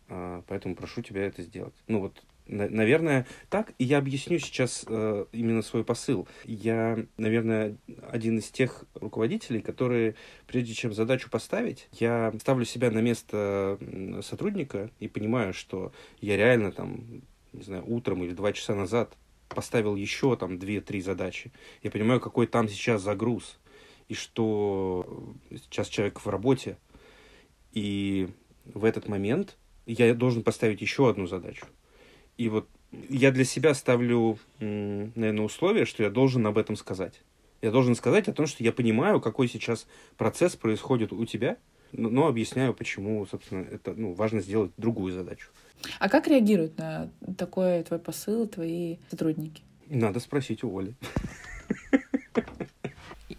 а, 0.09 0.43
поэтому 0.49 0.75
прошу 0.75 1.03
тебя 1.03 1.23
это 1.23 1.43
сделать. 1.43 1.75
Ну 1.87 2.01
вот, 2.01 2.23
наверное, 2.47 3.27
так. 3.49 3.73
И 3.79 3.85
я 3.85 3.99
объясню 3.99 4.39
сейчас 4.39 4.85
э, 4.89 5.27
именно 5.33 5.63
свой 5.63 5.85
посыл. 5.85 6.29
Я, 6.45 7.05
наверное, 7.17 7.77
один 8.11 8.39
из 8.39 8.51
тех 8.51 8.85
руководителей, 8.95 9.61
которые, 9.61 10.15
прежде 10.47 10.75
чем 10.75 10.93
задачу 10.93 11.31
поставить, 11.31 11.89
я 11.93 12.33
ставлю 12.41 12.65
себя 12.65 12.91
на 12.91 12.99
место 12.99 13.79
сотрудника 14.23 14.91
и 15.01 15.09
понимаю, 15.09 15.55
что 15.55 15.93
я 16.21 16.37
реально 16.37 16.73
там, 16.73 17.23
не 17.53 17.63
знаю, 17.63 17.85
утром 17.87 18.23
или 18.23 18.33
два 18.33 18.53
часа 18.53 18.75
назад 18.75 19.17
поставил 19.49 19.97
еще 19.97 20.37
там 20.37 20.59
две-три 20.59 21.01
задачи. 21.01 21.53
Я 21.83 21.91
понимаю, 21.91 22.21
какой 22.21 22.47
там 22.47 22.69
сейчас 22.69 23.03
загруз. 23.03 23.59
И 24.09 24.15
что 24.15 25.35
сейчас 25.51 25.89
человек 25.89 26.21
в 26.21 26.29
работе. 26.29 26.77
И 27.73 28.29
в 28.65 28.85
этот 28.85 29.09
момент 29.09 29.57
я 29.87 30.13
должен 30.15 30.43
поставить 30.43 30.81
еще 30.81 31.09
одну 31.09 31.27
задачу. 31.27 31.67
И 32.43 32.49
вот 32.49 32.69
я 33.09 33.31
для 33.31 33.45
себя 33.45 33.73
ставлю, 33.73 34.37
наверное, 34.59 35.45
условие, 35.45 35.87
что 35.87 36.03
я 36.03 36.11
должен 36.11 36.45
об 36.45 36.59
этом 36.59 36.75
сказать. 36.75 37.21
Я 37.63 37.71
должен 37.71 37.95
сказать 37.95 38.27
о 38.27 38.33
том, 38.33 38.49
что 38.49 38.65
я 38.65 38.73
понимаю, 38.73 39.21
какой 39.21 39.47
сейчас 39.47 39.87
процесс 40.17 40.57
происходит 40.57 41.13
у 41.13 41.25
тебя, 41.25 41.57
но 41.93 42.27
объясняю, 42.27 42.75
почему, 42.75 43.25
собственно, 43.27 43.65
это 43.71 43.95
ну, 43.95 44.13
важно 44.15 44.41
сделать 44.41 44.73
другую 44.77 45.15
задачу. 45.15 45.51
А 46.01 46.09
как 46.09 46.27
реагируют 46.27 46.79
на 46.79 47.11
такой 47.39 47.85
твой 47.85 48.01
посыл 48.01 48.49
твои 48.49 48.97
сотрудники? 49.09 49.63
Надо 49.89 50.19
спросить 50.19 50.65
у 50.65 50.77
Оли. 50.77 50.95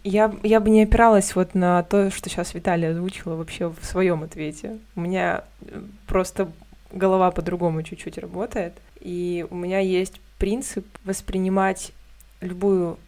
Я, 0.02 0.34
я 0.42 0.60
бы 0.60 0.70
не 0.70 0.82
опиралась 0.82 1.34
вот 1.34 1.54
на 1.54 1.82
то, 1.82 2.10
что 2.10 2.30
сейчас 2.30 2.54
Виталия 2.54 2.92
озвучила 2.92 3.36
вообще 3.36 3.68
в 3.68 3.84
своем 3.84 4.22
ответе. 4.22 4.78
У 4.96 5.00
меня 5.00 5.44
э, 5.62 5.82
просто 6.06 6.50
голова 6.94 7.30
по-другому 7.30 7.82
чуть-чуть 7.82 8.18
работает. 8.18 8.74
И 9.04 9.46
у 9.48 9.54
меня 9.54 9.78
есть 9.78 10.20
принцип 10.38 10.84
воспринимать 11.04 11.92
любую 12.40 12.98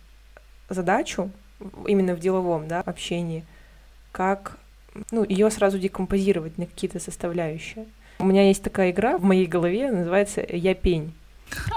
задачу 0.68 1.30
именно 1.86 2.14
в 2.14 2.20
деловом 2.20 2.68
да, 2.68 2.82
общении 2.82 3.44
как 4.12 4.58
ну, 5.10 5.24
ее 5.24 5.50
сразу 5.50 5.78
декомпозировать 5.78 6.56
на 6.56 6.64
какие-то 6.64 6.98
составляющие. 6.98 7.84
У 8.18 8.24
меня 8.24 8.46
есть 8.46 8.62
такая 8.62 8.92
игра 8.92 9.18
в 9.18 9.22
моей 9.22 9.46
голове, 9.46 9.90
называется 9.90 10.42
«Я 10.48 10.74
пень». 10.74 11.12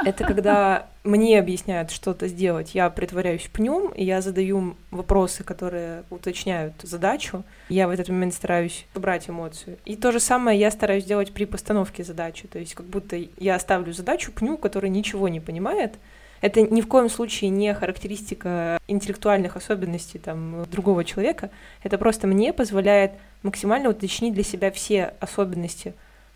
Это 0.05 0.23
когда 0.25 0.87
мне 1.03 1.39
объясняют 1.39 1.91
что-то 1.91 2.27
сделать, 2.27 2.75
я 2.75 2.89
притворяюсь 2.89 3.49
пнем, 3.51 3.91
и 3.91 4.03
я 4.03 4.21
задаю 4.21 4.75
вопросы, 4.91 5.43
которые 5.43 6.03
уточняют 6.09 6.73
задачу. 6.83 7.43
Я 7.69 7.87
в 7.87 7.91
этот 7.91 8.09
момент 8.09 8.33
стараюсь 8.33 8.85
убрать 8.95 9.29
эмоцию. 9.29 9.77
И 9.85 9.95
то 9.95 10.11
же 10.11 10.19
самое 10.19 10.59
я 10.59 10.71
стараюсь 10.71 11.05
делать 11.05 11.31
при 11.33 11.45
постановке 11.45 12.03
задачи. 12.03 12.47
То 12.47 12.59
есть 12.59 12.75
как 12.75 12.85
будто 12.85 13.17
я 13.37 13.59
ставлю 13.59 13.93
задачу 13.93 14.31
пню, 14.31 14.57
который 14.57 14.89
ничего 14.89 15.27
не 15.27 15.39
понимает, 15.39 15.95
это 16.41 16.61
ни 16.61 16.81
в 16.81 16.87
коем 16.87 17.09
случае 17.09 17.49
не 17.49 17.73
характеристика 17.73 18.79
интеллектуальных 18.87 19.57
особенностей 19.57 20.19
там, 20.19 20.65
другого 20.71 21.03
человека. 21.03 21.49
Это 21.83 21.97
просто 21.97 22.27
мне 22.27 22.53
позволяет 22.53 23.11
максимально 23.43 23.89
уточнить 23.89 24.33
для 24.33 24.43
себя 24.43 24.71
все 24.71 25.13
особенности 25.19 25.93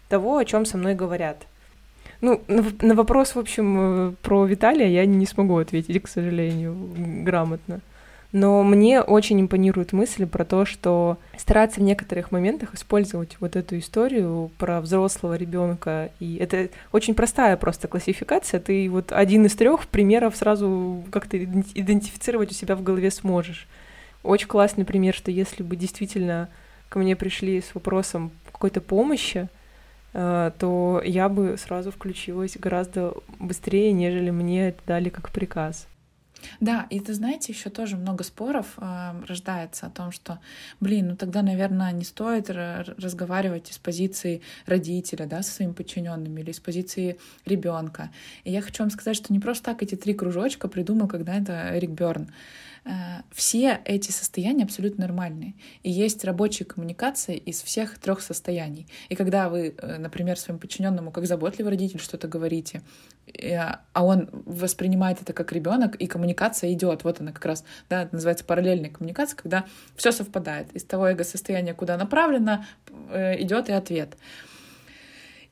того, 0.09 0.37
о 0.37 0.45
чем 0.45 0.65
со 0.65 0.77
мной 0.77 0.95
говорят. 0.95 1.47
Ну, 2.23 2.41
на, 2.47 2.63
на 2.81 2.95
вопрос, 2.95 3.35
в 3.35 3.39
общем, 3.39 3.75
э, 3.77 4.13
про 4.21 4.45
Виталия 4.45 4.87
я 4.87 5.05
не 5.05 5.25
смогу 5.25 5.57
ответить, 5.57 6.01
к 6.01 6.07
сожалению, 6.07 6.73
грамотно. 6.95 7.81
Но 8.31 8.63
мне 8.63 9.01
очень 9.01 9.41
импонирует 9.41 9.91
мысль 9.91 10.25
про 10.25 10.45
то, 10.45 10.63
что 10.63 11.17
стараться 11.37 11.81
в 11.81 11.83
некоторых 11.83 12.31
моментах 12.31 12.75
использовать 12.75 13.35
вот 13.41 13.57
эту 13.57 13.77
историю 13.77 14.51
про 14.57 14.79
взрослого 14.79 15.35
ребенка. 15.35 16.11
И 16.21 16.37
это 16.37 16.69
очень 16.93 17.13
простая 17.13 17.57
просто 17.57 17.89
классификация. 17.89 18.61
Ты 18.61 18.89
вот 18.89 19.11
один 19.11 19.45
из 19.45 19.53
трех 19.55 19.85
примеров 19.87 20.37
сразу 20.37 21.03
как-то 21.11 21.37
идентифицировать 21.37 22.51
у 22.51 22.53
себя 22.53 22.77
в 22.77 22.83
голове 22.83 23.11
сможешь. 23.11 23.67
Очень 24.23 24.47
классный 24.47 24.85
пример, 24.85 25.13
что 25.13 25.29
если 25.29 25.61
бы 25.61 25.75
действительно 25.75 26.47
ко 26.87 26.99
мне 26.99 27.17
пришли 27.17 27.59
с 27.59 27.75
вопросом 27.75 28.31
какой-то 28.49 28.79
помощи, 28.79 29.49
то 30.13 31.01
я 31.03 31.27
бы 31.27 31.57
сразу 31.57 31.91
включилась 31.91 32.55
гораздо 32.57 33.15
быстрее, 33.39 33.91
нежели 33.91 34.29
мне 34.29 34.69
это 34.69 34.81
дали 34.85 35.09
как 35.09 35.31
приказ. 35.31 35.87
Да, 36.59 36.87
и 36.89 36.99
ты 36.99 37.13
знаете, 37.13 37.51
еще 37.53 37.69
тоже 37.69 37.97
много 37.97 38.23
споров 38.23 38.73
э, 38.77 39.13
рождается 39.27 39.87
о 39.87 39.89
том, 39.89 40.11
что, 40.11 40.39
блин, 40.79 41.09
ну 41.09 41.15
тогда, 41.15 41.41
наверное, 41.41 41.91
не 41.91 42.03
стоит 42.03 42.49
разговаривать 42.49 43.71
из 43.71 43.77
позиции 43.77 44.41
родителя, 44.65 45.25
да, 45.25 45.41
со 45.43 45.51
своими 45.51 45.73
подчиненными 45.73 46.41
или 46.41 46.51
из 46.51 46.59
позиции 46.59 47.17
ребенка. 47.45 48.11
И 48.43 48.51
я 48.51 48.61
хочу 48.61 48.83
вам 48.83 48.89
сказать, 48.89 49.15
что 49.15 49.33
не 49.33 49.39
просто 49.39 49.65
так 49.65 49.83
эти 49.83 49.95
три 49.95 50.13
кружочка 50.13 50.67
придумал 50.67 51.07
когда-то 51.07 51.77
Эрик 51.77 51.91
Берн. 51.91 52.29
Э, 52.85 53.21
все 53.31 53.79
эти 53.85 54.11
состояния 54.11 54.63
абсолютно 54.63 55.05
нормальные. 55.05 55.53
И 55.83 55.89
есть 55.89 56.23
рабочая 56.25 56.65
коммуникация 56.65 57.35
из 57.35 57.61
всех 57.61 57.97
трех 57.97 58.21
состояний. 58.21 58.87
И 59.09 59.15
когда 59.15 59.49
вы, 59.49 59.73
э, 59.77 59.97
например, 59.97 60.37
своему 60.37 60.59
подчиненному, 60.59 61.11
как 61.11 61.25
заботливый 61.25 61.71
родитель, 61.71 61.99
что-то 61.99 62.27
говорите, 62.27 62.81
э, 63.27 63.55
а 63.55 64.05
он 64.05 64.29
воспринимает 64.45 65.21
это 65.21 65.33
как 65.33 65.51
ребенок, 65.53 65.95
и 65.95 66.07
коммуникация 66.07 66.73
идет. 66.73 67.03
Вот 67.03 67.21
она 67.21 67.31
как 67.31 67.45
раз, 67.45 67.63
да, 67.89 68.09
называется 68.11 68.45
параллельная 68.45 68.89
коммуникация, 68.89 69.37
когда 69.37 69.65
все 69.95 70.11
совпадает. 70.11 70.73
Из 70.73 70.83
того 70.83 71.07
эго-состояния, 71.07 71.73
куда 71.73 71.97
направлено, 71.97 72.65
идет 73.11 73.69
и 73.69 73.71
ответ. 73.71 74.17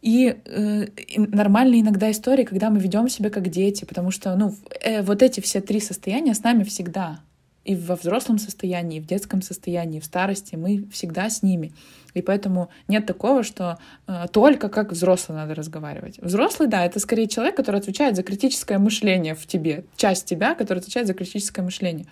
И 0.02 0.36
э, 0.46 0.88
нормальные 1.16 1.82
иногда 1.82 2.10
истории, 2.10 2.44
когда 2.44 2.70
мы 2.70 2.80
ведем 2.80 3.08
себя 3.08 3.30
как 3.30 3.50
дети, 3.50 3.86
потому 3.86 4.10
что 4.10 4.36
ну, 4.36 4.56
э, 4.82 5.04
вот 5.04 5.22
эти 5.22 5.40
все 5.42 5.62
три 5.62 5.80
состояния 5.80 6.34
с 6.34 6.44
нами 6.44 6.64
всегда. 6.64 7.20
И 7.64 7.76
во 7.76 7.96
взрослом 7.96 8.40
состоянии, 8.40 8.98
и 8.98 9.02
в 9.02 9.06
детском 9.06 9.44
состоянии, 9.44 9.98
и 9.98 10.02
в 10.02 10.06
старости 10.06 10.56
мы 10.56 10.88
всегда 10.92 11.30
с 11.30 11.44
ними. 11.44 11.74
И 12.16 12.24
поэтому 12.24 12.70
нет 12.88 13.06
такого, 13.06 13.44
что 13.44 13.78
э, 14.08 14.26
только 14.32 14.70
как 14.70 14.92
взрослый 14.92 15.38
надо 15.38 15.54
разговаривать. 15.54 16.18
Взрослый, 16.20 16.68
да, 16.68 16.84
это 16.84 17.00
скорее 17.00 17.28
человек, 17.28 17.56
который 17.56 17.80
отвечает 17.80 18.16
за 18.16 18.24
критическое 18.24 18.80
мышление 18.80 19.36
в 19.36 19.46
тебе, 19.46 19.86
часть 19.96 20.26
тебя, 20.26 20.56
которая 20.56 20.82
отвечает 20.82 21.06
за 21.06 21.14
критическое 21.14 21.62
мышление. 21.62 22.08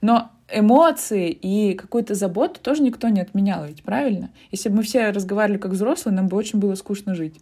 Но 0.00 0.30
эмоции 0.50 1.30
и 1.30 1.74
какую-то 1.74 2.14
заботу 2.14 2.60
тоже 2.60 2.82
никто 2.82 3.08
не 3.08 3.20
отменял, 3.20 3.64
ведь 3.64 3.82
правильно? 3.82 4.30
Если 4.50 4.68
бы 4.68 4.76
мы 4.76 4.82
все 4.82 5.10
разговаривали 5.10 5.58
как 5.58 5.72
взрослые, 5.72 6.14
нам 6.14 6.28
бы 6.28 6.36
очень 6.36 6.58
было 6.58 6.74
скучно 6.74 7.14
жить. 7.14 7.40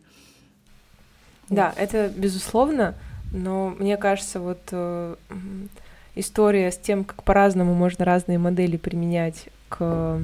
Да, 1.48 1.72
это 1.76 2.10
безусловно, 2.14 2.94
но 3.32 3.74
мне 3.78 3.96
кажется, 3.96 4.40
вот 4.40 4.60
э, 4.70 5.16
история 6.14 6.70
с 6.70 6.78
тем, 6.78 7.04
как 7.04 7.24
по-разному 7.24 7.74
можно 7.74 8.04
разные 8.04 8.38
модели 8.38 8.76
применять 8.76 9.48
к 9.68 10.20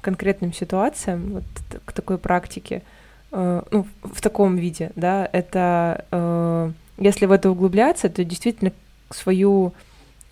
конкретным 0.00 0.52
ситуациям, 0.52 1.34
вот 1.34 1.44
к 1.84 1.92
такой 1.92 2.18
практике, 2.18 2.82
э, 3.30 3.62
ну, 3.70 3.86
в 4.02 4.20
таком 4.20 4.56
виде, 4.56 4.90
да, 4.96 5.28
это 5.32 6.04
э, 6.10 6.72
если 6.98 7.26
в 7.26 7.32
это 7.32 7.50
углубляться, 7.50 8.08
то 8.08 8.24
действительно 8.24 8.72
свою 9.10 9.72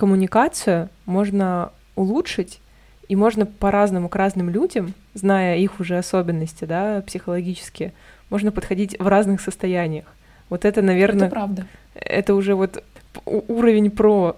коммуникацию 0.01 0.89
можно 1.05 1.73
улучшить, 1.95 2.63
и 3.09 3.17
можно 3.17 3.45
по-разному 3.45 4.09
к 4.09 4.17
разным 4.17 4.49
людям, 4.49 4.95
зная 5.13 5.59
их 5.59 5.79
уже 5.79 5.99
особенности, 5.99 6.65
да, 6.65 7.03
психологические, 7.07 7.93
можно 8.31 8.51
подходить 8.51 8.99
в 8.99 9.07
разных 9.07 9.43
состояниях. 9.43 10.07
Вот 10.49 10.65
это, 10.65 10.81
наверное... 10.81 11.27
Это 11.27 11.35
правда. 11.35 11.67
Это 11.95 12.35
уже 12.35 12.55
вот 12.55 12.83
уровень 13.27 13.91
про 13.91 14.37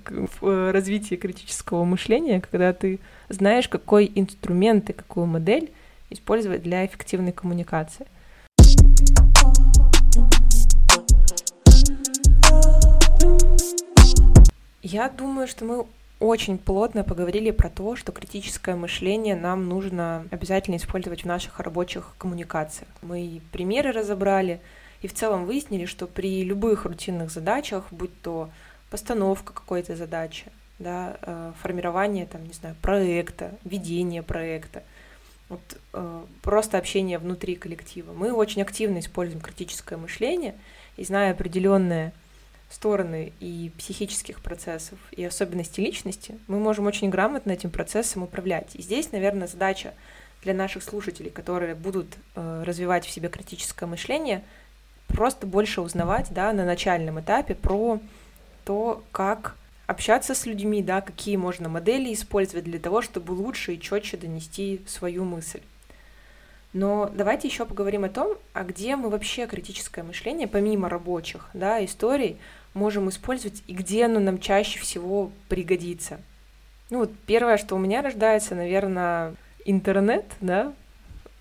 развитие 0.40 1.16
критического 1.16 1.84
мышления, 1.84 2.40
когда 2.40 2.72
ты 2.72 2.98
знаешь, 3.28 3.68
какой 3.68 4.10
инструмент 4.16 4.90
и 4.90 4.94
какую 4.94 5.26
модель 5.26 5.70
использовать 6.10 6.64
для 6.64 6.84
эффективной 6.84 7.30
коммуникации. 7.30 8.06
Я 14.86 15.08
думаю, 15.08 15.48
что 15.48 15.64
мы 15.64 15.86
очень 16.20 16.58
плотно 16.58 17.04
поговорили 17.04 17.50
про 17.52 17.70
то, 17.70 17.96
что 17.96 18.12
критическое 18.12 18.76
мышление 18.76 19.34
нам 19.34 19.66
нужно 19.66 20.26
обязательно 20.30 20.76
использовать 20.76 21.22
в 21.22 21.26
наших 21.26 21.58
рабочих 21.58 22.14
коммуникациях. 22.18 22.90
Мы 23.00 23.40
примеры 23.50 23.92
разобрали 23.92 24.60
и 25.00 25.08
в 25.08 25.14
целом 25.14 25.46
выяснили, 25.46 25.86
что 25.86 26.06
при 26.06 26.44
любых 26.44 26.84
рутинных 26.84 27.30
задачах, 27.30 27.86
будь 27.92 28.20
то 28.20 28.50
постановка 28.90 29.54
какой-то 29.54 29.96
задачи, 29.96 30.44
да, 30.78 31.16
э, 31.22 31.52
формирование, 31.62 32.26
там, 32.26 32.44
не 32.44 32.52
знаю, 32.52 32.76
проекта, 32.82 33.52
ведение 33.64 34.22
проекта, 34.22 34.82
вот, 35.48 35.62
э, 35.94 36.24
просто 36.42 36.76
общение 36.76 37.16
внутри 37.16 37.54
коллектива. 37.54 38.12
Мы 38.12 38.34
очень 38.34 38.60
активно 38.60 38.98
используем 38.98 39.40
критическое 39.40 39.96
мышление 39.96 40.54
и 40.98 41.04
зная 41.04 41.32
определенные 41.32 42.12
стороны 42.74 43.32
и 43.40 43.70
психических 43.78 44.40
процессов, 44.40 44.98
и 45.12 45.24
особенности 45.24 45.80
личности, 45.80 46.38
мы 46.48 46.58
можем 46.58 46.86
очень 46.86 47.08
грамотно 47.08 47.52
этим 47.52 47.70
процессом 47.70 48.22
управлять. 48.22 48.74
И 48.74 48.82
здесь, 48.82 49.12
наверное, 49.12 49.46
задача 49.46 49.94
для 50.42 50.54
наших 50.54 50.82
слушателей, 50.82 51.30
которые 51.30 51.74
будут 51.74 52.16
э, 52.34 52.62
развивать 52.66 53.06
в 53.06 53.10
себе 53.10 53.28
критическое 53.28 53.86
мышление, 53.86 54.42
просто 55.06 55.46
больше 55.46 55.80
узнавать 55.80 56.28
да, 56.30 56.52
на 56.52 56.64
начальном 56.64 57.20
этапе 57.20 57.54
про 57.54 58.00
то, 58.64 59.02
как 59.12 59.56
общаться 59.86 60.34
с 60.34 60.46
людьми, 60.46 60.82
да, 60.82 61.00
какие 61.00 61.36
можно 61.36 61.68
модели 61.68 62.12
использовать 62.12 62.64
для 62.64 62.78
того, 62.78 63.02
чтобы 63.02 63.32
лучше 63.32 63.74
и 63.74 63.80
четче 63.80 64.16
донести 64.16 64.82
свою 64.86 65.24
мысль. 65.24 65.60
Но 66.72 67.08
давайте 67.14 67.46
еще 67.46 67.66
поговорим 67.66 68.02
о 68.02 68.08
том, 68.08 68.36
а 68.52 68.64
где 68.64 68.96
мы 68.96 69.08
вообще 69.08 69.46
критическое 69.46 70.02
мышление, 70.02 70.48
помимо 70.48 70.88
рабочих 70.88 71.48
да, 71.54 71.82
историй, 71.84 72.38
можем 72.74 73.08
использовать 73.08 73.62
и 73.66 73.74
где 73.74 74.04
оно 74.04 74.20
нам 74.20 74.38
чаще 74.38 74.78
всего 74.80 75.30
пригодится. 75.48 76.20
Ну 76.90 76.98
вот 76.98 77.12
первое, 77.26 77.56
что 77.56 77.76
у 77.76 77.78
меня 77.78 78.02
рождается, 78.02 78.54
наверное, 78.54 79.34
интернет, 79.64 80.26
да, 80.40 80.74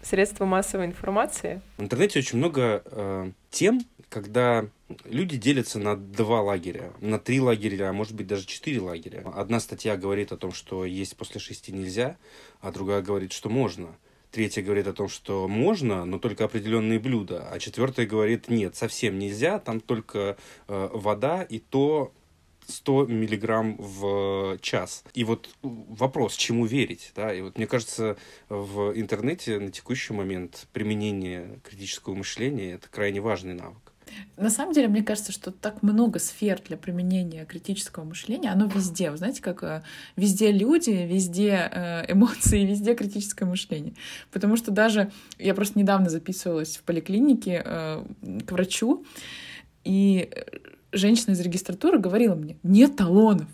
средства 0.01 0.45
массовой 0.45 0.85
информации. 0.85 1.61
В 1.77 1.83
интернете 1.83 2.19
очень 2.19 2.37
много 2.37 2.83
э, 2.85 3.31
тем, 3.49 3.81
когда 4.09 4.65
люди 5.05 5.37
делятся 5.37 5.79
на 5.79 5.95
два 5.95 6.41
лагеря, 6.41 6.91
на 7.01 7.19
три 7.19 7.41
лагеря, 7.41 7.89
а 7.89 7.93
может 7.93 8.13
быть 8.13 8.27
даже 8.27 8.45
четыре 8.45 8.79
лагеря. 8.79 9.23
Одна 9.35 9.59
статья 9.59 9.97
говорит 9.97 10.31
о 10.31 10.37
том, 10.37 10.53
что 10.53 10.85
есть 10.85 11.17
после 11.17 11.41
шести 11.41 11.71
нельзя, 11.71 12.17
а 12.61 12.71
другая 12.71 13.01
говорит, 13.01 13.31
что 13.31 13.49
можно. 13.49 13.95
Третья 14.33 14.63
говорит 14.63 14.87
о 14.87 14.93
том, 14.93 15.09
что 15.09 15.47
можно, 15.47 16.05
но 16.05 16.17
только 16.17 16.45
определенные 16.45 16.97
блюда. 16.97 17.47
А 17.51 17.59
четвертая 17.59 18.07
говорит, 18.07 18.49
нет, 18.49 18.75
совсем 18.75 19.19
нельзя, 19.19 19.59
там 19.59 19.79
только 19.79 20.37
э, 20.67 20.89
вода 20.91 21.43
и 21.43 21.59
то 21.59 22.11
100 22.65 23.05
миллиграмм 23.05 23.75
в 23.77 24.57
час. 24.59 25.03
И 25.13 25.23
вот 25.23 25.51
вопрос, 25.61 26.35
чему 26.35 26.65
верить, 26.65 27.11
да, 27.15 27.31
и 27.31 27.41
вот 27.41 27.59
мне 27.59 27.67
кажется, 27.67 28.17
в 28.49 28.97
интернете 28.99 29.59
на 29.59 29.69
текущий 29.69 30.13
момент 30.13 30.67
применение 30.73 31.59
критического 31.63 32.15
мышления— 32.15 32.71
это 32.73 32.89
крайне 32.89 33.21
важный 33.21 33.53
навык. 33.53 33.82
На 34.37 34.49
самом 34.49 34.73
деле, 34.73 34.87
мне 34.87 35.03
кажется, 35.03 35.31
что 35.31 35.51
так 35.51 35.83
много 35.83 36.19
сфер 36.19 36.59
для 36.67 36.75
применения 36.75 37.45
критического 37.45 38.03
мышления, 38.03 38.51
оно 38.51 38.65
везде. 38.65 39.11
Вы 39.11 39.17
знаете, 39.17 39.41
как 39.41 39.63
э, 39.63 39.83
везде 40.15 40.51
люди, 40.51 40.89
везде 40.89 41.69
э, 41.71 42.11
эмоции, 42.11 42.65
везде 42.65 42.95
критическое 42.95 43.45
мышление. 43.45 43.93
Потому 44.31 44.57
что 44.57 44.71
даже 44.71 45.11
я 45.37 45.53
просто 45.53 45.77
недавно 45.77 46.09
записывалась 46.09 46.77
в 46.77 46.83
поликлинике 46.83 47.61
э, 47.63 48.03
к 48.45 48.51
врачу, 48.51 49.05
и 49.83 50.29
женщина 50.91 51.33
из 51.33 51.41
регистратуры 51.41 51.99
говорила 51.99 52.35
мне, 52.35 52.57
нет 52.63 52.95
талонов. 52.95 53.47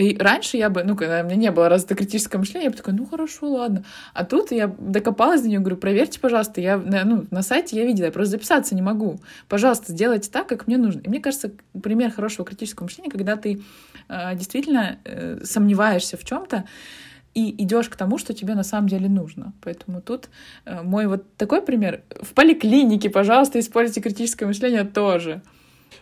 И 0.00 0.16
раньше 0.16 0.56
я 0.56 0.70
бы, 0.70 0.82
ну, 0.82 0.96
когда 0.96 1.20
у 1.20 1.24
меня 1.24 1.36
не 1.36 1.50
было 1.50 1.68
развито 1.68 1.94
критическое 1.94 2.38
мышление, 2.38 2.64
я 2.64 2.70
бы 2.70 2.76
такая, 2.76 2.94
ну, 2.94 3.04
хорошо, 3.06 3.50
ладно. 3.50 3.84
А 4.14 4.24
тут 4.24 4.50
я 4.50 4.74
докопалась 4.78 5.42
до 5.42 5.48
нее, 5.48 5.58
говорю, 5.58 5.76
проверьте, 5.76 6.18
пожалуйста, 6.18 6.60
я, 6.60 6.78
ну, 6.78 7.26
на 7.30 7.42
сайте 7.42 7.76
я 7.76 7.84
видела, 7.84 8.06
я 8.06 8.12
просто 8.12 8.32
записаться 8.32 8.74
не 8.74 8.82
могу. 8.82 9.20
Пожалуйста, 9.48 9.92
сделайте 9.92 10.30
так, 10.30 10.48
как 10.48 10.66
мне 10.66 10.78
нужно. 10.78 11.00
И 11.00 11.08
мне 11.08 11.20
кажется, 11.20 11.52
пример 11.82 12.10
хорошего 12.10 12.46
критического 12.46 12.84
мышления, 12.84 13.10
когда 13.10 13.36
ты 13.36 13.62
э, 14.08 14.34
действительно 14.36 14.98
э, 15.04 15.40
сомневаешься 15.44 16.16
в 16.16 16.24
чем-то, 16.24 16.64
и 17.34 17.62
идешь 17.62 17.88
к 17.88 17.96
тому, 17.96 18.18
что 18.18 18.32
тебе 18.34 18.54
на 18.54 18.64
самом 18.64 18.88
деле 18.88 19.08
нужно. 19.08 19.52
Поэтому 19.60 20.00
тут 20.00 20.30
э, 20.64 20.82
мой 20.82 21.06
вот 21.06 21.36
такой 21.36 21.62
пример. 21.62 22.02
В 22.22 22.32
поликлинике, 22.32 23.10
пожалуйста, 23.10 23.60
используйте 23.60 24.00
критическое 24.00 24.46
мышление 24.46 24.84
тоже. 24.84 25.42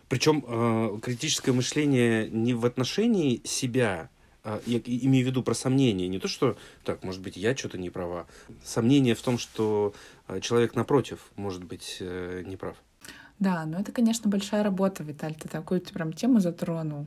Причем 0.09 0.45
э, 0.47 0.99
критическое 1.01 1.53
мышление 1.53 2.29
не 2.29 2.55
в 2.55 2.65
отношении 2.67 3.41
себя, 3.45 4.11
э, 4.45 4.61
я 4.67 4.79
имею 4.79 5.25
в 5.25 5.29
виду 5.29 5.43
про 5.43 5.55
сомнения, 5.55 6.09
не 6.09 6.19
то, 6.19 6.29
что, 6.29 6.57
так, 6.85 7.05
может 7.05 7.21
быть, 7.21 7.37
я 7.37 7.57
что-то 7.57 7.79
не 7.79 7.91
права. 7.91 8.27
Сомнение 8.65 9.15
в 9.15 9.23
том, 9.23 9.39
что 9.39 9.95
э, 10.27 10.41
человек 10.41 10.75
напротив 10.75 11.31
может 11.37 11.65
быть 11.65 11.99
э, 12.01 12.43
неправ. 12.47 12.77
Да, 13.39 13.65
но 13.67 13.79
это, 13.79 13.93
конечно, 13.93 14.29
большая 14.29 14.63
работа, 14.63 15.05
Виталь, 15.05 15.35
ты 15.35 15.49
такую 15.49 15.81
прям 15.81 16.13
тему 16.13 16.41
затронул. 16.41 17.07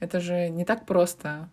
Это 0.00 0.20
же 0.20 0.50
не 0.50 0.64
так 0.64 0.84
просто, 0.84 1.48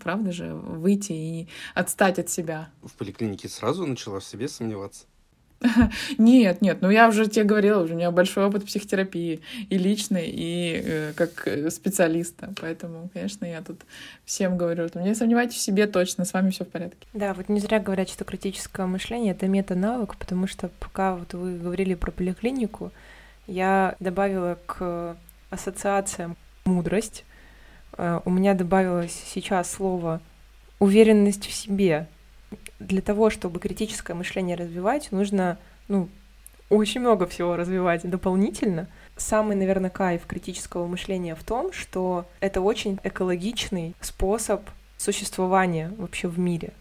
правда 0.00 0.32
же, 0.32 0.54
выйти 0.54 1.12
и 1.12 1.48
отстать 1.74 2.18
от 2.18 2.28
себя. 2.28 2.70
В 2.82 2.92
поликлинике 2.92 3.48
сразу 3.48 3.86
начала 3.86 4.20
в 4.20 4.24
себе 4.24 4.48
сомневаться. 4.48 5.06
Нет, 6.18 6.62
нет, 6.62 6.78
ну 6.80 6.90
я 6.90 7.08
уже 7.08 7.26
тебе 7.26 7.44
говорила, 7.44 7.82
у 7.82 7.88
меня 7.88 8.10
большой 8.10 8.44
опыт 8.44 8.64
психотерапии 8.64 9.40
и 9.68 9.78
личный, 9.78 10.26
и 10.28 10.82
э, 10.84 11.12
как 11.14 11.46
э, 11.46 11.70
специалиста, 11.70 12.52
поэтому, 12.60 13.10
конечно, 13.12 13.44
я 13.44 13.62
тут 13.62 13.80
всем 14.24 14.56
говорю, 14.56 14.88
что 14.88 15.00
не 15.00 15.14
сомневайтесь 15.14 15.56
в 15.56 15.60
себе 15.60 15.86
точно, 15.86 16.24
с 16.24 16.32
вами 16.32 16.50
все 16.50 16.64
в 16.64 16.68
порядке. 16.68 17.06
Да, 17.12 17.34
вот 17.34 17.48
не 17.48 17.60
зря 17.60 17.80
говорят, 17.80 18.08
что 18.08 18.24
критическое 18.24 18.86
мышление— 18.86 19.32
это 19.32 19.46
мета-навык, 19.46 20.16
потому 20.16 20.46
что 20.46 20.68
пока 20.80 21.16
вот 21.16 21.34
вы 21.34 21.58
говорили 21.58 21.94
про 21.94 22.10
поликлинику, 22.10 22.92
я 23.46 23.96
добавила 24.00 24.58
к 24.66 25.16
ассоциациям 25.50 26.36
мудрость, 26.64 27.24
э, 27.96 28.20
у 28.24 28.30
меня 28.30 28.54
добавилось 28.54 29.12
сейчас 29.26 29.70
слово 29.70 30.20
уверенность 30.78 31.46
в 31.46 31.52
себе, 31.52 32.08
для 32.78 33.00
того, 33.00 33.30
чтобы 33.30 33.60
критическое 33.60 34.14
мышление 34.14 34.56
развивать, 34.56 35.12
нужно, 35.12 35.58
ну, 35.88 36.08
очень 36.68 37.00
много 37.00 37.26
всего 37.26 37.56
развивать 37.56 38.08
дополнительно. 38.08 38.88
Самый, 39.16 39.56
наверное, 39.56 39.90
кайф 39.90 40.26
критического 40.26 40.86
мышления 40.86 41.34
в 41.34 41.44
том, 41.44 41.72
что 41.72 42.26
это 42.40 42.60
очень 42.60 42.98
экологичный 43.04 43.94
способ 44.00 44.62
существования 44.98 45.92
вообще 45.96 46.28
в 46.28 46.38
мире, 46.38 46.72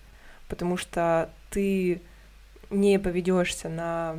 потому 0.48 0.78
что 0.78 1.30
ты 1.50 2.02
не 2.70 3.00
поведешься 3.00 3.70
на 3.70 4.16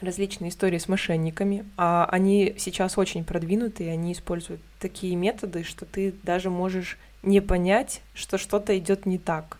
различные 0.00 0.50
истории 0.50 0.78
с 0.78 0.88
мошенниками, 0.88 1.64
а 1.76 2.06
они 2.10 2.54
сейчас 2.58 2.98
очень 2.98 3.24
продвинутые, 3.24 3.92
они 3.92 4.12
используют 4.12 4.60
такие 4.78 5.16
методы, 5.16 5.62
что 5.62 5.86
ты 5.86 6.14
даже 6.22 6.50
можешь 6.50 6.98
не 7.22 7.40
понять, 7.40 8.02
что 8.14 8.36
что-то 8.36 8.76
идет 8.76 9.06
не 9.06 9.18
так 9.18 9.58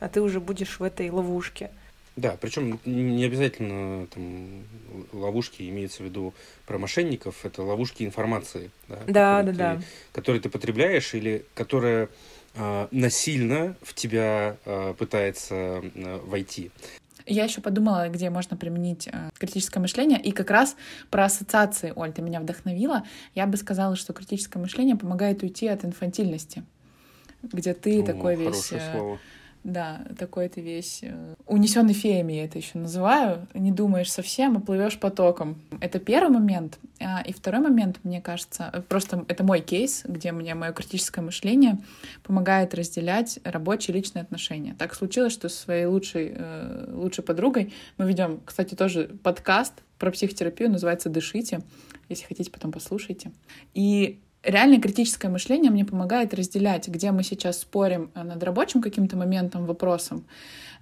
а 0.00 0.08
ты 0.08 0.20
уже 0.20 0.40
будешь 0.40 0.78
в 0.78 0.82
этой 0.82 1.10
ловушке. 1.10 1.70
Да, 2.16 2.36
причем 2.40 2.78
не 2.84 3.24
обязательно 3.24 4.06
там, 4.06 4.62
ловушки 5.12 5.68
имеется 5.68 6.02
в 6.02 6.06
виду 6.06 6.32
про 6.64 6.78
мошенников, 6.78 7.44
это 7.44 7.62
ловушки 7.62 8.04
информации, 8.04 8.70
да, 8.88 8.98
да, 9.06 9.42
да, 9.42 9.52
ты, 9.52 9.52
да. 9.52 9.80
которые 10.12 10.40
ты 10.40 10.48
потребляешь 10.48 11.12
или 11.14 11.44
которая 11.54 12.08
э, 12.54 12.88
насильно 12.92 13.74
в 13.82 13.94
тебя 13.94 14.56
э, 14.64 14.94
пытается 14.96 15.82
э, 15.82 16.20
войти. 16.24 16.70
Я 17.26 17.44
еще 17.44 17.60
подумала, 17.60 18.08
где 18.10 18.30
можно 18.30 18.56
применить 18.56 19.08
э, 19.08 19.30
критическое 19.38 19.80
мышление, 19.80 20.20
и 20.20 20.30
как 20.30 20.50
раз 20.50 20.76
про 21.10 21.24
ассоциации, 21.24 21.92
Оль, 21.96 22.12
ты 22.12 22.22
меня 22.22 22.38
вдохновила. 22.38 23.02
Я 23.34 23.46
бы 23.46 23.56
сказала, 23.56 23.96
что 23.96 24.12
критическое 24.12 24.60
мышление 24.60 24.94
помогает 24.94 25.42
уйти 25.42 25.66
от 25.66 25.84
инфантильности, 25.84 26.62
где 27.42 27.74
ты 27.74 28.02
О, 28.02 28.06
такой 28.06 28.36
весь... 28.36 28.70
Э, 28.70 28.92
слово 28.92 29.18
да, 29.64 30.02
такой 30.18 30.48
ты 30.50 30.60
весь 30.60 31.00
э, 31.02 31.34
унесенный 31.46 31.94
феями, 31.94 32.34
я 32.34 32.44
это 32.44 32.58
еще 32.58 32.76
называю. 32.78 33.48
Не 33.54 33.72
думаешь 33.72 34.12
совсем, 34.12 34.58
а 34.58 34.60
плывешь 34.60 35.00
потоком. 35.00 35.62
Это 35.80 35.98
первый 35.98 36.30
момент. 36.30 36.78
А, 37.00 37.22
и 37.22 37.32
второй 37.32 37.62
момент, 37.62 37.98
мне 38.02 38.20
кажется, 38.20 38.70
э, 38.72 38.82
просто 38.82 39.24
это 39.26 39.42
мой 39.42 39.60
кейс, 39.60 40.02
где 40.06 40.32
мне 40.32 40.54
мое 40.54 40.72
критическое 40.72 41.22
мышление 41.22 41.78
помогает 42.22 42.74
разделять 42.74 43.40
рабочие 43.42 43.94
и 43.94 43.98
личные 43.98 44.22
отношения. 44.22 44.76
Так 44.78 44.94
случилось, 44.94 45.32
что 45.32 45.48
со 45.48 45.56
своей 45.56 45.86
лучшей, 45.86 46.34
э, 46.36 46.90
лучшей 46.92 47.24
подругой 47.24 47.72
мы 47.96 48.06
ведем, 48.06 48.40
кстати, 48.44 48.74
тоже 48.74 49.16
подкаст 49.22 49.72
про 49.98 50.10
психотерапию, 50.10 50.70
называется 50.70 51.08
«Дышите». 51.08 51.62
Если 52.10 52.26
хотите, 52.26 52.50
потом 52.50 52.70
послушайте. 52.70 53.32
И 53.72 54.20
реально 54.44 54.80
критическое 54.80 55.28
мышление 55.28 55.70
мне 55.70 55.84
помогает 55.84 56.34
разделять, 56.34 56.88
где 56.88 57.10
мы 57.10 57.22
сейчас 57.22 57.60
спорим 57.60 58.10
э, 58.14 58.22
над 58.22 58.42
рабочим 58.42 58.82
каким-то 58.82 59.16
моментом, 59.16 59.66
вопросом, 59.66 60.24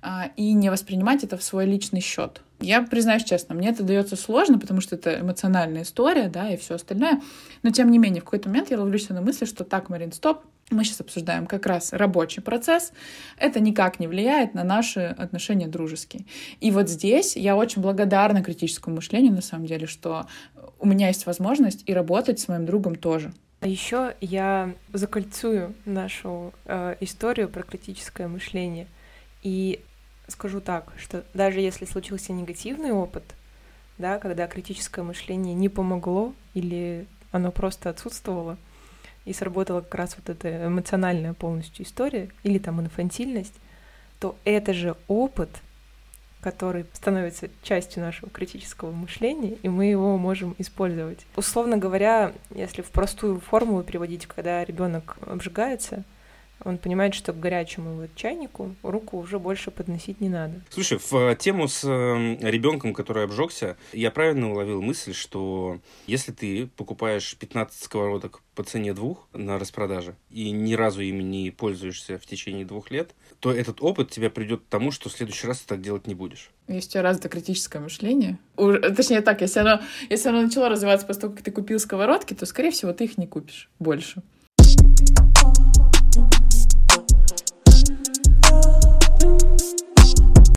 а, 0.03 0.31
и 0.37 0.53
не 0.53 0.71
воспринимать 0.71 1.23
это 1.23 1.37
в 1.37 1.43
свой 1.43 1.65
личный 1.65 2.01
счет. 2.01 2.43
Я 2.61 2.83
признаюсь 2.83 3.25
честно, 3.25 3.55
мне 3.55 3.69
это 3.69 3.83
дается 3.83 4.17
сложно, 4.17 4.59
потому 4.59 4.81
что 4.81 4.97
это 4.97 5.21
эмоциональная 5.21 5.83
история, 5.83 6.29
да, 6.29 6.51
и 6.51 6.57
все 6.57 6.75
остальное. 6.75 7.21
Но 7.63 7.71
тем 7.71 7.91
не 7.91 7.99
менее, 7.99 8.21
в 8.21 8.25
какой-то 8.25 8.49
момент 8.49 8.71
я 8.71 8.79
ловлюсь 8.79 9.09
на 9.09 9.21
мысли, 9.21 9.45
что 9.45 9.65
так, 9.65 9.89
Марин, 9.89 10.13
стоп, 10.13 10.43
мы 10.71 10.85
сейчас 10.85 11.01
обсуждаем 11.01 11.47
как 11.47 11.67
раз 11.67 11.93
рабочий 11.93 12.41
процесс, 12.41 12.93
это 13.37 13.61
никак 13.61 14.01
не 14.01 14.09
влияет 14.09 14.55
на 14.55 14.65
наши 14.65 15.01
отношения 15.01 15.69
дружеские. 15.69 16.25
И 16.61 16.71
вот 16.71 16.89
здесь 16.89 17.37
я 17.37 17.57
очень 17.57 17.83
благодарна 17.83 18.43
критическому 18.43 18.97
мышлению, 18.97 19.33
на 19.33 19.43
самом 19.43 19.67
деле, 19.67 19.87
что 19.87 20.27
у 20.79 20.87
меня 20.87 21.09
есть 21.09 21.27
возможность 21.27 21.83
и 21.87 21.93
работать 21.93 22.41
с 22.41 22.49
моим 22.49 22.67
другом 22.67 22.97
тоже. 22.97 23.33
А 23.63 23.69
еще 23.69 24.17
я 24.21 24.75
закольцую 24.93 25.73
нашу 25.85 26.53
э, 26.65 26.97
историю 26.99 27.49
про 27.49 27.63
критическое 27.63 28.27
мышление. 28.27 28.89
И 29.45 29.81
скажу 30.27 30.61
так, 30.61 30.93
что 30.99 31.25
даже 31.33 31.61
если 31.61 31.85
случился 31.85 32.33
негативный 32.33 32.91
опыт, 32.91 33.23
да, 33.99 34.19
когда 34.19 34.49
критическое 34.49 35.03
мышление 35.03 35.55
не 35.55 35.69
помогло 35.69 36.35
или 36.55 37.07
оно 37.31 37.53
просто 37.53 37.91
отсутствовало, 37.91 38.59
и 39.27 39.33
сработала 39.33 39.81
как 39.81 39.95
раз 39.95 40.17
вот 40.17 40.29
эта 40.29 40.67
эмоциональная 40.67 41.33
полностью 41.33 41.87
история, 41.87 42.31
или 42.43 42.59
там 42.59 42.81
инфантильность, 42.81 43.55
то 44.19 44.37
это 44.45 44.75
же 44.75 44.97
опыт— 45.07 45.51
который 46.43 46.85
становится 46.93 47.49
частью 47.63 48.03
нашего 48.03 48.29
критического 48.31 48.91
мышления, 48.91 49.57
и 49.63 49.69
мы 49.69 49.87
его 49.87 50.19
можем 50.19 50.55
использовать. 50.59 51.21
Условно 51.37 51.79
говоря, 51.79 52.33
если 52.51 52.83
в 52.83 52.91
простую 52.91 53.41
формулу 53.41 53.83
переводить, 53.83 54.27
когда 54.27 54.65
ребенок 54.65 55.17
обжигается, 55.27 56.05
он 56.65 56.79
понимает, 56.79 57.15
что 57.15 57.33
к 57.33 57.41
горячему 57.41 57.95
вот 57.95 58.11
чайнику 58.15 58.75
руку 58.83 59.19
уже 59.19 59.39
больше 59.39 59.71
подносить 59.71 60.21
не 60.21 60.29
надо. 60.29 60.61
Слушай, 60.71 60.99
в 60.99 61.13
э, 61.15 61.37
тему 61.37 61.69
с 61.69 61.85
э, 61.85 62.37
ребенком, 62.41 62.95
который 62.95 63.25
обжегся, 63.25 63.77
я 63.93 64.11
правильно 64.11 64.51
уловил 64.51 64.83
мысль, 64.83 65.15
что 65.15 65.81
если 66.07 66.33
ты 66.33 66.67
покупаешь 66.77 67.37
15 67.37 67.83
сковородок 67.83 68.43
по 68.55 68.63
цене 68.65 68.93
двух 68.93 69.29
на 69.33 69.59
распродаже 69.59 70.15
и 70.31 70.51
ни 70.51 70.75
разу 70.75 71.01
ими 71.01 71.23
не 71.23 71.51
пользуешься 71.51 72.19
в 72.19 72.27
течение 72.27 72.65
двух 72.65 72.91
лет, 72.91 73.15
то 73.41 73.53
этот 73.53 73.83
опыт 73.83 74.11
тебя 74.11 74.31
придет 74.31 74.61
к 74.61 74.69
тому, 74.69 74.91
что 74.91 75.09
в 75.09 75.13
следующий 75.13 75.47
раз 75.47 75.61
ты 75.61 75.69
так 75.69 75.81
делать 75.81 76.07
не 76.07 76.15
будешь. 76.15 76.51
Если 76.69 76.89
у 76.89 76.93
тебя 76.93 77.03
развито 77.03 77.29
критическое 77.29 77.81
мышление, 77.81 78.39
точнее 78.57 79.21
так, 79.23 79.41
если 79.41 79.61
оно, 79.61 79.81
если 80.09 80.29
оно 80.29 80.43
начало 80.43 80.69
развиваться 80.69 81.07
после 81.07 81.23
того, 81.23 81.35
как 81.35 81.43
ты 81.43 81.51
купил 81.51 81.79
сковородки, 81.79 82.35
то, 82.35 82.47
скорее 82.47 82.71
всего, 82.71 82.93
ты 82.93 83.05
их 83.05 83.19
не 83.19 83.27
купишь 83.27 83.69
больше. 83.79 84.23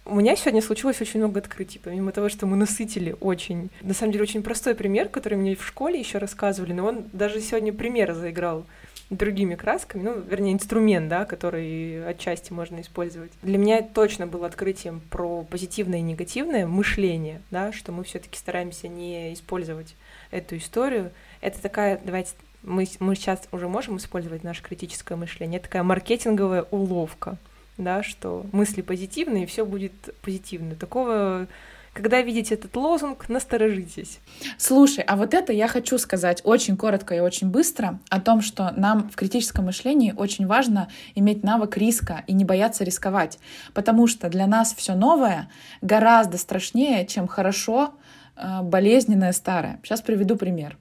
У 0.08 0.16
меня 0.16 0.36
сегодня 0.36 0.62
случилось 0.62 1.01
очень 1.01 1.20
много 1.20 1.39
открытий, 1.39 1.80
помимо 1.84 2.12
того, 2.12 2.30
что 2.30 2.45
мы 2.45 2.56
насытили 2.56 3.16
очень, 3.22 3.72
на 3.82 3.95
самом 3.95 4.12
деле, 4.12 4.24
очень 4.24 4.43
простой 4.43 4.76
пример, 4.76 5.10
который 5.10 5.36
мне 5.36 5.56
в 5.56 5.66
школе 5.66 5.99
еще 5.99 6.20
рассказывали, 6.20 6.74
но 6.74 6.86
он 6.86 7.06
даже 7.12 7.41
сегодня 7.41 7.74
пример 7.74 8.14
заиграл 8.14 8.66
другими 9.10 9.56
красками, 9.56 10.03
ну, 10.03 10.20
вернее, 10.20 10.53
инструмент, 10.53 11.10
да, 11.10 11.26
который 11.26 12.08
отчасти 12.08 12.53
можно 12.53 12.82
использовать. 12.82 13.32
Для 13.41 13.58
меня 13.58 13.80
это 13.80 13.89
точно 13.95 14.28
было 14.28 14.45
открытием 14.45 15.01
про 15.10 15.43
позитивное 15.43 15.99
и 15.99 16.03
негативное 16.03 16.68
мышление, 16.68 17.41
да, 17.49 17.72
что 17.72 17.91
мы 17.91 18.03
все 18.03 18.20
таки 18.20 18.38
стараемся 18.38 18.88
не 18.88 19.34
использовать 19.34 19.95
эту 20.30 20.58
историю. 20.58 21.12
Это 21.41 21.60
такая, 21.60 21.99
давайте, 22.03 22.32
мы, 22.62 22.88
мы 22.99 23.16
сейчас 23.16 23.47
уже 23.51 23.68
можем 23.68 23.97
использовать 23.97 24.43
наше 24.43 24.62
критическое 24.62 25.16
мышление, 25.16 25.58
это 25.58 25.68
такая 25.68 25.84
маркетинговая 25.84 26.66
уловка, 26.70 27.38
да, 27.78 28.03
что 28.03 28.45
мысли 28.51 28.82
позитивные, 28.82 29.43
и 29.43 29.47
все 29.47 29.65
будет 29.65 29.93
позитивно. 30.21 30.76
Такого 30.76 31.47
когда 31.95 32.21
видите 32.21 32.55
этот 32.55 32.76
лозунг, 32.76 33.30
насторожитесь. 33.30 34.19
Слушай, 34.57 35.05
а 35.07 35.15
вот 35.15 35.34
это 35.34 35.53
я 35.53 35.69
хочу 35.69 35.97
сказать 35.97 36.41
очень 36.43 36.76
коротко 36.76 37.15
и 37.15 37.21
очень 37.21 37.49
быстро 37.49 37.99
о 38.09 38.19
том, 38.19 38.41
что 38.41 38.73
нам 38.76 39.09
в 39.09 39.15
критическом 39.15 39.65
мышлении 39.65 40.13
очень 40.15 40.45
важно 40.45 40.89
иметь 41.15 41.43
навык 41.43 41.78
риска 41.78 42.26
и 42.28 42.34
не 42.34 42.43
бояться 42.43 42.84
рисковать, 42.84 43.39
потому 43.73 44.07
что 44.07 44.28
для 44.28 44.45
нас 44.45 44.76
все 44.76 44.93
новое 44.93 45.49
гораздо 45.82 46.38
страшнее, 46.38 47.07
чем 47.07 47.28
хорошо 47.28 47.93
э, 48.36 48.61
болезненное 48.61 49.32
старое. 49.32 49.80
Сейчас 49.82 50.01
приведу 50.01 50.36
пример 50.36 50.78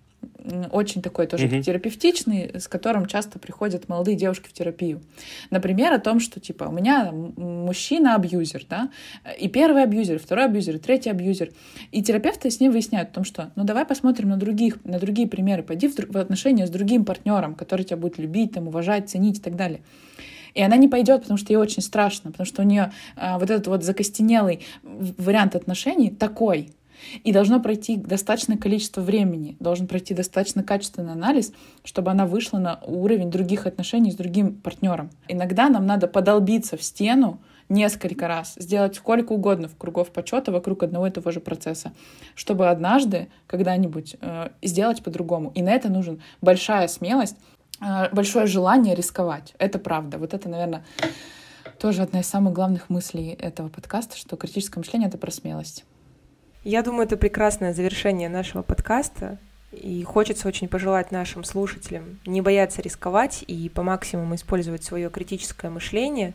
очень 0.70 1.02
такой 1.02 1.26
тоже 1.26 1.46
mm-hmm. 1.46 1.62
терапевтичный, 1.62 2.50
с 2.58 2.68
которым 2.68 3.06
часто 3.06 3.38
приходят 3.38 3.88
молодые 3.88 4.16
девушки 4.16 4.48
в 4.48 4.52
терапию. 4.52 5.00
Например, 5.50 5.92
о 5.92 5.98
том, 5.98 6.20
что 6.20 6.40
типа 6.40 6.64
у 6.64 6.72
меня 6.72 7.12
мужчина 7.12 8.14
абьюзер, 8.14 8.66
да, 8.68 8.90
и 9.38 9.48
первый 9.48 9.82
абьюзер, 9.82 10.18
второй 10.18 10.46
абьюзер, 10.46 10.78
третий 10.78 11.10
абьюзер. 11.10 11.50
И 11.92 12.02
терапевты 12.02 12.50
с 12.50 12.60
ним 12.60 12.72
выясняют 12.72 13.10
о 13.10 13.14
том, 13.14 13.24
что 13.24 13.52
ну 13.56 13.64
давай 13.64 13.84
посмотрим 13.84 14.30
на 14.30 14.36
других, 14.36 14.84
на 14.84 14.98
другие 14.98 15.28
примеры, 15.28 15.62
пойди 15.62 15.88
в, 15.88 15.94
в 15.96 16.16
отношения 16.16 16.66
с 16.66 16.70
другим 16.70 17.04
партнером, 17.04 17.54
который 17.54 17.84
тебя 17.84 17.96
будет 17.96 18.18
любить, 18.18 18.52
там, 18.52 18.68
уважать, 18.68 19.08
ценить 19.08 19.38
и 19.38 19.42
так 19.42 19.56
далее. 19.56 19.80
И 20.54 20.62
она 20.62 20.76
не 20.76 20.88
пойдет, 20.88 21.22
потому 21.22 21.36
что 21.36 21.52
ей 21.52 21.56
очень 21.56 21.82
страшно, 21.82 22.30
потому 22.30 22.46
что 22.46 22.62
у 22.62 22.64
нее 22.64 22.92
а, 23.16 23.38
вот 23.38 23.50
этот 23.50 23.66
вот 23.66 23.82
закостенелый 23.82 24.60
вариант 24.82 25.56
отношений 25.56 26.10
такой, 26.10 26.70
и 27.22 27.32
должно 27.32 27.60
пройти 27.60 27.96
достаточное 27.96 28.56
количество 28.56 29.00
времени, 29.00 29.56
должен 29.60 29.86
пройти 29.86 30.14
достаточно 30.14 30.62
качественный 30.62 31.12
анализ, 31.12 31.52
чтобы 31.84 32.10
она 32.10 32.26
вышла 32.26 32.58
на 32.58 32.80
уровень 32.86 33.30
других 33.30 33.66
отношений 33.66 34.12
с 34.12 34.16
другим 34.16 34.54
партнером. 34.54 35.10
Иногда 35.28 35.68
нам 35.68 35.86
надо 35.86 36.06
подолбиться 36.06 36.76
в 36.76 36.82
стену, 36.82 37.40
несколько 37.68 38.28
раз, 38.28 38.54
сделать 38.56 38.96
сколько 38.96 39.32
угодно 39.32 39.68
в 39.68 39.76
кругов 39.76 40.10
почета 40.10 40.52
вокруг 40.52 40.82
одного 40.82 41.06
и 41.06 41.10
того 41.10 41.30
же 41.30 41.40
процесса, 41.40 41.92
чтобы 42.34 42.68
однажды, 42.68 43.28
когда-нибудь 43.46 44.16
э, 44.20 44.50
сделать 44.62 45.02
по-другому. 45.02 45.50
И 45.54 45.62
на 45.62 45.70
это 45.70 45.88
нужен 45.88 46.20
большая 46.40 46.88
смелость, 46.88 47.36
э, 47.80 48.08
большое 48.12 48.46
желание 48.46 48.94
рисковать. 48.94 49.54
Это 49.58 49.78
правда. 49.78 50.18
Вот 50.18 50.34
это, 50.34 50.48
наверное, 50.48 50.84
тоже 51.78 52.02
одна 52.02 52.20
из 52.20 52.26
самых 52.26 52.52
главных 52.52 52.90
мыслей 52.90 53.30
этого 53.30 53.68
подкаста, 53.68 54.16
что 54.16 54.36
критическое 54.36 54.80
мышление— 54.80 55.08
это 55.10 55.18
про 55.18 55.30
смелость. 55.30 55.84
Я 56.64 56.82
думаю, 56.82 57.04
это 57.04 57.18
прекрасное 57.18 57.74
завершение 57.74 58.30
нашего 58.30 58.62
подкаста. 58.62 59.38
И 59.70 60.02
хочется 60.04 60.48
очень 60.48 60.68
пожелать 60.68 61.10
нашим 61.10 61.44
слушателям 61.44 62.20
не 62.24 62.40
бояться 62.40 62.80
рисковать 62.80 63.44
и 63.46 63.68
по 63.68 63.82
максимуму 63.82 64.36
использовать 64.36 64.82
свое 64.82 65.10
критическое 65.10 65.68
мышление. 65.68 66.32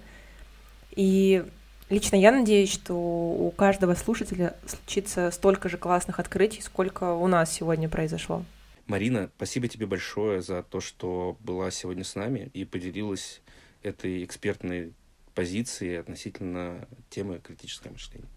И 0.91 1.45
лично 1.89 2.15
я 2.17 2.31
надеюсь, 2.31 2.71
что 2.71 2.93
у 2.93 3.49
каждого 3.51 3.95
слушателя 3.95 4.55
случится 4.67 5.31
столько 5.31 5.67
же 5.67 5.77
классных 5.77 6.19
открытий, 6.19 6.61
сколько 6.61 7.13
у 7.13 7.27
нас 7.27 7.51
сегодня 7.51 7.89
произошло. 7.89 8.43
Марина, 8.85 9.31
спасибо 9.37 9.67
тебе 9.67 9.87
большое 9.87 10.41
за 10.41 10.61
то, 10.61 10.81
что 10.81 11.37
была 11.39 11.71
сегодня 11.71 12.03
с 12.03 12.15
нами 12.15 12.51
и 12.53 12.65
поделилась 12.65 13.41
этой 13.81 14.23
экспертной 14.25 14.93
позицией 15.33 15.95
относительно 15.95 16.87
темы 17.09 17.39
критическое 17.39 17.89
мышление. 17.89 18.27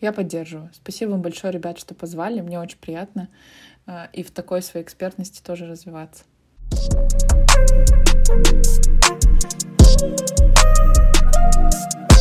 Я 0.00 0.12
поддерживаю. 0.12 0.70
Спасибо 0.72 1.10
вам 1.10 1.22
большое, 1.22 1.52
ребят, 1.52 1.78
что 1.78 1.94
позвали. 1.94 2.40
Мне 2.40 2.60
очень 2.60 2.78
приятно 2.78 3.28
э, 3.86 4.06
и 4.12 4.22
в 4.22 4.30
такой 4.30 4.62
своей 4.62 4.84
экспертности 4.84 5.42
тоже 5.42 5.66
развиваться. 5.66 6.24
Thank 10.00 10.30
you 12.12 12.17